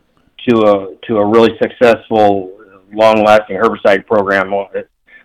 to 0.49 0.57
a 0.61 0.95
to 1.07 1.17
a 1.17 1.25
really 1.25 1.51
successful, 1.61 2.57
long-lasting 2.91 3.55
herbicide 3.55 4.07
program. 4.07 4.51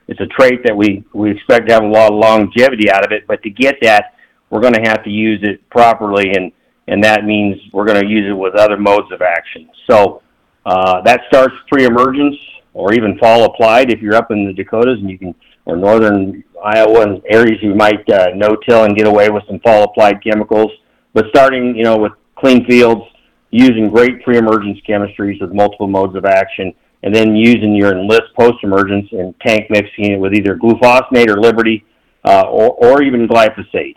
It's 0.09 0.21
a 0.21 0.27
trait 0.27 0.61
that 0.65 0.77
we 0.77 1.05
we 1.15 1.31
expect 1.31 1.69
to 1.69 1.75
have 1.75 1.83
a 1.83 1.89
lot 1.89 2.13
of 2.13 2.19
longevity 2.19 2.91
out 2.91 3.05
of 3.05 3.13
it, 3.13 3.27
but 3.27 3.43
to 3.43 3.51
get 3.51 3.77
that, 3.83 4.15
we're 4.51 4.61
going 4.61 4.75
to 4.75 4.83
have 4.83 5.03
to 5.05 5.11
use 5.11 5.41
it 5.43 5.69
properly, 5.71 6.33
and 6.35 6.53
and 6.89 7.03
that 7.03 7.25
means 7.25 7.57
we're 7.73 7.87
going 7.87 8.01
to 8.01 8.07
use 8.07 8.29
it 8.29 8.35
with 8.35 8.55
other 8.55 8.77
modes 8.77 9.11
of 9.13 9.23
action. 9.23 9.69
So 9.91 10.23
uh, 10.67 11.01
that 11.03 11.23
starts 11.29 11.55
pre-emergence 11.69 12.37
or 12.75 12.93
even 12.93 13.19
fall 13.19 13.45
applied 13.45 13.91
if 13.91 14.01
you're 14.01 14.15
up 14.15 14.31
in 14.31 14.45
the 14.47 14.53
Dakotas 14.53 14.99
and 15.01 15.11
you 15.11 15.19
can 15.19 15.35
or 15.65 15.77
northern 15.77 16.45
Iowa 16.65 17.01
and 17.03 17.23
areas 17.29 17.59
you 17.61 17.75
might 17.75 18.09
uh, 18.09 18.29
no-till 18.37 18.85
and 18.85 18.97
get 18.97 19.07
away 19.09 19.31
with 19.31 19.43
some 19.49 19.59
fall 19.61 19.83
applied 19.85 20.23
chemicals. 20.23 20.71
But 21.13 21.27
starting, 21.31 21.75
you 21.75 21.83
know, 21.83 21.97
with 21.97 22.13
clean 22.37 22.65
fields, 22.67 23.03
using 23.51 23.89
great 23.89 24.23
pre-emergence 24.23 24.79
chemistries 24.89 25.41
with 25.41 25.53
multiple 25.53 25.87
modes 25.87 26.17
of 26.17 26.25
action, 26.25 26.73
and 27.03 27.15
then 27.15 27.37
using 27.37 27.75
your 27.75 27.93
enlist 27.93 28.35
post-emergence 28.39 29.09
and 29.13 29.35
tank 29.41 29.71
mixing 29.71 30.13
it 30.13 30.19
with 30.19 30.35
either 30.35 30.57
glufosinate 30.57 31.29
or 31.29 31.41
Liberty, 31.41 31.85
uh, 32.25 32.43
or, 32.43 32.73
or 32.73 33.03
even 33.03 33.29
glyphosate 33.29 33.95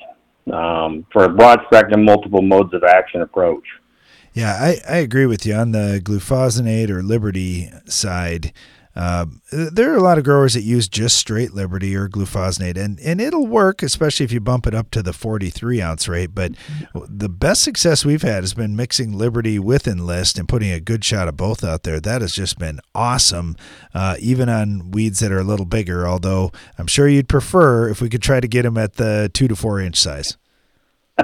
um, 0.54 1.06
for 1.12 1.26
a 1.26 1.30
broad 1.30 1.60
spectrum, 1.66 2.06
multiple 2.06 2.42
modes 2.42 2.74
of 2.74 2.84
action 2.84 3.22
approach. 3.22 3.64
Yeah, 4.34 4.54
I, 4.54 4.78
I 4.88 4.98
agree 4.98 5.26
with 5.26 5.46
you 5.46 5.56
on 5.56 5.72
the 5.72 6.00
glufosinate 6.04 6.90
or 6.90 7.02
Liberty 7.02 7.70
side. 7.86 8.54
Uh, 9.00 9.26
there 9.50 9.94
are 9.94 9.96
a 9.96 10.04
lot 10.04 10.18
of 10.18 10.26
growers 10.26 10.56
that 10.56 10.64
use 10.64 10.90
just 10.90 11.16
straight 11.16 11.54
Liberty 11.54 11.96
or 11.96 12.10
glufosinate, 12.10 12.76
and, 12.76 13.00
and 13.00 13.22
it'll 13.22 13.48
work, 13.48 13.82
especially 13.82 14.26
if 14.26 14.34
you 14.34 14.42
bump 14.42 14.68
it 14.68 14.74
up 14.74 14.92
to 14.92 15.02
the 15.02 15.14
43 15.14 15.82
ounce 15.82 16.10
rate. 16.10 16.36
But 16.36 16.52
the 16.94 17.30
best 17.30 17.64
success 17.64 18.04
we've 18.04 18.24
had 18.24 18.44
has 18.44 18.54
been 18.54 18.76
mixing 18.76 19.18
Liberty 19.18 19.58
with 19.58 19.88
Enlist 19.88 20.38
and 20.38 20.50
putting 20.50 20.72
a 20.72 20.82
good 20.82 21.06
shot 21.06 21.30
of 21.30 21.38
both 21.38 21.64
out 21.64 21.84
there. 21.84 22.02
That 22.02 22.20
has 22.20 22.34
just 22.34 22.60
been 22.60 22.82
awesome, 22.94 23.56
uh, 23.94 24.18
even 24.20 24.50
on 24.50 24.92
weeds 24.92 25.22
that 25.22 25.32
are 25.32 25.40
a 25.40 25.46
little 25.46 25.66
bigger. 25.66 26.06
Although 26.06 26.52
I'm 26.78 26.88
sure 26.88 27.08
you'd 27.08 27.30
prefer 27.30 27.88
if 27.88 28.02
we 28.02 28.10
could 28.10 28.22
try 28.22 28.42
to 28.42 28.50
get 28.50 28.64
them 28.64 28.78
at 28.78 28.96
the 28.96 29.32
two 29.34 29.48
to 29.48 29.56
four 29.56 29.80
inch 29.80 29.96
size. 29.96 30.38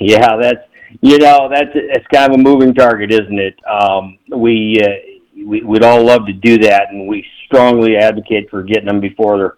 yeah, 0.00 0.36
that's 0.36 0.68
you 1.00 1.16
know 1.16 1.48
that's 1.48 1.70
it's 1.72 2.06
kind 2.12 2.30
of 2.30 2.38
a 2.38 2.42
moving 2.42 2.74
target, 2.74 3.10
isn't 3.10 3.38
it? 3.38 3.58
Um, 3.66 4.18
we. 4.28 4.78
Uh, 4.82 5.13
we, 5.44 5.62
would 5.62 5.84
all 5.84 6.04
love 6.04 6.26
to 6.26 6.32
do 6.32 6.58
that, 6.58 6.90
and 6.90 7.06
we 7.06 7.24
strongly 7.46 7.96
advocate 7.96 8.48
for 8.50 8.62
getting 8.62 8.86
them 8.86 9.00
before 9.00 9.38
they're 9.38 9.56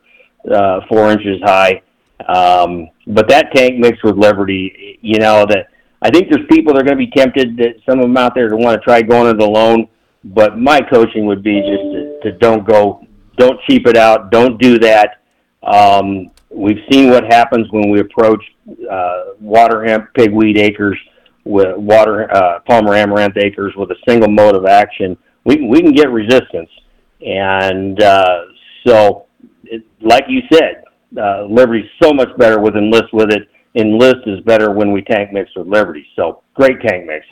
uh, 0.57 0.81
four 0.89 1.11
inches 1.11 1.41
high. 1.43 1.83
Um, 2.29 2.89
but 3.07 3.29
that 3.29 3.53
tank 3.55 3.79
mix 3.79 4.03
with 4.03 4.17
Liberty, 4.17 4.99
you 5.03 5.19
know, 5.19 5.45
that 5.47 5.69
I 6.03 6.11
think 6.11 6.31
there's 6.31 6.47
people 6.51 6.73
that 6.75 6.81
are 6.81 6.85
going 6.85 6.99
to 6.99 7.05
be 7.05 7.11
tempted, 7.11 7.57
that 7.59 7.77
some 7.89 7.99
of 7.99 8.05
them 8.05 8.17
out 8.17 8.35
there 8.35 8.49
to 8.49 8.57
want 8.57 8.81
to 8.81 8.85
try 8.85 9.03
going 9.03 9.35
it 9.35 9.43
alone. 9.43 9.89
But 10.25 10.59
my 10.59 10.81
coaching 10.81 11.27
would 11.27 11.43
be 11.43 11.61
just 11.61 11.83
to, 11.83 12.21
to 12.23 12.39
don't 12.39 12.67
go, 12.67 13.07
don't 13.37 13.61
cheap 13.69 13.87
it 13.87 13.97
out, 13.97 14.31
don't 14.31 14.61
do 14.61 14.79
that. 14.81 15.21
Um, 15.63 16.31
we've 16.51 16.83
seen 16.91 17.11
what 17.11 17.25
happens 17.25 17.67
when 17.71 17.91
we 17.91 18.01
approach 18.01 18.43
uh, 18.91 19.25
water 19.41 19.85
hemp 19.85 20.13
pigweed 20.15 20.59
acres 20.59 20.99
with 21.45 21.77
water 21.77 22.33
uh, 22.35 22.61
Palmer 22.61 22.95
amaranth 22.95 23.37
acres 23.37 23.73
with 23.77 23.91
a 23.91 23.97
single 24.09 24.29
mode 24.29 24.57
of 24.57 24.67
action 24.67 25.17
we 25.47 25.67
we 25.67 25.81
can 25.81 25.93
get 25.93 26.11
resistance, 26.11 26.69
and 27.25 28.03
uh, 28.03 28.41
so 28.85 29.27
it, 29.65 29.83
like 30.03 30.25
you 30.29 30.43
said, 30.53 30.85
uh, 31.17 31.45
Liberty's 31.45 31.89
so 32.03 32.13
much 32.13 32.29
better 32.37 32.61
with 32.61 32.75
Enlist 32.75 33.13
with 33.13 33.31
it. 33.31 33.49
Enlist 33.77 34.27
is 34.27 34.41
better 34.41 34.73
when 34.73 34.93
we 34.93 35.03
tank 35.03 35.33
mix 35.33 35.51
with 35.57 35.69
Liberty. 35.69 36.05
So 36.17 36.43
great 36.55 36.81
tank 36.81 37.07
mix. 37.07 37.25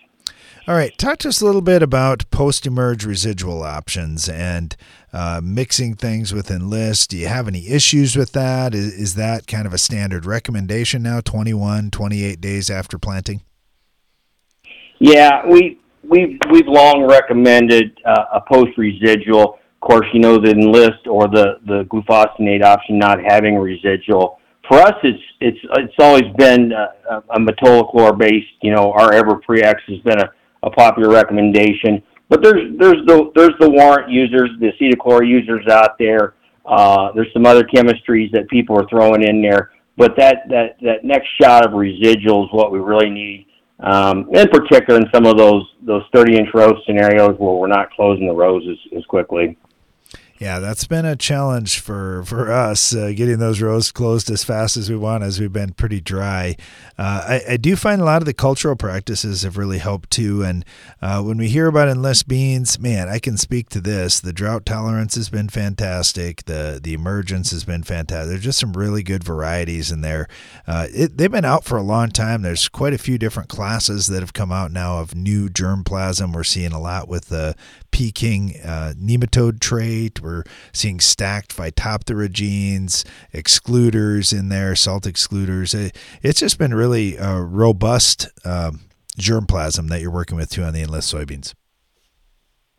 All 0.67 0.75
right, 0.75 0.97
talk 0.97 1.19
to 1.19 1.29
us 1.29 1.43
a 1.43 1.45
little 1.45 1.61
bit 1.61 1.83
about 1.83 2.31
post-emerge 2.31 3.05
residual 3.05 3.63
options 3.63 4.31
and 4.31 4.75
uh, 5.13 5.43
mixing 5.45 5.95
things 5.95 6.33
with 6.33 6.51
Enlist. 6.51 7.11
Do 7.11 7.19
you 7.19 7.27
have 7.27 7.49
any 7.49 7.69
issues 7.69 8.17
with 8.17 8.33
that? 8.33 8.75
Is, 8.75 8.95
is 8.95 9.15
that 9.17 9.47
kind 9.47 9.67
of 9.67 9.75
a 9.75 9.79
standard 9.79 10.25
recommendation 10.25 11.03
now, 11.03 11.21
21, 11.21 11.91
28 11.91 12.41
days 12.41 12.71
after 12.71 12.99
planting? 12.99 13.43
Yeah, 15.01 15.47
we 15.47 15.79
we've 16.09 16.39
we've 16.51 16.67
long 16.67 17.07
recommended 17.09 17.99
uh, 18.07 18.25
a 18.35 18.41
post 18.41 18.77
residual. 18.77 19.59
Of 19.83 19.89
course, 19.89 20.07
you 20.13 20.21
know 20.21 20.39
the 20.39 20.51
enlist 20.51 21.07
or 21.07 21.29
the 21.29 21.59
the 21.67 21.85
glufosinate 21.91 22.63
option 22.63 22.99
not 22.99 23.19
having 23.23 23.57
residual. 23.57 24.39
For 24.69 24.79
us, 24.79 24.95
it's 25.03 25.23
it's 25.41 25.59
it's 25.77 25.95
always 25.99 26.25
been 26.37 26.73
a, 26.73 27.23
a 27.31 27.39
metolachlor 27.39 28.17
based. 28.17 28.55
You 28.63 28.75
know, 28.75 28.93
our 28.93 29.11
EverPreX 29.13 29.75
has 29.89 29.99
been 30.05 30.21
a, 30.21 30.31
a 30.63 30.71
popular 30.71 31.11
recommendation. 31.11 32.03
But 32.31 32.43
there's 32.43 32.79
there's 32.79 33.05
the 33.07 33.31
there's 33.35 33.55
the 33.61 33.69
warrant 33.69 34.11
users, 34.11 34.51
the 34.59 34.73
acetochlor 34.73 35.29
users 35.29 35.67
out 35.69 35.99
there 35.99 36.35
Uh, 36.65 37.13
there's 37.13 37.33
some 37.33 37.45
other 37.45 37.63
chemistries 37.65 38.31
that 38.33 38.49
people 38.49 38.75
are 38.79 38.89
throwing 38.89 39.23
in 39.23 39.43
there, 39.43 39.73
but 39.97 40.17
that 40.17 40.49
that 40.49 40.77
that 40.81 41.05
next 41.05 41.29
shot 41.41 41.67
of 41.67 41.75
residual 41.75 42.45
is 42.45 42.51
what 42.53 42.73
we 42.73 42.79
really 42.79 43.11
need. 43.11 43.47
Um, 43.81 44.29
in 44.33 44.49
particular, 44.49 45.01
in 45.01 45.07
some 45.13 45.27
of 45.27 45.37
those 45.37 45.65
those 45.83 46.03
30 46.15 46.37
inch 46.37 46.49
row 46.55 46.73
scenarios 46.87 47.37
where 47.39 47.55
we're 47.55 47.67
not 47.67 47.91
closing 47.91 48.27
the 48.27 48.35
rows 48.35 48.63
as, 48.71 48.99
as 48.99 49.05
quickly. 49.07 49.57
Yeah, 50.41 50.59
that's 50.59 50.89
been 50.89 51.05
a 51.05 51.15
challenge 51.15 51.79
for 51.79 52.25
for 52.25 52.51
us 52.51 52.93
uh, 52.93 53.13
getting 53.15 53.39
those 53.39 53.63
rows 53.63 53.93
closed 53.93 54.29
as 54.31 54.43
fast 54.43 54.77
as 54.77 54.91
we 54.91 54.97
want, 54.97 55.23
as 55.23 55.39
we've 55.39 55.53
been 55.53 55.75
pretty 55.75 56.01
dry. 56.01 56.57
Uh, 56.99 57.41
I, 57.47 57.53
I, 57.53 57.57
do 57.57 57.77
find 57.77 58.01
a 58.01 58.05
lot 58.05 58.21
of 58.21 58.27
the 58.27 58.35
cultural 58.35 58.75
practices 58.75 59.43
have 59.43 59.57
really 59.57 59.79
helped 59.79 60.11
too. 60.11 60.43
And 60.43 60.65
uh, 61.01 61.23
when 61.23 61.39
we 61.39 61.49
hear 61.49 61.69
about 61.69 61.89
enlist 61.89 62.27
beans, 62.27 62.81
man, 62.81 63.09
I 63.09 63.21
can 63.21 63.37
speak 63.37 63.69
to 63.71 63.81
this. 63.81 64.19
The 64.19 64.33
drought 64.33 64.67
tolerance 64.67 65.15
has 65.15 65.31
been 65.31 65.49
fantastic. 65.49 66.45
The 66.47 66.81
the 66.83 66.95
emergence 66.95 67.53
has 67.53 67.65
been 67.65 67.85
fantastic. 67.85 68.31
There's 68.31 68.45
just 68.45 68.59
some 68.59 68.73
really 68.73 69.05
good 69.05 69.23
varieties 69.23 69.93
in 69.93 70.01
there. 70.01 70.27
Uh, 70.67 70.89
it, 70.93 71.17
they've 71.17 71.31
been 71.31 71.45
out 71.45 71.65
for 71.65 71.79
a 71.79 71.83
long 71.83 72.11
time. 72.11 72.43
There's 72.43 72.69
quite 72.69 72.93
a 72.93 72.99
few 72.99 73.19
different 73.19 73.49
classes 73.49 74.09
that 74.09 74.21
have 74.21 74.33
come 74.33 74.51
out 74.51 74.73
now 74.73 74.99
of 74.99 75.15
new 75.15 75.49
germplasm. 75.49 76.35
We're 76.35 76.43
seeing 76.43 76.73
a 76.73 76.81
lot 76.81 77.07
with 77.07 77.27
the 77.29 77.55
Peking 77.95 78.57
uh, 78.65 78.93
nematode 79.01 79.61
trait. 79.61 80.21
We're 80.21 80.43
seeing 80.73 80.99
stacked 80.99 81.57
Phytophthora 81.57 82.29
genes, 82.29 83.05
excluders 83.33 84.37
in 84.37 84.49
there, 84.49 84.75
salt 84.75 85.05
excluders. 85.05 85.75
It, 85.75 85.97
it's 86.21 86.41
just 86.41 86.59
been 86.59 86.75
really 86.75 87.17
uh, 87.17 87.39
robust 87.39 88.29
um, 88.45 88.81
germplasm 89.17 89.91
that 89.91 90.01
you're 90.01 90.11
working 90.11 90.37
with 90.37 90.51
too 90.51 90.65
on 90.65 90.73
the 90.75 90.83
enlist 90.83 91.15
soybeans. 91.15 91.55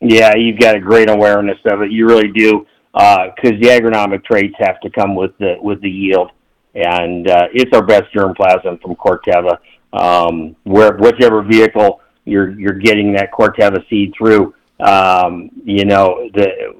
Yeah, 0.02 0.34
you've 0.36 0.60
got 0.60 0.76
a 0.76 0.80
great 0.80 1.08
awareness 1.08 1.56
of 1.64 1.80
it. 1.80 1.90
You 1.90 2.06
really 2.06 2.30
do, 2.32 2.66
because 2.92 3.32
uh, 3.52 3.60
the 3.62 3.68
agronomic 3.68 4.22
traits 4.22 4.54
have 4.58 4.78
to 4.80 4.90
come 4.90 5.14
with 5.14 5.30
the 5.38 5.56
with 5.62 5.80
the 5.80 5.88
yield, 5.88 6.30
and 6.74 7.26
uh, 7.30 7.46
it's 7.54 7.74
our 7.74 7.82
best 7.82 8.12
germplasm 8.14 8.82
from 8.82 8.94
Corteva. 8.96 9.56
Um, 9.94 10.56
where 10.64 10.94
whichever 10.98 11.42
vehicle 11.42 12.02
you're 12.26 12.50
you're 12.60 12.74
getting 12.74 13.14
that 13.14 13.32
Corteva 13.32 13.78
seed 13.88 14.12
through, 14.18 14.52
um, 14.80 15.50
you 15.64 15.84
know, 15.84 16.28
the, 16.34 16.74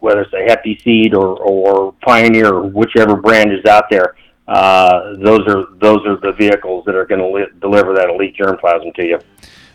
whether 0.00 0.22
it's 0.22 0.32
a 0.32 0.44
Happy 0.48 0.78
Seed 0.84 1.14
or, 1.14 1.38
or 1.38 1.92
Pioneer 2.04 2.52
or 2.54 2.66
whichever 2.66 3.16
brand 3.16 3.52
is 3.52 3.64
out 3.64 3.84
there, 3.90 4.16
uh, 4.46 5.14
those 5.18 5.46
are 5.48 5.64
those 5.80 6.06
are 6.06 6.16
the 6.18 6.32
vehicles 6.38 6.84
that 6.84 6.94
are 6.94 7.04
going 7.04 7.20
to 7.20 7.28
li- 7.28 7.58
deliver 7.60 7.94
that 7.94 8.08
elite 8.08 8.36
germplasm 8.36 8.94
to 8.94 9.04
you. 9.04 9.18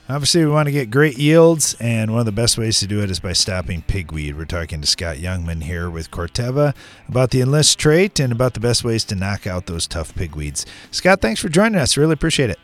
Obviously, 0.07 0.43
we 0.43 0.51
want 0.51 0.67
to 0.67 0.71
get 0.71 0.91
great 0.91 1.17
yields, 1.17 1.75
and 1.79 2.11
one 2.11 2.19
of 2.19 2.25
the 2.25 2.33
best 2.33 2.57
ways 2.57 2.79
to 2.79 2.87
do 2.87 3.01
it 3.01 3.09
is 3.09 3.19
by 3.19 3.31
stopping 3.31 3.81
pigweed. 3.81 4.37
We're 4.37 4.45
talking 4.45 4.81
to 4.81 4.87
Scott 4.87 5.17
Youngman 5.17 5.63
here 5.63 5.89
with 5.89 6.11
Corteva 6.11 6.75
about 7.07 7.31
the 7.31 7.41
Enlist 7.41 7.79
trait 7.79 8.19
and 8.19 8.31
about 8.31 8.53
the 8.53 8.59
best 8.59 8.83
ways 8.83 9.05
to 9.05 9.15
knock 9.15 9.47
out 9.47 9.67
those 9.67 9.87
tough 9.87 10.13
pigweeds. 10.13 10.65
Scott, 10.89 11.21
thanks 11.21 11.39
for 11.39 11.47
joining 11.47 11.79
us. 11.79 11.95
Really 11.95 12.13
appreciate 12.13 12.49
it. 12.49 12.59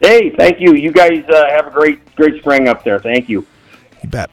Hey, 0.00 0.30
thank 0.36 0.60
you. 0.60 0.74
You 0.74 0.92
guys 0.92 1.24
uh, 1.28 1.48
have 1.50 1.66
a 1.66 1.70
great, 1.70 2.14
great 2.14 2.40
spring 2.40 2.68
up 2.68 2.84
there. 2.84 3.00
Thank 3.00 3.28
you. 3.28 3.46
You 4.02 4.08
bet. 4.08 4.30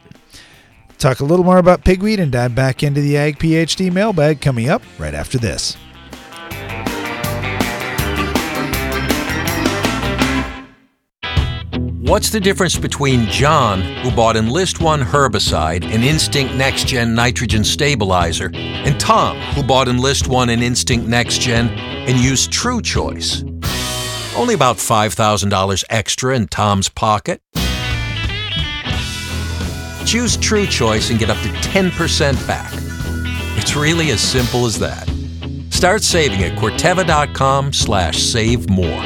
Talk 0.98 1.20
a 1.20 1.26
little 1.26 1.46
more 1.46 1.60
about 1.60 1.84
pigweed 1.84 2.20
and 2.20 2.32
dive 2.32 2.56
back 2.56 2.82
into 2.82 3.02
the 3.02 3.18
Ag 3.18 3.38
PhD 3.38 3.92
mailbag 3.92 4.42
coming 4.42 4.70
up 4.70 4.82
right 4.98 5.14
after 5.14 5.38
this. 5.38 5.78
What's 12.08 12.30
the 12.30 12.40
difference 12.40 12.78
between 12.78 13.26
John, 13.26 13.82
who 13.82 14.12
bought 14.12 14.38
Enlist 14.38 14.80
One 14.80 15.02
herbicide 15.02 15.84
and 15.84 16.06
Instinct 16.06 16.56
Next 16.56 16.88
Gen 16.88 17.14
nitrogen 17.14 17.66
stabilizer, 17.66 18.50
and 18.56 18.98
Tom, 18.98 19.38
who 19.54 19.62
bought 19.62 19.90
Enlist 19.90 20.30
One 20.30 20.50
and 20.50 20.64
Instinct 20.64 21.06
Next 21.06 21.42
Gen 21.42 21.68
and 21.68 22.18
used 22.18 22.50
True 22.50 22.82
Choice? 22.82 23.44
Only 24.38 24.54
about 24.54 24.78
$5,000 24.78 25.84
extra 25.90 26.34
in 26.34 26.48
Tom's 26.48 26.88
pocket. 26.88 27.42
Choose 30.08 30.38
True 30.38 30.66
Choice 30.66 31.10
and 31.10 31.20
get 31.20 31.30
up 31.30 31.36
to 31.40 31.50
10% 31.50 32.48
back. 32.48 32.72
It's 33.58 33.76
really 33.76 34.12
as 34.12 34.22
simple 34.22 34.66
as 34.66 34.80
that. 34.80 35.06
Start 35.70 36.02
saving 36.02 36.46
at 36.46 36.58
Corteva.com 36.58 37.74
slash 37.74 38.24
save 38.24 38.70
more. 38.70 39.04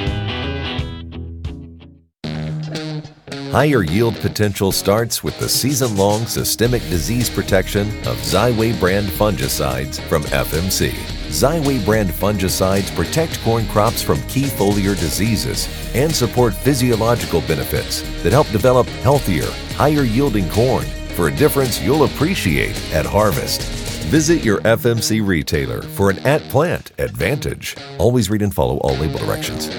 Higher 3.49 3.83
yield 3.83 4.15
potential 4.17 4.71
starts 4.71 5.23
with 5.23 5.37
the 5.39 5.49
season-long 5.49 6.27
systemic 6.27 6.83
disease 6.83 7.31
protection 7.31 7.87
of 8.07 8.15
Xyway 8.17 8.79
brand 8.79 9.07
fungicides 9.07 9.99
from 10.01 10.21
FMC. 10.25 10.91
Xyway 11.29 11.83
brand 11.83 12.11
fungicides 12.11 12.95
protect 12.95 13.41
corn 13.41 13.65
crops 13.69 14.03
from 14.03 14.21
key 14.27 14.43
foliar 14.43 14.97
diseases 14.97 15.67
and 15.95 16.15
support 16.15 16.53
physiological 16.53 17.41
benefits 17.41 18.03
that 18.21 18.31
help 18.31 18.47
develop 18.51 18.87
healthier, 19.03 19.49
higher 19.81 20.03
yielding 20.03 20.47
corn 20.49 20.85
for 21.15 21.27
a 21.27 21.35
difference 21.35 21.81
you'll 21.81 22.03
appreciate 22.03 22.79
at 22.93 23.03
harvest. 23.03 23.63
Visit 24.11 24.45
your 24.45 24.59
FMC 24.59 25.25
retailer 25.25 25.81
for 25.81 26.11
an 26.11 26.19
at 26.19 26.39
plant 26.49 26.91
advantage. 26.99 27.75
Always 27.97 28.29
read 28.29 28.43
and 28.43 28.53
follow 28.53 28.77
all 28.77 28.95
label 28.97 29.17
directions. 29.17 29.69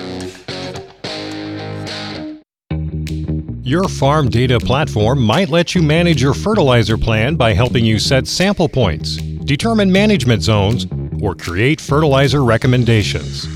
Your 3.64 3.88
farm 3.88 4.28
data 4.28 4.59
platform 4.59 5.22
might 5.22 5.50
let 5.50 5.72
you 5.72 5.82
manage 5.82 6.20
your 6.20 6.34
fertilizer 6.34 6.98
plan 6.98 7.36
by 7.36 7.53
helping 7.53 7.84
you 7.84 8.00
set 8.00 8.26
sample 8.26 8.68
points, 8.68 9.18
determine 9.44 9.92
management 9.92 10.42
zones, 10.42 10.84
or 11.22 11.36
create 11.36 11.80
fertilizer 11.80 12.42
recommendations. 12.42 13.46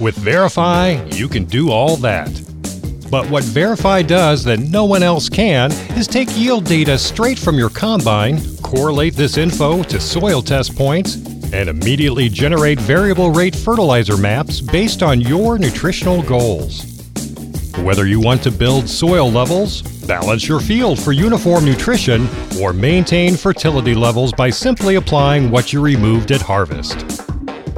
With 0.00 0.16
Verify, 0.16 0.92
you 1.10 1.28
can 1.28 1.44
do 1.44 1.70
all 1.70 1.98
that. 1.98 2.53
But 3.14 3.30
what 3.30 3.44
Verify 3.44 4.02
does 4.02 4.42
that 4.42 4.58
no 4.58 4.84
one 4.86 5.04
else 5.04 5.28
can 5.28 5.70
is 5.96 6.08
take 6.08 6.36
yield 6.36 6.64
data 6.64 6.98
straight 6.98 7.38
from 7.38 7.56
your 7.56 7.70
combine, 7.70 8.40
correlate 8.56 9.14
this 9.14 9.38
info 9.38 9.84
to 9.84 10.00
soil 10.00 10.42
test 10.42 10.74
points, 10.74 11.14
and 11.52 11.68
immediately 11.68 12.28
generate 12.28 12.80
variable 12.80 13.30
rate 13.30 13.54
fertilizer 13.54 14.16
maps 14.16 14.60
based 14.60 15.04
on 15.04 15.20
your 15.20 15.60
nutritional 15.60 16.24
goals. 16.24 16.84
Whether 17.84 18.08
you 18.08 18.18
want 18.18 18.42
to 18.42 18.50
build 18.50 18.88
soil 18.88 19.30
levels, 19.30 19.82
balance 20.08 20.48
your 20.48 20.58
field 20.58 20.98
for 20.98 21.12
uniform 21.12 21.64
nutrition, 21.64 22.28
or 22.60 22.72
maintain 22.72 23.36
fertility 23.36 23.94
levels 23.94 24.32
by 24.32 24.50
simply 24.50 24.96
applying 24.96 25.52
what 25.52 25.72
you 25.72 25.80
removed 25.80 26.32
at 26.32 26.42
harvest. 26.42 27.30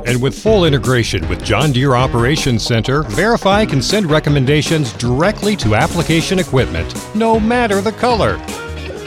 And 0.06 0.22
with 0.22 0.40
full 0.40 0.64
integration 0.64 1.28
with 1.28 1.44
John 1.44 1.72
Deere 1.72 1.94
Operations 1.96 2.62
Center, 2.62 3.02
Verify 3.02 3.66
can 3.66 3.82
send 3.82 4.08
recommendations 4.08 4.92
directly 4.92 5.56
to 5.56 5.74
application 5.74 6.38
equipment, 6.38 6.94
no 7.14 7.40
matter 7.40 7.80
the 7.80 7.92
color. 7.92 8.38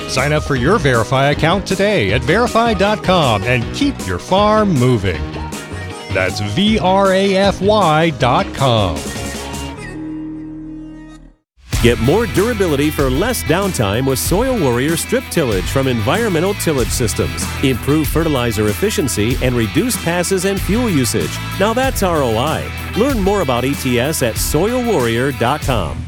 Sign 0.09 0.33
up 0.33 0.43
for 0.43 0.55
your 0.55 0.77
Verify 0.77 1.29
account 1.29 1.65
today 1.65 2.11
at 2.13 2.21
verify.com 2.23 3.43
and 3.43 3.63
keep 3.75 3.95
your 4.05 4.19
farm 4.19 4.73
moving. 4.73 5.21
That's 6.13 6.39
V 6.39 6.79
R 6.79 7.13
A 7.13 7.35
F 7.35 7.61
Y.com. 7.61 9.18
Get 11.81 11.97
more 11.99 12.25
durability 12.25 12.91
for 12.91 13.09
less 13.09 13.41
downtime 13.43 14.05
with 14.05 14.19
Soil 14.19 14.59
Warrior 14.59 14.97
strip 14.97 15.23
tillage 15.31 15.63
from 15.63 15.87
Environmental 15.87 16.53
Tillage 16.55 16.89
Systems. 16.89 17.45
Improve 17.63 18.05
fertilizer 18.05 18.67
efficiency 18.67 19.37
and 19.41 19.55
reduce 19.55 19.95
passes 20.03 20.43
and 20.43 20.59
fuel 20.59 20.89
usage. 20.89 21.31
Now 21.57 21.73
that's 21.73 22.01
ROI. 22.01 22.69
Learn 22.97 23.21
more 23.21 23.41
about 23.41 23.63
ETS 23.63 24.23
at 24.23 24.35
soilwarrior.com. 24.35 26.05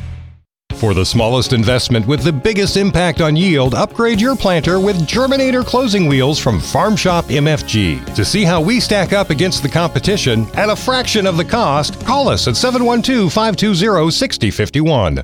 For 0.75 0.93
the 0.93 1.05
smallest 1.05 1.53
investment 1.53 2.05
with 2.05 2.23
the 2.23 2.33
biggest 2.33 2.75
impact 2.75 3.21
on 3.21 3.37
yield, 3.37 3.73
upgrade 3.73 4.19
your 4.19 4.35
planter 4.35 4.79
with 4.81 5.07
Germinator 5.07 5.63
closing 5.63 6.07
wheels 6.07 6.37
from 6.37 6.59
Farm 6.59 6.97
Shop 6.97 7.25
MFG. 7.25 8.13
To 8.15 8.25
see 8.25 8.43
how 8.43 8.59
we 8.59 8.81
stack 8.81 9.13
up 9.13 9.29
against 9.29 9.63
the 9.63 9.69
competition 9.69 10.47
at 10.55 10.69
a 10.69 10.75
fraction 10.75 11.25
of 11.25 11.37
the 11.37 11.45
cost, 11.45 12.03
call 12.05 12.27
us 12.27 12.49
at 12.49 12.57
712 12.57 13.31
520 13.31 14.11
6051. 14.11 15.23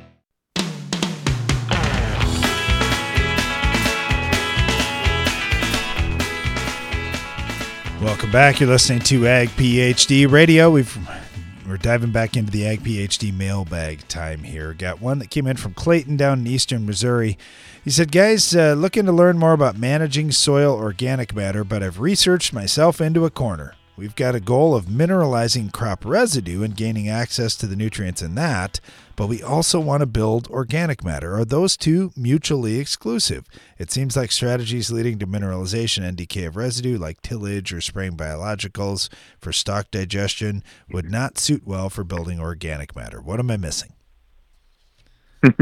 Welcome 8.31 8.53
back. 8.53 8.59
You're 8.61 8.69
listening 8.69 9.01
to 9.01 9.27
Ag 9.27 9.49
PhD 9.49 10.31
Radio. 10.31 10.71
We've 10.71 10.97
we're 11.67 11.75
diving 11.75 12.13
back 12.13 12.37
into 12.37 12.49
the 12.49 12.65
Ag 12.65 12.81
PhD 12.81 13.35
mailbag 13.35 14.07
time 14.07 14.43
here. 14.43 14.73
Got 14.73 15.01
one 15.01 15.19
that 15.19 15.29
came 15.29 15.47
in 15.47 15.57
from 15.57 15.73
Clayton 15.73 16.15
down 16.15 16.39
in 16.39 16.47
eastern 16.47 16.85
Missouri. 16.85 17.37
He 17.83 17.89
said, 17.89 18.09
Guys, 18.09 18.55
uh, 18.55 18.75
looking 18.75 19.05
to 19.05 19.11
learn 19.11 19.37
more 19.37 19.51
about 19.51 19.77
managing 19.77 20.31
soil 20.31 20.73
organic 20.73 21.35
matter, 21.35 21.65
but 21.65 21.83
I've 21.83 21.99
researched 21.99 22.53
myself 22.53 23.01
into 23.01 23.25
a 23.25 23.29
corner. 23.29 23.75
We've 23.97 24.15
got 24.15 24.33
a 24.33 24.39
goal 24.39 24.75
of 24.75 24.85
mineralizing 24.85 25.73
crop 25.73 26.05
residue 26.05 26.63
and 26.63 26.73
gaining 26.73 27.09
access 27.09 27.57
to 27.57 27.67
the 27.67 27.75
nutrients 27.75 28.21
in 28.21 28.35
that, 28.35 28.79
but 29.21 29.27
we 29.27 29.43
also 29.43 29.79
want 29.79 30.01
to 30.01 30.07
build 30.07 30.47
organic 30.47 31.03
matter. 31.03 31.35
Are 31.35 31.45
those 31.45 31.77
two 31.77 32.11
mutually 32.17 32.79
exclusive? 32.79 33.45
It 33.77 33.91
seems 33.91 34.17
like 34.17 34.31
strategies 34.31 34.89
leading 34.89 35.19
to 35.19 35.27
mineralization 35.27 36.03
and 36.03 36.17
decay 36.17 36.45
of 36.45 36.55
residue, 36.55 36.97
like 36.97 37.21
tillage 37.21 37.71
or 37.71 37.81
spraying 37.81 38.17
biologicals 38.17 39.09
for 39.37 39.53
stalk 39.53 39.91
digestion, 39.91 40.63
would 40.91 41.05
mm-hmm. 41.05 41.13
not 41.13 41.37
suit 41.37 41.67
well 41.67 41.91
for 41.91 42.03
building 42.03 42.39
organic 42.39 42.95
matter. 42.95 43.21
What 43.21 43.39
am 43.39 43.51
I 43.51 43.57
missing? 43.57 43.93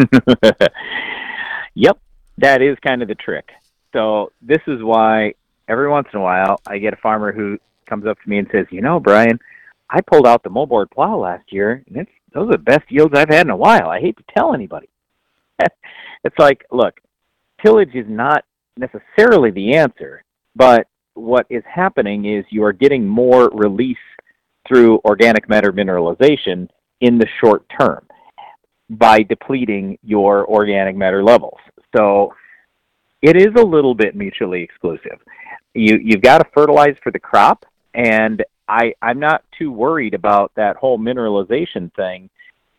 yep, 1.75 1.99
that 2.37 2.61
is 2.61 2.77
kind 2.79 3.01
of 3.01 3.09
the 3.09 3.15
trick. 3.15 3.49
So, 3.91 4.31
this 4.41 4.61
is 4.67 4.81
why 4.81 5.33
every 5.67 5.89
once 5.89 6.07
in 6.13 6.19
a 6.21 6.23
while 6.23 6.61
I 6.65 6.77
get 6.77 6.93
a 6.93 7.01
farmer 7.03 7.33
who 7.33 7.57
comes 7.87 8.05
up 8.05 8.21
to 8.21 8.29
me 8.29 8.37
and 8.37 8.47
says, 8.53 8.67
"You 8.71 8.79
know, 8.79 9.01
Brian, 9.01 9.37
I 9.89 9.99
pulled 9.99 10.25
out 10.25 10.43
the 10.43 10.49
moldboard 10.49 10.91
plow 10.91 11.17
last 11.17 11.51
year, 11.51 11.83
and 11.87 11.97
it's 11.97 12.11
those 12.33 12.47
are 12.49 12.53
the 12.53 12.57
best 12.57 12.89
yields 12.89 13.13
I've 13.17 13.29
had 13.29 13.47
in 13.47 13.51
a 13.51 13.57
while. 13.57 13.89
I 13.89 13.99
hate 13.99 14.17
to 14.17 14.23
tell 14.35 14.53
anybody." 14.53 14.89
it's 16.23 16.37
like, 16.37 16.65
look, 16.71 16.99
tillage 17.63 17.95
is 17.95 18.05
not 18.07 18.43
necessarily 18.77 19.51
the 19.51 19.75
answer, 19.75 20.23
but 20.55 20.87
what 21.13 21.45
is 21.49 21.63
happening 21.71 22.25
is 22.25 22.45
you 22.49 22.63
are 22.63 22.73
getting 22.73 23.05
more 23.05 23.49
release 23.53 23.97
through 24.67 24.99
organic 25.05 25.49
matter 25.49 25.71
mineralization 25.71 26.67
in 27.01 27.17
the 27.17 27.27
short 27.41 27.63
term 27.79 28.05
by 28.89 29.21
depleting 29.23 29.97
your 30.03 30.47
organic 30.47 30.95
matter 30.95 31.23
levels. 31.23 31.59
So 31.95 32.33
it 33.21 33.35
is 33.35 33.49
a 33.57 33.65
little 33.65 33.93
bit 33.93 34.15
mutually 34.15 34.63
exclusive. 34.63 35.19
You 35.73 35.99
you've 36.01 36.21
got 36.21 36.39
to 36.39 36.45
fertilize 36.53 36.95
for 37.03 37.11
the 37.11 37.19
crop, 37.19 37.65
and 37.93 38.43
I 38.69 38.93
I'm 39.01 39.19
not 39.19 39.43
too 39.57 39.71
worried 39.71 40.13
about 40.13 40.51
that 40.55 40.77
whole 40.77 40.99
mineralization 40.99 41.93
thing 41.95 42.29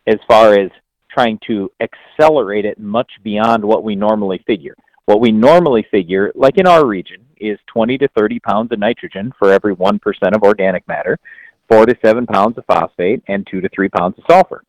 as 0.07 0.17
far 0.27 0.53
as 0.53 0.71
trying 1.11 1.37
to 1.45 1.69
accelerate 1.81 2.65
it 2.65 2.79
much 2.79 3.11
beyond 3.23 3.63
what 3.63 3.83
we 3.83 3.95
normally 3.95 4.41
figure. 4.47 4.75
What 5.05 5.19
we 5.19 5.31
normally 5.31 5.85
figure, 5.91 6.31
like 6.35 6.57
in 6.57 6.65
our 6.65 6.85
region, 6.85 7.25
is 7.37 7.59
20 7.67 7.97
to 7.97 8.07
30 8.09 8.39
pounds 8.39 8.71
of 8.71 8.79
nitrogen 8.79 9.33
for 9.37 9.51
every 9.51 9.75
1% 9.75 9.99
of 10.33 10.43
organic 10.43 10.87
matter, 10.87 11.19
4 11.69 11.85
to 11.87 11.97
7 12.03 12.25
pounds 12.25 12.57
of 12.57 12.65
phosphate, 12.65 13.21
and 13.27 13.45
2 13.51 13.59
to 13.59 13.69
3 13.69 13.89
pounds 13.89 14.17
of 14.17 14.23
sulfur. 14.29 14.63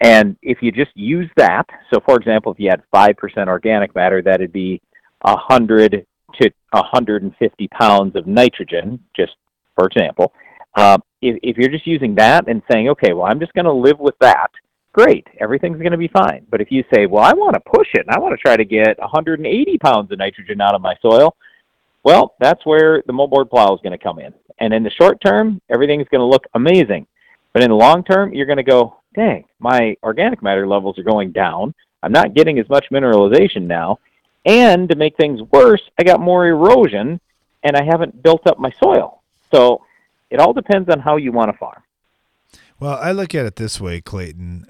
And 0.00 0.36
if 0.40 0.62
you 0.62 0.72
just 0.72 0.92
use 0.94 1.28
that, 1.36 1.66
so 1.92 2.00
for 2.06 2.16
example, 2.16 2.52
if 2.52 2.58
you 2.58 2.70
had 2.70 2.82
5% 2.94 3.48
organic 3.48 3.94
matter, 3.94 4.22
that'd 4.22 4.52
be 4.52 4.80
100 5.22 6.06
to 6.40 6.50
150 6.70 7.68
pounds 7.68 8.16
of 8.16 8.26
nitrogen, 8.26 8.98
just 9.14 9.32
for 9.80 9.86
example, 9.86 10.32
uh, 10.76 10.98
if, 11.22 11.38
if 11.42 11.56
you're 11.56 11.70
just 11.70 11.86
using 11.86 12.14
that 12.16 12.48
and 12.48 12.62
saying, 12.70 12.90
okay, 12.90 13.14
well, 13.14 13.24
I'm 13.24 13.40
just 13.40 13.54
going 13.54 13.64
to 13.64 13.72
live 13.72 13.98
with 13.98 14.14
that, 14.20 14.50
great, 14.92 15.26
everything's 15.40 15.78
going 15.78 15.92
to 15.92 15.98
be 15.98 16.08
fine. 16.08 16.46
But 16.50 16.60
if 16.60 16.70
you 16.70 16.84
say, 16.92 17.06
well, 17.06 17.24
I 17.24 17.32
want 17.32 17.54
to 17.54 17.60
push 17.60 17.88
it 17.94 18.06
and 18.06 18.14
I 18.14 18.18
want 18.18 18.32
to 18.32 18.42
try 18.42 18.56
to 18.56 18.64
get 18.64 18.98
180 18.98 19.78
pounds 19.78 20.12
of 20.12 20.18
nitrogen 20.18 20.60
out 20.60 20.74
of 20.74 20.82
my 20.82 20.94
soil, 21.00 21.34
well, 22.04 22.34
that's 22.40 22.64
where 22.66 23.02
the 23.06 23.12
moldboard 23.12 23.48
plow 23.48 23.74
is 23.74 23.80
going 23.82 23.98
to 23.98 24.02
come 24.02 24.18
in. 24.18 24.34
And 24.58 24.74
in 24.74 24.82
the 24.82 24.90
short 24.90 25.18
term, 25.24 25.60
everything's 25.70 26.08
going 26.08 26.20
to 26.20 26.26
look 26.26 26.44
amazing. 26.54 27.06
But 27.54 27.62
in 27.62 27.70
the 27.70 27.76
long 27.76 28.04
term, 28.04 28.34
you're 28.34 28.46
going 28.46 28.58
to 28.58 28.62
go, 28.62 28.96
dang, 29.14 29.44
my 29.58 29.96
organic 30.02 30.42
matter 30.42 30.66
levels 30.66 30.98
are 30.98 31.02
going 31.02 31.32
down. 31.32 31.74
I'm 32.02 32.12
not 32.12 32.34
getting 32.34 32.58
as 32.58 32.68
much 32.68 32.86
mineralization 32.92 33.62
now. 33.62 33.98
And 34.44 34.88
to 34.90 34.96
make 34.96 35.16
things 35.16 35.40
worse, 35.52 35.82
I 35.98 36.04
got 36.04 36.20
more 36.20 36.46
erosion 36.46 37.20
and 37.62 37.76
I 37.76 37.84
haven't 37.84 38.22
built 38.22 38.46
up 38.46 38.58
my 38.58 38.70
soil. 38.82 39.19
So 39.52 39.82
it 40.30 40.40
all 40.40 40.52
depends 40.52 40.88
on 40.88 41.00
how 41.00 41.16
you 41.16 41.32
want 41.32 41.50
to 41.50 41.58
farm. 41.58 41.82
Well, 42.78 42.98
I 43.00 43.12
look 43.12 43.34
at 43.34 43.46
it 43.46 43.56
this 43.56 43.80
way, 43.80 44.00
Clayton. 44.00 44.66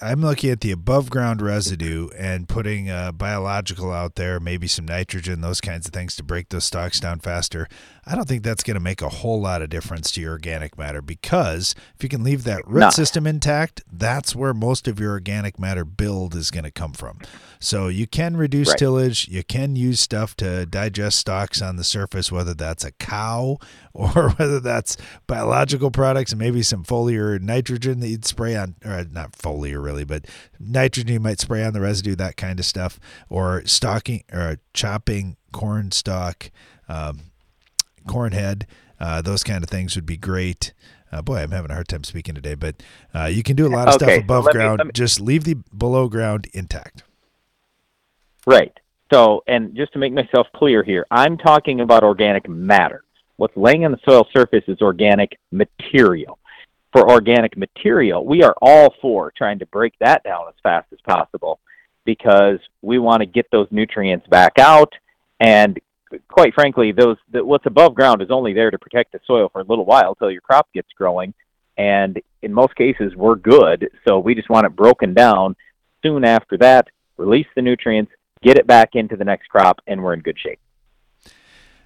I'm 0.00 0.20
looking 0.20 0.50
at 0.50 0.60
the 0.60 0.72
above 0.72 1.10
ground 1.10 1.40
residue 1.40 2.08
and 2.18 2.48
putting 2.48 2.90
uh, 2.90 3.12
biological 3.12 3.92
out 3.92 4.16
there, 4.16 4.40
maybe 4.40 4.66
some 4.66 4.84
nitrogen, 4.84 5.40
those 5.40 5.60
kinds 5.60 5.86
of 5.86 5.92
things 5.92 6.16
to 6.16 6.24
break 6.24 6.48
those 6.48 6.64
stalks 6.64 6.98
down 6.98 7.20
faster. 7.20 7.68
I 8.04 8.16
don't 8.16 8.26
think 8.26 8.42
that's 8.42 8.64
going 8.64 8.74
to 8.74 8.80
make 8.80 9.00
a 9.00 9.08
whole 9.08 9.40
lot 9.40 9.62
of 9.62 9.70
difference 9.70 10.10
to 10.12 10.20
your 10.20 10.32
organic 10.32 10.76
matter 10.76 11.00
because 11.00 11.76
if 11.94 12.02
you 12.02 12.08
can 12.08 12.24
leave 12.24 12.42
that 12.44 12.66
root 12.66 12.92
system 12.92 13.28
intact, 13.28 13.80
that's 13.92 14.34
where 14.34 14.52
most 14.52 14.88
of 14.88 14.98
your 14.98 15.12
organic 15.12 15.56
matter 15.56 15.84
build 15.84 16.34
is 16.34 16.50
going 16.50 16.64
to 16.64 16.72
come 16.72 16.94
from. 16.94 17.20
So 17.60 17.86
you 17.86 18.08
can 18.08 18.36
reduce 18.36 18.70
right. 18.70 18.78
tillage, 18.78 19.28
you 19.28 19.44
can 19.44 19.76
use 19.76 20.00
stuff 20.00 20.34
to 20.38 20.66
digest 20.66 21.20
stalks 21.20 21.62
on 21.62 21.76
the 21.76 21.84
surface, 21.84 22.32
whether 22.32 22.54
that's 22.54 22.84
a 22.84 22.90
cow 22.90 23.58
or 23.94 24.30
whether 24.30 24.58
that's 24.58 24.96
biological 25.28 25.92
products 25.92 26.32
and 26.32 26.40
maybe 26.40 26.64
some 26.64 26.82
foliar 26.82 27.40
nitrogen 27.40 28.00
that 28.00 28.08
you'd 28.08 28.24
spray 28.24 28.56
on, 28.56 28.74
or 28.84 29.04
not 29.04 29.32
foliar 29.32 29.82
really, 29.82 30.04
but 30.04 30.26
nitrogen 30.58 31.12
you 31.12 31.20
might 31.20 31.38
spray 31.38 31.62
on 31.62 31.72
the 31.72 31.80
residue, 31.80 32.16
that 32.16 32.36
kind 32.36 32.58
of 32.58 32.66
stuff, 32.66 32.98
or 33.28 33.64
stalking 33.64 34.24
or 34.32 34.58
chopping 34.74 35.36
corn 35.52 35.92
stalk. 35.92 36.50
Um, 36.88 37.31
corn 38.06 38.32
head, 38.32 38.66
uh, 39.00 39.22
those 39.22 39.42
kind 39.42 39.64
of 39.64 39.70
things 39.70 39.96
would 39.96 40.06
be 40.06 40.16
great. 40.16 40.72
Uh, 41.10 41.20
boy, 41.20 41.38
I'm 41.38 41.50
having 41.50 41.70
a 41.70 41.74
hard 41.74 41.88
time 41.88 42.04
speaking 42.04 42.34
today, 42.34 42.54
but 42.54 42.76
uh, 43.14 43.26
you 43.26 43.42
can 43.42 43.56
do 43.56 43.66
a 43.66 43.68
lot 43.68 43.88
of 43.88 43.96
okay, 43.96 44.14
stuff 44.14 44.24
above 44.24 44.44
so 44.44 44.52
ground. 44.52 44.78
Me, 44.78 44.84
me, 44.86 44.90
Just 44.92 45.20
leave 45.20 45.44
the 45.44 45.54
below 45.76 46.08
ground 46.08 46.46
intact. 46.52 47.02
Right. 48.46 48.72
So, 49.12 49.44
and 49.46 49.74
just 49.76 49.92
to 49.92 49.98
make 49.98 50.12
myself 50.14 50.46
clear 50.56 50.82
here, 50.82 51.06
I'm 51.10 51.36
talking 51.36 51.80
about 51.80 52.02
organic 52.02 52.48
matter. 52.48 53.04
What's 53.36 53.56
laying 53.56 53.84
on 53.84 53.92
the 53.92 53.98
soil 54.08 54.26
surface 54.32 54.64
is 54.68 54.80
organic 54.80 55.38
material. 55.50 56.38
For 56.92 57.10
organic 57.10 57.56
material, 57.56 58.24
we 58.24 58.42
are 58.42 58.54
all 58.62 58.94
for 59.00 59.32
trying 59.36 59.58
to 59.58 59.66
break 59.66 59.94
that 60.00 60.22
down 60.24 60.44
as 60.48 60.54
fast 60.62 60.86
as 60.92 60.98
possible 61.06 61.58
because 62.04 62.58
we 62.82 62.98
want 62.98 63.20
to 63.20 63.26
get 63.26 63.50
those 63.50 63.66
nutrients 63.70 64.26
back 64.28 64.58
out 64.58 64.92
and 65.40 65.78
quite 66.28 66.54
frankly, 66.54 66.92
those 66.92 67.16
the, 67.30 67.44
what's 67.44 67.66
above 67.66 67.94
ground 67.94 68.22
is 68.22 68.30
only 68.30 68.52
there 68.52 68.70
to 68.70 68.78
protect 68.78 69.12
the 69.12 69.20
soil 69.26 69.48
for 69.52 69.60
a 69.60 69.64
little 69.64 69.84
while 69.84 70.14
till 70.14 70.30
your 70.30 70.40
crop 70.40 70.68
gets 70.72 70.88
growing. 70.96 71.34
And 71.78 72.20
in 72.42 72.52
most 72.52 72.74
cases, 72.76 73.14
we're 73.16 73.36
good. 73.36 73.88
So 74.06 74.18
we 74.18 74.34
just 74.34 74.50
want 74.50 74.66
it 74.66 74.76
broken 74.76 75.14
down 75.14 75.56
soon 76.02 76.24
after 76.24 76.58
that, 76.58 76.88
release 77.16 77.46
the 77.54 77.62
nutrients, 77.62 78.12
get 78.42 78.56
it 78.56 78.66
back 78.66 78.90
into 78.94 79.16
the 79.16 79.24
next 79.24 79.48
crop, 79.48 79.80
and 79.86 80.02
we're 80.02 80.14
in 80.14 80.20
good 80.20 80.38
shape. 80.38 80.58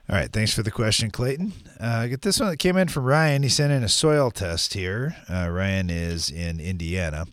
All 0.09 0.15
right, 0.15 0.33
thanks 0.33 0.55
for 0.55 0.63
the 0.63 0.71
question, 0.71 1.11
Clayton. 1.11 1.53
Uh, 1.81 2.03
I 2.03 2.09
get 2.09 2.23
this 2.23 2.39
one 2.39 2.51
that 2.51 2.59
came 2.59 2.77
in 2.77 2.87
from 2.87 3.05
Ryan. 3.05 3.43
He 3.43 3.49
sent 3.49 3.73
in 3.73 3.83
a 3.83 3.89
soil 3.89 4.31
test 4.31 4.75
here. 4.75 5.17
Uh, 5.29 5.49
Ryan 5.51 5.91
is 5.91 6.31
in 6.31 6.61
Indiana. 6.61 7.27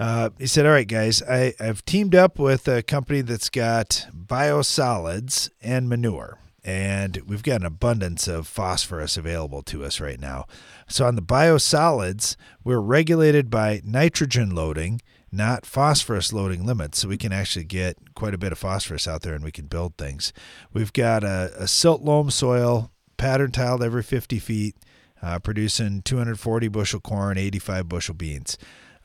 Uh, 0.00 0.30
he 0.38 0.46
said, 0.46 0.64
All 0.64 0.72
right, 0.72 0.88
guys, 0.88 1.22
I, 1.22 1.52
I've 1.60 1.84
teamed 1.84 2.14
up 2.14 2.38
with 2.38 2.66
a 2.66 2.82
company 2.82 3.20
that's 3.20 3.50
got 3.50 4.06
biosolids 4.16 5.50
and 5.60 5.90
manure, 5.90 6.38
and 6.64 7.20
we've 7.26 7.42
got 7.42 7.60
an 7.60 7.66
abundance 7.66 8.26
of 8.26 8.46
phosphorus 8.46 9.18
available 9.18 9.60
to 9.64 9.84
us 9.84 10.00
right 10.00 10.18
now. 10.18 10.46
So, 10.88 11.04
on 11.04 11.16
the 11.16 11.22
biosolids, 11.22 12.36
we're 12.64 12.80
regulated 12.80 13.50
by 13.50 13.82
nitrogen 13.84 14.54
loading, 14.54 15.02
not 15.30 15.66
phosphorus 15.66 16.32
loading 16.32 16.64
limits. 16.64 17.00
So, 17.00 17.08
we 17.08 17.18
can 17.18 17.34
actually 17.34 17.66
get 17.66 18.14
quite 18.14 18.32
a 18.32 18.38
bit 18.38 18.52
of 18.52 18.58
phosphorus 18.58 19.06
out 19.06 19.20
there 19.20 19.34
and 19.34 19.44
we 19.44 19.52
can 19.52 19.66
build 19.66 19.98
things. 19.98 20.32
We've 20.72 20.94
got 20.94 21.24
a, 21.24 21.52
a 21.58 21.68
silt 21.68 22.00
loam 22.00 22.30
soil, 22.30 22.90
pattern 23.18 23.52
tiled 23.52 23.82
every 23.82 24.02
50 24.02 24.38
feet, 24.38 24.76
uh, 25.20 25.40
producing 25.40 26.00
240 26.00 26.68
bushel 26.68 27.00
corn, 27.00 27.36
85 27.36 27.86
bushel 27.86 28.14
beans. 28.14 28.56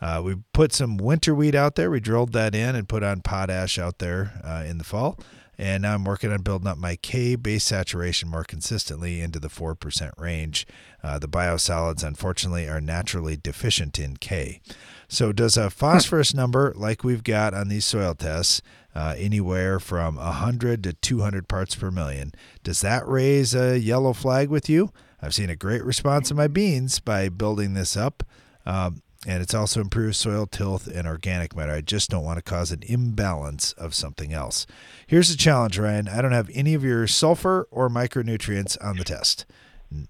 Uh, 0.01 0.21
we 0.23 0.35
put 0.53 0.73
some 0.73 0.97
winter 0.97 1.33
wheat 1.33 1.55
out 1.55 1.75
there. 1.75 1.89
We 1.89 1.99
drilled 1.99 2.33
that 2.33 2.53
in 2.53 2.75
and 2.75 2.89
put 2.89 3.03
on 3.03 3.21
potash 3.21 3.79
out 3.79 3.99
there 3.99 4.41
uh, 4.43 4.63
in 4.67 4.77
the 4.77 4.83
fall. 4.83 5.19
And 5.57 5.83
now 5.83 5.93
I'm 5.93 6.03
working 6.03 6.33
on 6.33 6.41
building 6.41 6.67
up 6.67 6.77
my 6.77 6.97
K 6.97 7.35
base 7.35 7.63
saturation 7.63 8.27
more 8.27 8.43
consistently 8.43 9.21
into 9.21 9.39
the 9.39 9.47
4% 9.47 10.11
range. 10.19 10.67
Uh, 11.01 11.17
the 11.17 11.29
biosolids, 11.29 12.03
unfortunately, 12.03 12.67
are 12.67 12.81
naturally 12.81 13.37
deficient 13.37 13.97
in 13.97 14.17
K. 14.17 14.61
So, 15.07 15.31
does 15.31 15.55
a 15.55 15.69
phosphorus 15.69 16.33
number 16.33 16.73
like 16.75 17.03
we've 17.03 17.23
got 17.23 17.53
on 17.53 17.69
these 17.69 17.85
soil 17.85 18.15
tests, 18.15 18.61
uh, 18.95 19.13
anywhere 19.17 19.79
from 19.79 20.15
100 20.15 20.83
to 20.83 20.93
200 20.93 21.47
parts 21.47 21.75
per 21.75 21.91
million, 21.91 22.31
does 22.63 22.81
that 22.81 23.07
raise 23.07 23.53
a 23.53 23.77
yellow 23.77 24.13
flag 24.13 24.49
with 24.49 24.69
you? 24.69 24.91
I've 25.21 25.33
seen 25.33 25.49
a 25.49 25.55
great 25.55 25.83
response 25.83 26.31
in 26.31 26.37
my 26.37 26.47
beans 26.47 26.99
by 26.99 27.29
building 27.29 27.73
this 27.73 27.97
up. 27.97 28.23
Um, 28.65 29.01
and 29.25 29.41
it's 29.41 29.53
also 29.53 29.81
improved 29.81 30.15
soil 30.15 30.45
tilth 30.45 30.87
and 30.87 31.07
organic 31.07 31.55
matter. 31.55 31.71
I 31.71 31.81
just 31.81 32.09
don't 32.09 32.23
want 32.23 32.37
to 32.37 32.43
cause 32.43 32.71
an 32.71 32.83
imbalance 32.83 33.73
of 33.73 33.95
something 33.95 34.33
else. 34.33 34.65
Here's 35.07 35.29
the 35.29 35.37
challenge, 35.37 35.77
Ryan. 35.77 36.07
I 36.07 36.21
don't 36.21 36.31
have 36.31 36.49
any 36.53 36.73
of 36.73 36.83
your 36.83 37.07
sulfur 37.07 37.67
or 37.71 37.89
micronutrients 37.89 38.77
on 38.83 38.97
the 38.97 39.03
test. 39.03 39.45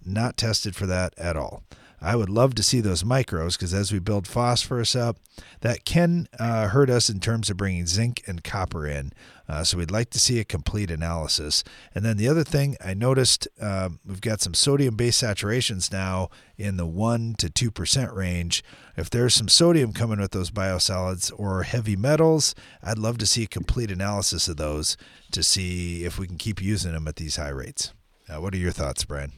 Not 0.05 0.37
tested 0.37 0.75
for 0.75 0.85
that 0.85 1.13
at 1.17 1.37
all. 1.37 1.63
I 2.05 2.15
would 2.15 2.29
love 2.29 2.53
to 2.55 2.63
see 2.63 2.81
those 2.81 3.03
micros 3.03 3.57
because 3.57 3.73
as 3.73 3.91
we 3.91 3.97
build 3.97 4.27
phosphorus 4.27 4.95
up, 4.95 5.17
that 5.61 5.85
can 5.85 6.27
uh, 6.39 6.67
hurt 6.67 6.89
us 6.89 7.09
in 7.09 7.19
terms 7.19 7.49
of 7.49 7.57
bringing 7.57 7.87
zinc 7.87 8.21
and 8.27 8.43
copper 8.43 8.85
in. 8.85 9.11
Uh, 9.49 9.63
so 9.63 9.79
we'd 9.79 9.89
like 9.89 10.11
to 10.11 10.19
see 10.19 10.39
a 10.39 10.45
complete 10.45 10.91
analysis. 10.91 11.63
And 11.95 12.05
then 12.05 12.17
the 12.17 12.27
other 12.27 12.43
thing 12.43 12.77
I 12.83 12.93
noticed, 12.93 13.47
um, 13.59 13.99
we've 14.05 14.21
got 14.21 14.39
some 14.39 14.53
sodium 14.53 14.95
base 14.95 15.19
saturations 15.19 15.91
now 15.91 16.29
in 16.57 16.77
the 16.77 16.85
1 16.85 17.35
to 17.39 17.47
2% 17.49 18.15
range. 18.15 18.63
If 18.95 19.09
there's 19.09 19.33
some 19.33 19.47
sodium 19.47 19.91
coming 19.91 20.19
with 20.19 20.31
those 20.31 20.51
biosolids 20.51 21.31
or 21.35 21.63
heavy 21.63 21.95
metals, 21.95 22.53
I'd 22.83 22.99
love 22.99 23.17
to 23.17 23.25
see 23.25 23.43
a 23.43 23.47
complete 23.47 23.89
analysis 23.89 24.47
of 24.47 24.57
those 24.57 24.95
to 25.31 25.41
see 25.41 26.05
if 26.05 26.19
we 26.19 26.27
can 26.27 26.37
keep 26.37 26.61
using 26.61 26.93
them 26.93 27.07
at 27.07 27.15
these 27.15 27.37
high 27.37 27.49
rates. 27.49 27.93
Uh, 28.29 28.39
what 28.39 28.53
are 28.53 28.57
your 28.57 28.71
thoughts, 28.71 29.03
Brian? 29.05 29.31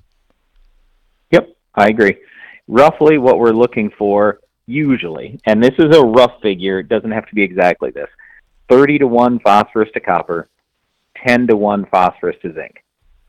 Yep, 1.32 1.50
I 1.76 1.88
agree. 1.88 2.18
Roughly 2.68 3.18
what 3.18 3.40
we're 3.40 3.52
looking 3.52 3.92
for 3.98 4.40
usually, 4.66 5.40
and 5.46 5.64
this 5.64 5.74
is 5.80 5.96
a 5.96 6.02
rough 6.02 6.42
figure, 6.42 6.80
it 6.80 6.90
doesn't 6.90 7.12
have 7.12 7.28
to 7.28 7.36
be 7.36 7.42
exactly 7.42 7.92
this 7.92 8.10
30 8.70 9.00
to 9.00 9.08
1 9.08 9.40
phosphorus 9.40 9.90
to 9.94 10.00
copper, 10.00 10.50
10 11.26 11.48
to 11.48 11.56
1 11.56 11.86
phosphorus 11.86 12.36
to 12.42 12.54
zinc. 12.54 12.84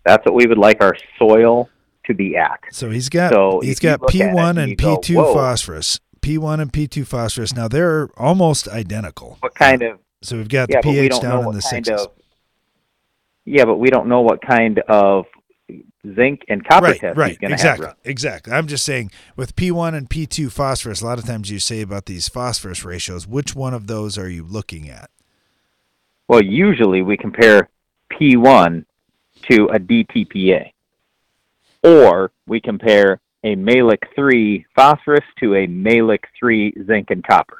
That's 0.05 0.25
what 0.25 0.35
we 0.35 0.47
would 0.47 0.59
like 0.59 0.83
our 0.83 0.97
soil 1.19 1.69
to 2.07 2.15
be 2.15 2.37
at. 2.37 2.59
So 2.73 2.91
he's 2.91 3.09
got 3.09 3.31
So 3.33 3.61
he's 3.61 3.79
got 3.79 4.01
look 4.01 4.15
at 4.15 4.21
it 4.21 4.35
P1 4.35 4.49
and 4.51 4.59
and 4.59 4.79
P2 4.79 5.15
"Whoa." 5.15 5.35
phosphorus. 5.35 6.01
P1 6.21 6.61
and 6.61 6.73
P2 6.73 7.07
phosphorus. 7.07 7.55
Now 7.55 7.69
they're 7.69 8.09
almost 8.17 8.67
identical. 8.69 9.37
What 9.41 9.55
kind 9.55 9.83
of 9.83 9.99
So 10.23 10.37
we've 10.37 10.49
got 10.49 10.69
yeah, 10.71 10.81
the 10.83 10.89
we 10.89 11.09
pH 11.09 11.21
down 11.21 11.47
in 11.47 11.53
the 11.53 11.63
sixes. 11.63 12.03
of 12.03 12.11
Yeah, 13.45 13.65
but 13.65 13.77
we 13.77 13.91
don't 13.91 14.09
know 14.09 14.23
what 14.23 14.43
kind 14.43 14.81
of 14.89 15.27
zinc 16.15 16.45
and 16.49 16.67
copper 16.67 16.87
right, 16.87 17.01
test 17.01 17.17
right, 17.17 17.39
exactly, 17.41 17.87
have. 17.87 17.97
exactly. 18.05 18.53
I'm 18.53 18.67
just 18.67 18.85
saying 18.85 19.11
with 19.37 19.57
P1 19.57 19.95
and 19.95 20.09
P2 20.09 20.51
phosphorus, 20.51 21.01
a 21.01 21.07
lot 21.07 21.19
of 21.19 21.25
times 21.25 21.51
you 21.51 21.59
say 21.59 21.81
about 21.81 22.07
these 22.07 22.29
phosphorus 22.29 22.85
ratios, 22.85 23.27
which 23.27 23.55
one 23.55 23.75
of 23.75 23.87
those 23.87 24.17
are 24.19 24.29
you 24.29 24.45
looking 24.45 24.89
at? 24.89 25.11
Well, 26.29 26.43
usually 26.43 27.03
we 27.03 27.17
compare 27.17 27.69
P1 28.13 28.85
to 29.51 29.65
a 29.67 29.79
DTPA, 29.79 30.73
or 31.83 32.31
we 32.47 32.61
compare 32.61 33.21
a 33.45 33.55
Mehlich 33.55 34.03
3 34.15 34.67
phosphorus 34.75 35.25
to 35.41 35.55
a 35.55 35.67
Mehlich 35.67 36.25
3 36.39 36.75
zinc 36.87 37.11
and 37.11 37.25
copper. 37.27 37.59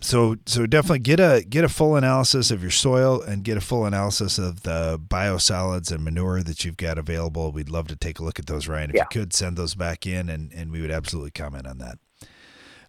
So 0.00 0.36
so 0.46 0.66
definitely 0.66 1.00
get 1.00 1.20
a 1.20 1.44
get 1.48 1.64
a 1.64 1.68
full 1.68 1.96
analysis 1.96 2.50
of 2.50 2.62
your 2.62 2.70
soil 2.70 3.22
and 3.22 3.42
get 3.42 3.56
a 3.56 3.60
full 3.60 3.86
analysis 3.86 4.38
of 4.38 4.62
the 4.62 5.00
biosolids 5.02 5.90
and 5.90 6.04
manure 6.04 6.42
that 6.42 6.64
you've 6.64 6.76
got 6.76 6.98
available. 6.98 7.50
We'd 7.50 7.70
love 7.70 7.88
to 7.88 7.96
take 7.96 8.18
a 8.18 8.22
look 8.24 8.38
at 8.38 8.46
those, 8.46 8.68
Ryan. 8.68 8.90
If 8.90 8.96
Yeah. 8.96 9.02
you 9.10 9.20
could 9.20 9.32
send 9.32 9.56
those 9.56 9.74
back 9.74 10.06
in 10.06 10.28
and, 10.28 10.52
and 10.52 10.70
we 10.70 10.80
would 10.80 10.90
absolutely 10.90 11.30
comment 11.30 11.66
on 11.66 11.78
that. 11.78 11.98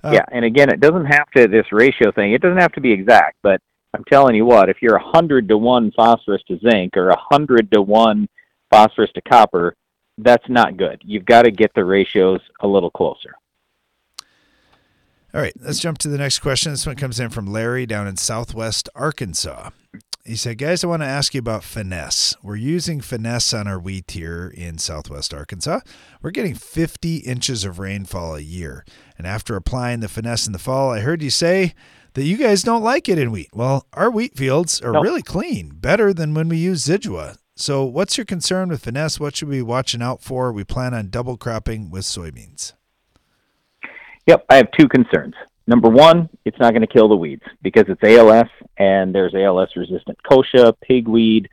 Uh, 0.03 0.11
yeah, 0.13 0.25
and 0.31 0.45
again, 0.45 0.69
it 0.69 0.79
doesn't 0.79 1.05
have 1.05 1.29
to 1.35 1.47
this 1.47 1.65
ratio 1.71 2.11
thing. 2.11 2.33
It 2.33 2.41
doesn't 2.41 2.59
have 2.59 2.73
to 2.73 2.81
be 2.81 2.91
exact, 2.91 3.37
but 3.41 3.59
I'm 3.95 4.03
telling 4.03 4.35
you 4.35 4.45
what, 4.45 4.69
if 4.69 4.77
you're 4.81 4.95
a 4.97 5.03
hundred 5.03 5.47
to 5.49 5.57
one 5.57 5.91
phosphorus 5.95 6.43
to 6.49 6.59
zinc 6.59 6.95
or 6.95 7.09
a 7.09 7.17
hundred 7.17 7.71
to 7.71 7.81
one 7.81 8.27
phosphorus 8.69 9.09
to 9.15 9.21
copper, 9.21 9.73
that's 10.19 10.47
not 10.49 10.77
good. 10.77 11.01
You've 11.03 11.25
got 11.25 11.43
to 11.43 11.51
get 11.51 11.71
the 11.73 11.83
ratios 11.85 12.41
a 12.59 12.67
little 12.67 12.91
closer. 12.91 13.33
All 15.33 15.41
right, 15.41 15.53
let's 15.59 15.79
jump 15.79 15.97
to 15.99 16.07
the 16.07 16.17
next 16.17 16.39
question. 16.39 16.71
This 16.71 16.85
one 16.85 16.95
comes 16.95 17.19
in 17.19 17.29
from 17.29 17.47
Larry 17.47 17.85
down 17.85 18.07
in 18.07 18.15
southwest 18.15 18.87
Arkansas. 18.95 19.71
He 20.23 20.35
said, 20.37 20.57
Guys, 20.57 20.83
I 20.83 20.87
want 20.87 21.01
to 21.01 21.07
ask 21.07 21.33
you 21.33 21.39
about 21.39 21.65
finesse. 21.65 22.35
We're 22.41 22.55
using 22.55 23.01
finesse 23.01 23.53
on 23.53 23.67
our 23.67 23.77
wheat 23.77 24.11
here 24.11 24.53
in 24.55 24.77
southwest 24.77 25.33
Arkansas. 25.33 25.81
We're 26.21 26.31
getting 26.31 26.55
50 26.55 27.17
inches 27.17 27.65
of 27.65 27.77
rainfall 27.77 28.35
a 28.35 28.41
year. 28.41 28.85
And 29.17 29.27
after 29.27 29.55
applying 29.55 29.99
the 29.99 30.07
finesse 30.07 30.47
in 30.47 30.53
the 30.53 30.59
fall, 30.59 30.91
I 30.91 31.01
heard 31.01 31.21
you 31.21 31.29
say 31.29 31.73
that 32.13 32.23
you 32.23 32.37
guys 32.37 32.63
don't 32.63 32.83
like 32.83 33.09
it 33.09 33.19
in 33.19 33.31
wheat. 33.31 33.49
Well, 33.53 33.85
our 33.93 34.09
wheat 34.09 34.37
fields 34.37 34.81
are 34.81 35.01
really 35.01 35.21
clean, 35.23 35.71
better 35.75 36.13
than 36.13 36.33
when 36.33 36.49
we 36.49 36.57
use 36.57 36.85
Zidua. 36.85 37.37
So, 37.55 37.83
what's 37.83 38.17
your 38.17 38.25
concern 38.25 38.69
with 38.69 38.83
finesse? 38.83 39.19
What 39.19 39.35
should 39.35 39.49
we 39.49 39.57
be 39.57 39.61
watching 39.61 40.01
out 40.01 40.21
for? 40.21 40.53
We 40.53 40.63
plan 40.63 40.93
on 40.93 41.09
double 41.09 41.37
cropping 41.37 41.89
with 41.89 42.03
soybeans. 42.03 42.73
Yep, 44.27 44.45
I 44.49 44.55
have 44.57 44.71
two 44.77 44.89
concerns. 44.89 45.33
Number 45.67 45.89
one, 45.89 46.29
it's 46.45 46.59
not 46.59 46.71
going 46.71 46.81
to 46.81 46.87
kill 46.87 47.07
the 47.07 47.15
weeds 47.15 47.43
because 47.61 47.85
it's 47.87 48.03
ALS 48.03 48.49
and 48.77 49.15
there's 49.15 49.33
ALS 49.33 49.69
resistant 49.75 50.17
kochia, 50.29 50.73
pigweed, 50.87 51.47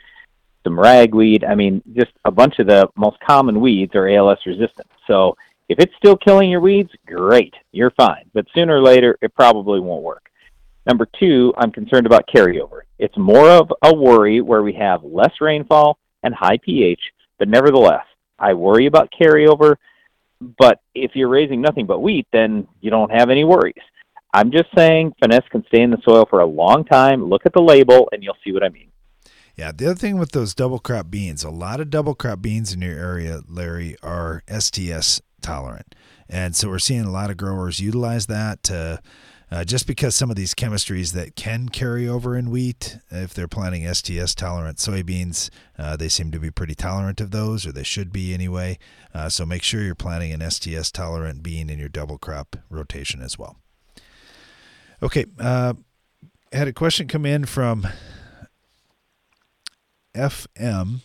some 0.65 0.79
ragweed. 0.79 1.45
I 1.45 1.55
mean, 1.55 1.83
just 1.97 2.13
a 2.25 2.31
bunch 2.31 2.59
of 2.59 2.67
the 2.67 2.89
most 2.97 3.19
common 3.21 3.61
weeds 3.61 3.95
are 3.95 4.09
ALS 4.09 4.39
resistant. 4.45 4.89
So 5.07 5.37
if 5.69 5.79
it's 5.79 5.95
still 5.97 6.17
killing 6.17 6.51
your 6.51 6.61
weeds, 6.61 6.91
great, 7.07 7.55
you're 7.73 7.93
fine. 7.93 8.25
But 8.35 8.47
sooner 8.55 8.77
or 8.77 8.83
later, 8.83 9.17
it 9.23 9.35
probably 9.35 9.81
won't 9.81 10.03
work. 10.03 10.29
Number 10.87 11.07
two, 11.19 11.55
I'm 11.57 11.73
concerned 11.73 12.07
about 12.07 12.29
carryover. 12.29 12.81
It's 12.99 13.17
more 13.17 13.49
of 13.49 13.73
a 13.83 13.95
worry 13.95 14.41
where 14.41 14.63
we 14.63 14.73
have 14.75 15.03
less 15.03 15.33
rainfall 15.41 15.99
and 16.23 16.35
high 16.35 16.59
pH, 16.59 17.01
but 17.39 17.49
nevertheless, 17.49 18.05
I 18.39 18.53
worry 18.55 18.87
about 18.87 19.13
carryover. 19.19 19.77
But 20.41 20.81
if 20.95 21.13
you're 21.15 21.29
raising 21.29 21.61
nothing 21.61 21.87
but 21.87 22.01
wheat, 22.01 22.27
then 22.33 22.67
you 22.81 22.91
don't 22.91 23.11
have 23.11 23.31
any 23.31 23.45
worries. 23.45 23.75
I'm 24.33 24.51
just 24.51 24.69
saying 24.77 25.13
finesse 25.21 25.49
can 25.51 25.65
stay 25.69 25.83
in 25.83 25.91
the 25.91 25.99
soil 26.05 26.27
for 26.29 26.41
a 26.41 26.47
long 26.47 26.85
time. 26.85 27.29
Look 27.29 27.47
at 27.47 27.53
the 27.53 27.63
label 27.63 28.09
and 28.13 28.23
you'll 28.23 28.37
see 28.45 28.53
what 28.53 28.65
I 28.65 28.69
mean. 28.69 28.91
Yeah, 29.57 29.71
the 29.71 29.87
other 29.87 29.95
thing 29.95 30.19
with 30.19 30.33
those 30.33 30.55
double 30.55 30.81
crop 30.81 31.09
beans, 31.11 31.45
a 31.45 31.51
lot 31.51 31.79
of 31.81 31.89
double 31.89 32.17
crop 32.17 32.43
beans 32.43 32.73
in 32.73 32.83
your 32.83 32.99
area, 32.99 33.43
Larry, 33.49 33.97
are 34.03 34.43
STS 34.49 35.23
tolerant. 35.41 35.95
And 36.29 36.57
so 36.57 36.69
we're 36.69 36.81
seeing 36.81 37.05
a 37.05 37.13
lot 37.13 37.31
of 37.31 37.37
growers 37.37 37.79
utilize 37.79 38.27
that 38.27 38.65
to 38.65 39.01
uh, 39.55 39.63
just 39.63 39.87
because 39.87 40.17
some 40.17 40.31
of 40.31 40.37
these 40.37 40.53
chemistries 40.53 41.13
that 41.13 41.37
can 41.37 41.69
carry 41.69 42.09
over 42.09 42.37
in 42.37 42.51
wheat, 42.51 42.99
if 43.13 43.33
they're 43.33 43.47
planting 43.47 43.87
STS 43.95 44.35
tolerant 44.35 44.79
soybeans, 44.79 45.49
uh, 45.79 45.97
they 45.97 46.09
seem 46.09 46.33
to 46.33 46.41
be 46.41 46.51
pretty 46.51 46.75
tolerant 46.75 47.21
of 47.21 47.31
those, 47.31 47.65
or 47.65 47.71
they 47.71 47.85
should 47.85 48.13
be 48.13 48.35
anyway. 48.35 48.77
Uh, 49.15 49.29
so 49.29 49.47
make 49.47 49.63
sure 49.63 49.81
you're 49.81 49.95
planting 49.95 50.33
an 50.33 50.51
STS 50.51 50.91
tolerant 50.91 51.41
bean 51.45 51.71
in 51.71 51.79
your 51.79 51.89
double 51.89 52.19
crop 52.19 52.57
rotation 52.69 53.23
as 53.23 53.39
well. 53.39 53.57
Okay, 55.01 55.25
uh, 55.39 55.75
had 56.53 56.67
a 56.67 56.73
question 56.73 57.07
come 57.07 57.25
in 57.25 57.45
from 57.45 57.87
FM 60.17 61.03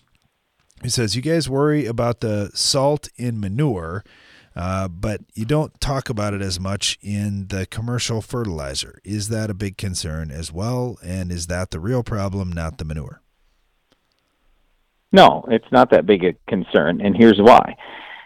He 0.82 0.90
says, 0.90 1.16
You 1.16 1.22
guys 1.22 1.48
worry 1.48 1.86
about 1.86 2.22
the 2.22 2.50
salt 2.56 3.10
in 3.16 3.40
manure, 3.40 4.04
uh, 4.60 4.90
but 4.90 5.22
you 5.34 5.46
don't 5.46 5.80
talk 5.80 6.10
about 6.10 6.34
it 6.34 6.42
as 6.42 6.60
much 6.60 7.00
in 7.02 7.48
the 7.48 7.66
commercial 7.66 8.22
fertilizer. 8.22 9.00
Is 9.06 9.30
that 9.30 9.50
a 9.50 9.54
big 9.54 9.78
concern 9.78 10.32
as 10.32 10.52
well? 10.52 10.98
And 11.02 11.32
is 11.32 11.48
that 11.48 11.72
the 11.72 11.80
real 11.80 12.04
problem, 12.04 12.52
not 12.52 12.78
the 12.78 12.84
manure? 12.84 13.22
No, 15.14 15.46
it's 15.48 15.72
not 15.72 15.92
that 15.92 16.06
big 16.06 16.26
a 16.26 16.34
concern, 16.50 17.00
and 17.00 17.16
here's 17.18 17.40
why. 17.40 17.78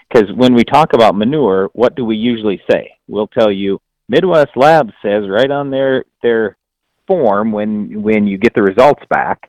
Because 0.10 0.28
when 0.36 0.56
we 0.56 0.64
talk 0.64 0.94
about 0.94 1.16
manure, 1.16 1.70
what 1.74 1.96
do 1.96 2.04
we 2.04 2.16
usually 2.16 2.60
say? 2.70 2.98
We'll 3.08 3.28
tell 3.28 3.52
you 3.52 3.80
Midwest 4.10 4.58
Labs 4.58 4.94
says 5.04 5.30
right 5.30 5.52
on 5.52 5.70
their 5.70 6.04
their 6.24 6.58
form 7.06 7.52
when 7.52 8.02
when 8.02 8.26
you 8.26 8.40
get 8.40 8.56
the 8.56 8.64
results 8.64 9.04
back, 9.08 9.48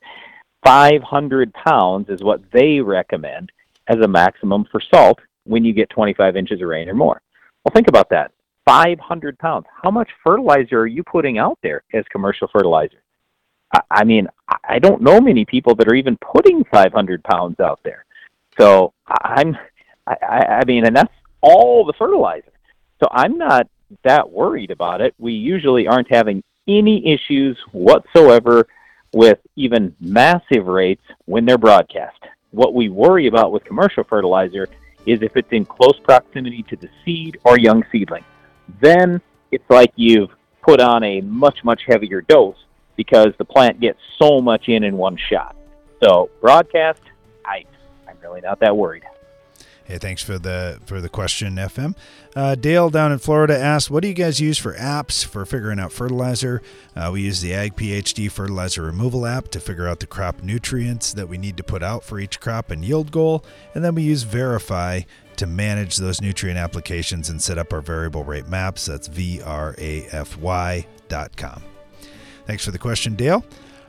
500 0.63 1.51
pounds 1.51 2.09
is 2.09 2.21
what 2.21 2.41
they 2.53 2.79
recommend 2.79 3.51
as 3.87 3.97
a 4.03 4.07
maximum 4.07 4.65
for 4.71 4.79
salt 4.93 5.17
when 5.45 5.63
you 5.63 5.73
get 5.73 5.89
25 5.89 6.35
inches 6.35 6.61
of 6.61 6.67
rain 6.67 6.89
or 6.89 6.93
more. 6.93 7.21
Well, 7.63 7.71
think 7.73 7.87
about 7.87 8.09
that. 8.09 8.31
500 8.65 9.37
pounds. 9.37 9.65
How 9.83 9.91
much 9.91 10.09
fertilizer 10.23 10.79
are 10.81 10.87
you 10.87 11.03
putting 11.03 11.37
out 11.37 11.57
there 11.61 11.83
as 11.93 12.03
commercial 12.11 12.47
fertilizer? 12.51 13.01
I, 13.73 13.81
I 13.91 14.03
mean, 14.03 14.27
I- 14.67 14.79
don't 14.79 15.01
know 15.01 15.21
many 15.21 15.45
people 15.45 15.75
that 15.75 15.87
are 15.87 15.95
even 15.95 16.17
putting 16.17 16.63
500 16.65 17.23
pounds 17.23 17.59
out 17.59 17.79
there. 17.83 18.05
So 18.59 18.93
I'm, 19.07 19.57
I 20.07 20.15
I 20.61 20.65
mean, 20.65 20.85
and 20.85 20.95
that's 20.95 21.13
all 21.41 21.85
the 21.85 21.93
fertilizer. 21.93 22.51
So 22.99 23.07
I'm 23.11 23.37
not 23.37 23.67
that 24.03 24.29
worried 24.29 24.71
about 24.71 25.01
it. 25.01 25.13
We 25.17 25.33
usually 25.33 25.87
aren't 25.87 26.11
having 26.11 26.43
any 26.67 27.05
issues 27.05 27.57
whatsoever 27.71 28.67
with 29.13 29.39
even 29.55 29.95
massive 29.99 30.67
rates 30.67 31.03
when 31.25 31.45
they're 31.45 31.57
broadcast. 31.57 32.19
What 32.51 32.73
we 32.73 32.89
worry 32.89 33.27
about 33.27 33.51
with 33.51 33.63
commercial 33.63 34.03
fertilizer 34.03 34.67
is 35.05 35.21
if 35.21 35.35
it's 35.35 35.51
in 35.51 35.65
close 35.65 35.99
proximity 36.03 36.63
to 36.63 36.75
the 36.75 36.89
seed 37.03 37.39
or 37.43 37.59
young 37.59 37.83
seedling. 37.91 38.23
Then 38.81 39.21
it's 39.51 39.69
like 39.69 39.91
you've 39.95 40.31
put 40.61 40.81
on 40.81 41.03
a 41.03 41.21
much, 41.21 41.63
much 41.63 41.83
heavier 41.87 42.21
dose 42.21 42.57
because 42.95 43.33
the 43.37 43.45
plant 43.45 43.79
gets 43.79 43.99
so 44.21 44.41
much 44.41 44.67
in 44.69 44.83
in 44.83 44.97
one 44.97 45.17
shot. 45.17 45.55
So 46.03 46.29
broadcast, 46.41 47.01
I, 47.45 47.65
I'm 48.07 48.17
really 48.21 48.41
not 48.41 48.59
that 48.59 48.75
worried. 48.75 49.03
Hey, 49.85 49.99
thanks 49.99 50.23
for 50.23 50.39
the 50.39 50.79
for 50.87 50.99
the 50.99 51.09
question, 51.09 51.55
FM. 51.57 51.95
Uh, 52.35 52.55
Dale 52.55 52.89
down 52.89 53.11
in 53.11 53.19
Florida 53.19 53.55
asked, 53.57 53.91
"What 53.91 54.01
do 54.01 54.07
you 54.07 54.15
guys 54.15 54.39
use 54.39 54.57
for 54.57 54.73
apps 54.73 55.23
for 55.23 55.45
figuring 55.45 55.79
out 55.79 55.91
fertilizer?" 55.91 56.63
Uh, 56.95 57.11
we 57.13 57.21
use 57.21 57.39
the 57.41 57.53
Ag 57.53 57.75
PhD 57.75 58.27
fertilizer 58.31 58.81
removal 58.81 59.27
app 59.27 59.49
to 59.49 59.59
figure 59.59 59.87
out 59.87 59.99
the 59.99 60.07
crop 60.07 60.41
nutrients 60.41 61.13
that 61.13 61.29
we 61.29 61.37
need 61.37 61.55
to 61.57 61.63
put 61.63 61.83
out 61.83 62.03
for 62.03 62.19
each 62.19 62.39
crop 62.39 62.71
and 62.71 62.83
yield 62.83 63.11
goal, 63.11 63.45
and 63.75 63.83
then 63.83 63.93
we 63.93 64.01
use 64.01 64.23
Verify 64.23 65.01
to 65.35 65.45
manage 65.45 65.97
those 65.97 66.19
nutrient 66.19 66.57
applications 66.57 67.29
and 67.29 67.39
set 67.39 67.59
up 67.59 67.71
our 67.71 67.81
variable 67.81 68.23
rate 68.23 68.47
maps. 68.47 68.87
That's 68.87 69.07
V 69.07 69.43
R 69.43 69.75
A 69.77 70.07
F 70.11 70.35
Y 70.37 70.87
dot 71.09 71.37
com. 71.37 71.61
Thanks 72.47 72.65
for 72.65 72.71
the 72.71 72.79
question, 72.79 73.15
Dale, 73.15 73.45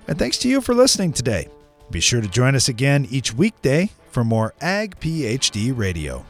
and 0.06 0.18
thanks 0.18 0.36
to 0.38 0.48
you 0.48 0.60
for 0.60 0.74
listening 0.74 1.14
today. 1.14 1.48
Be 1.90 2.00
sure 2.00 2.20
to 2.20 2.28
join 2.28 2.54
us 2.54 2.68
again 2.68 3.06
each 3.10 3.32
weekday 3.32 3.90
for 4.16 4.24
more 4.24 4.54
Ag 4.62 4.98
PhD 4.98 5.76
Radio. 5.76 6.24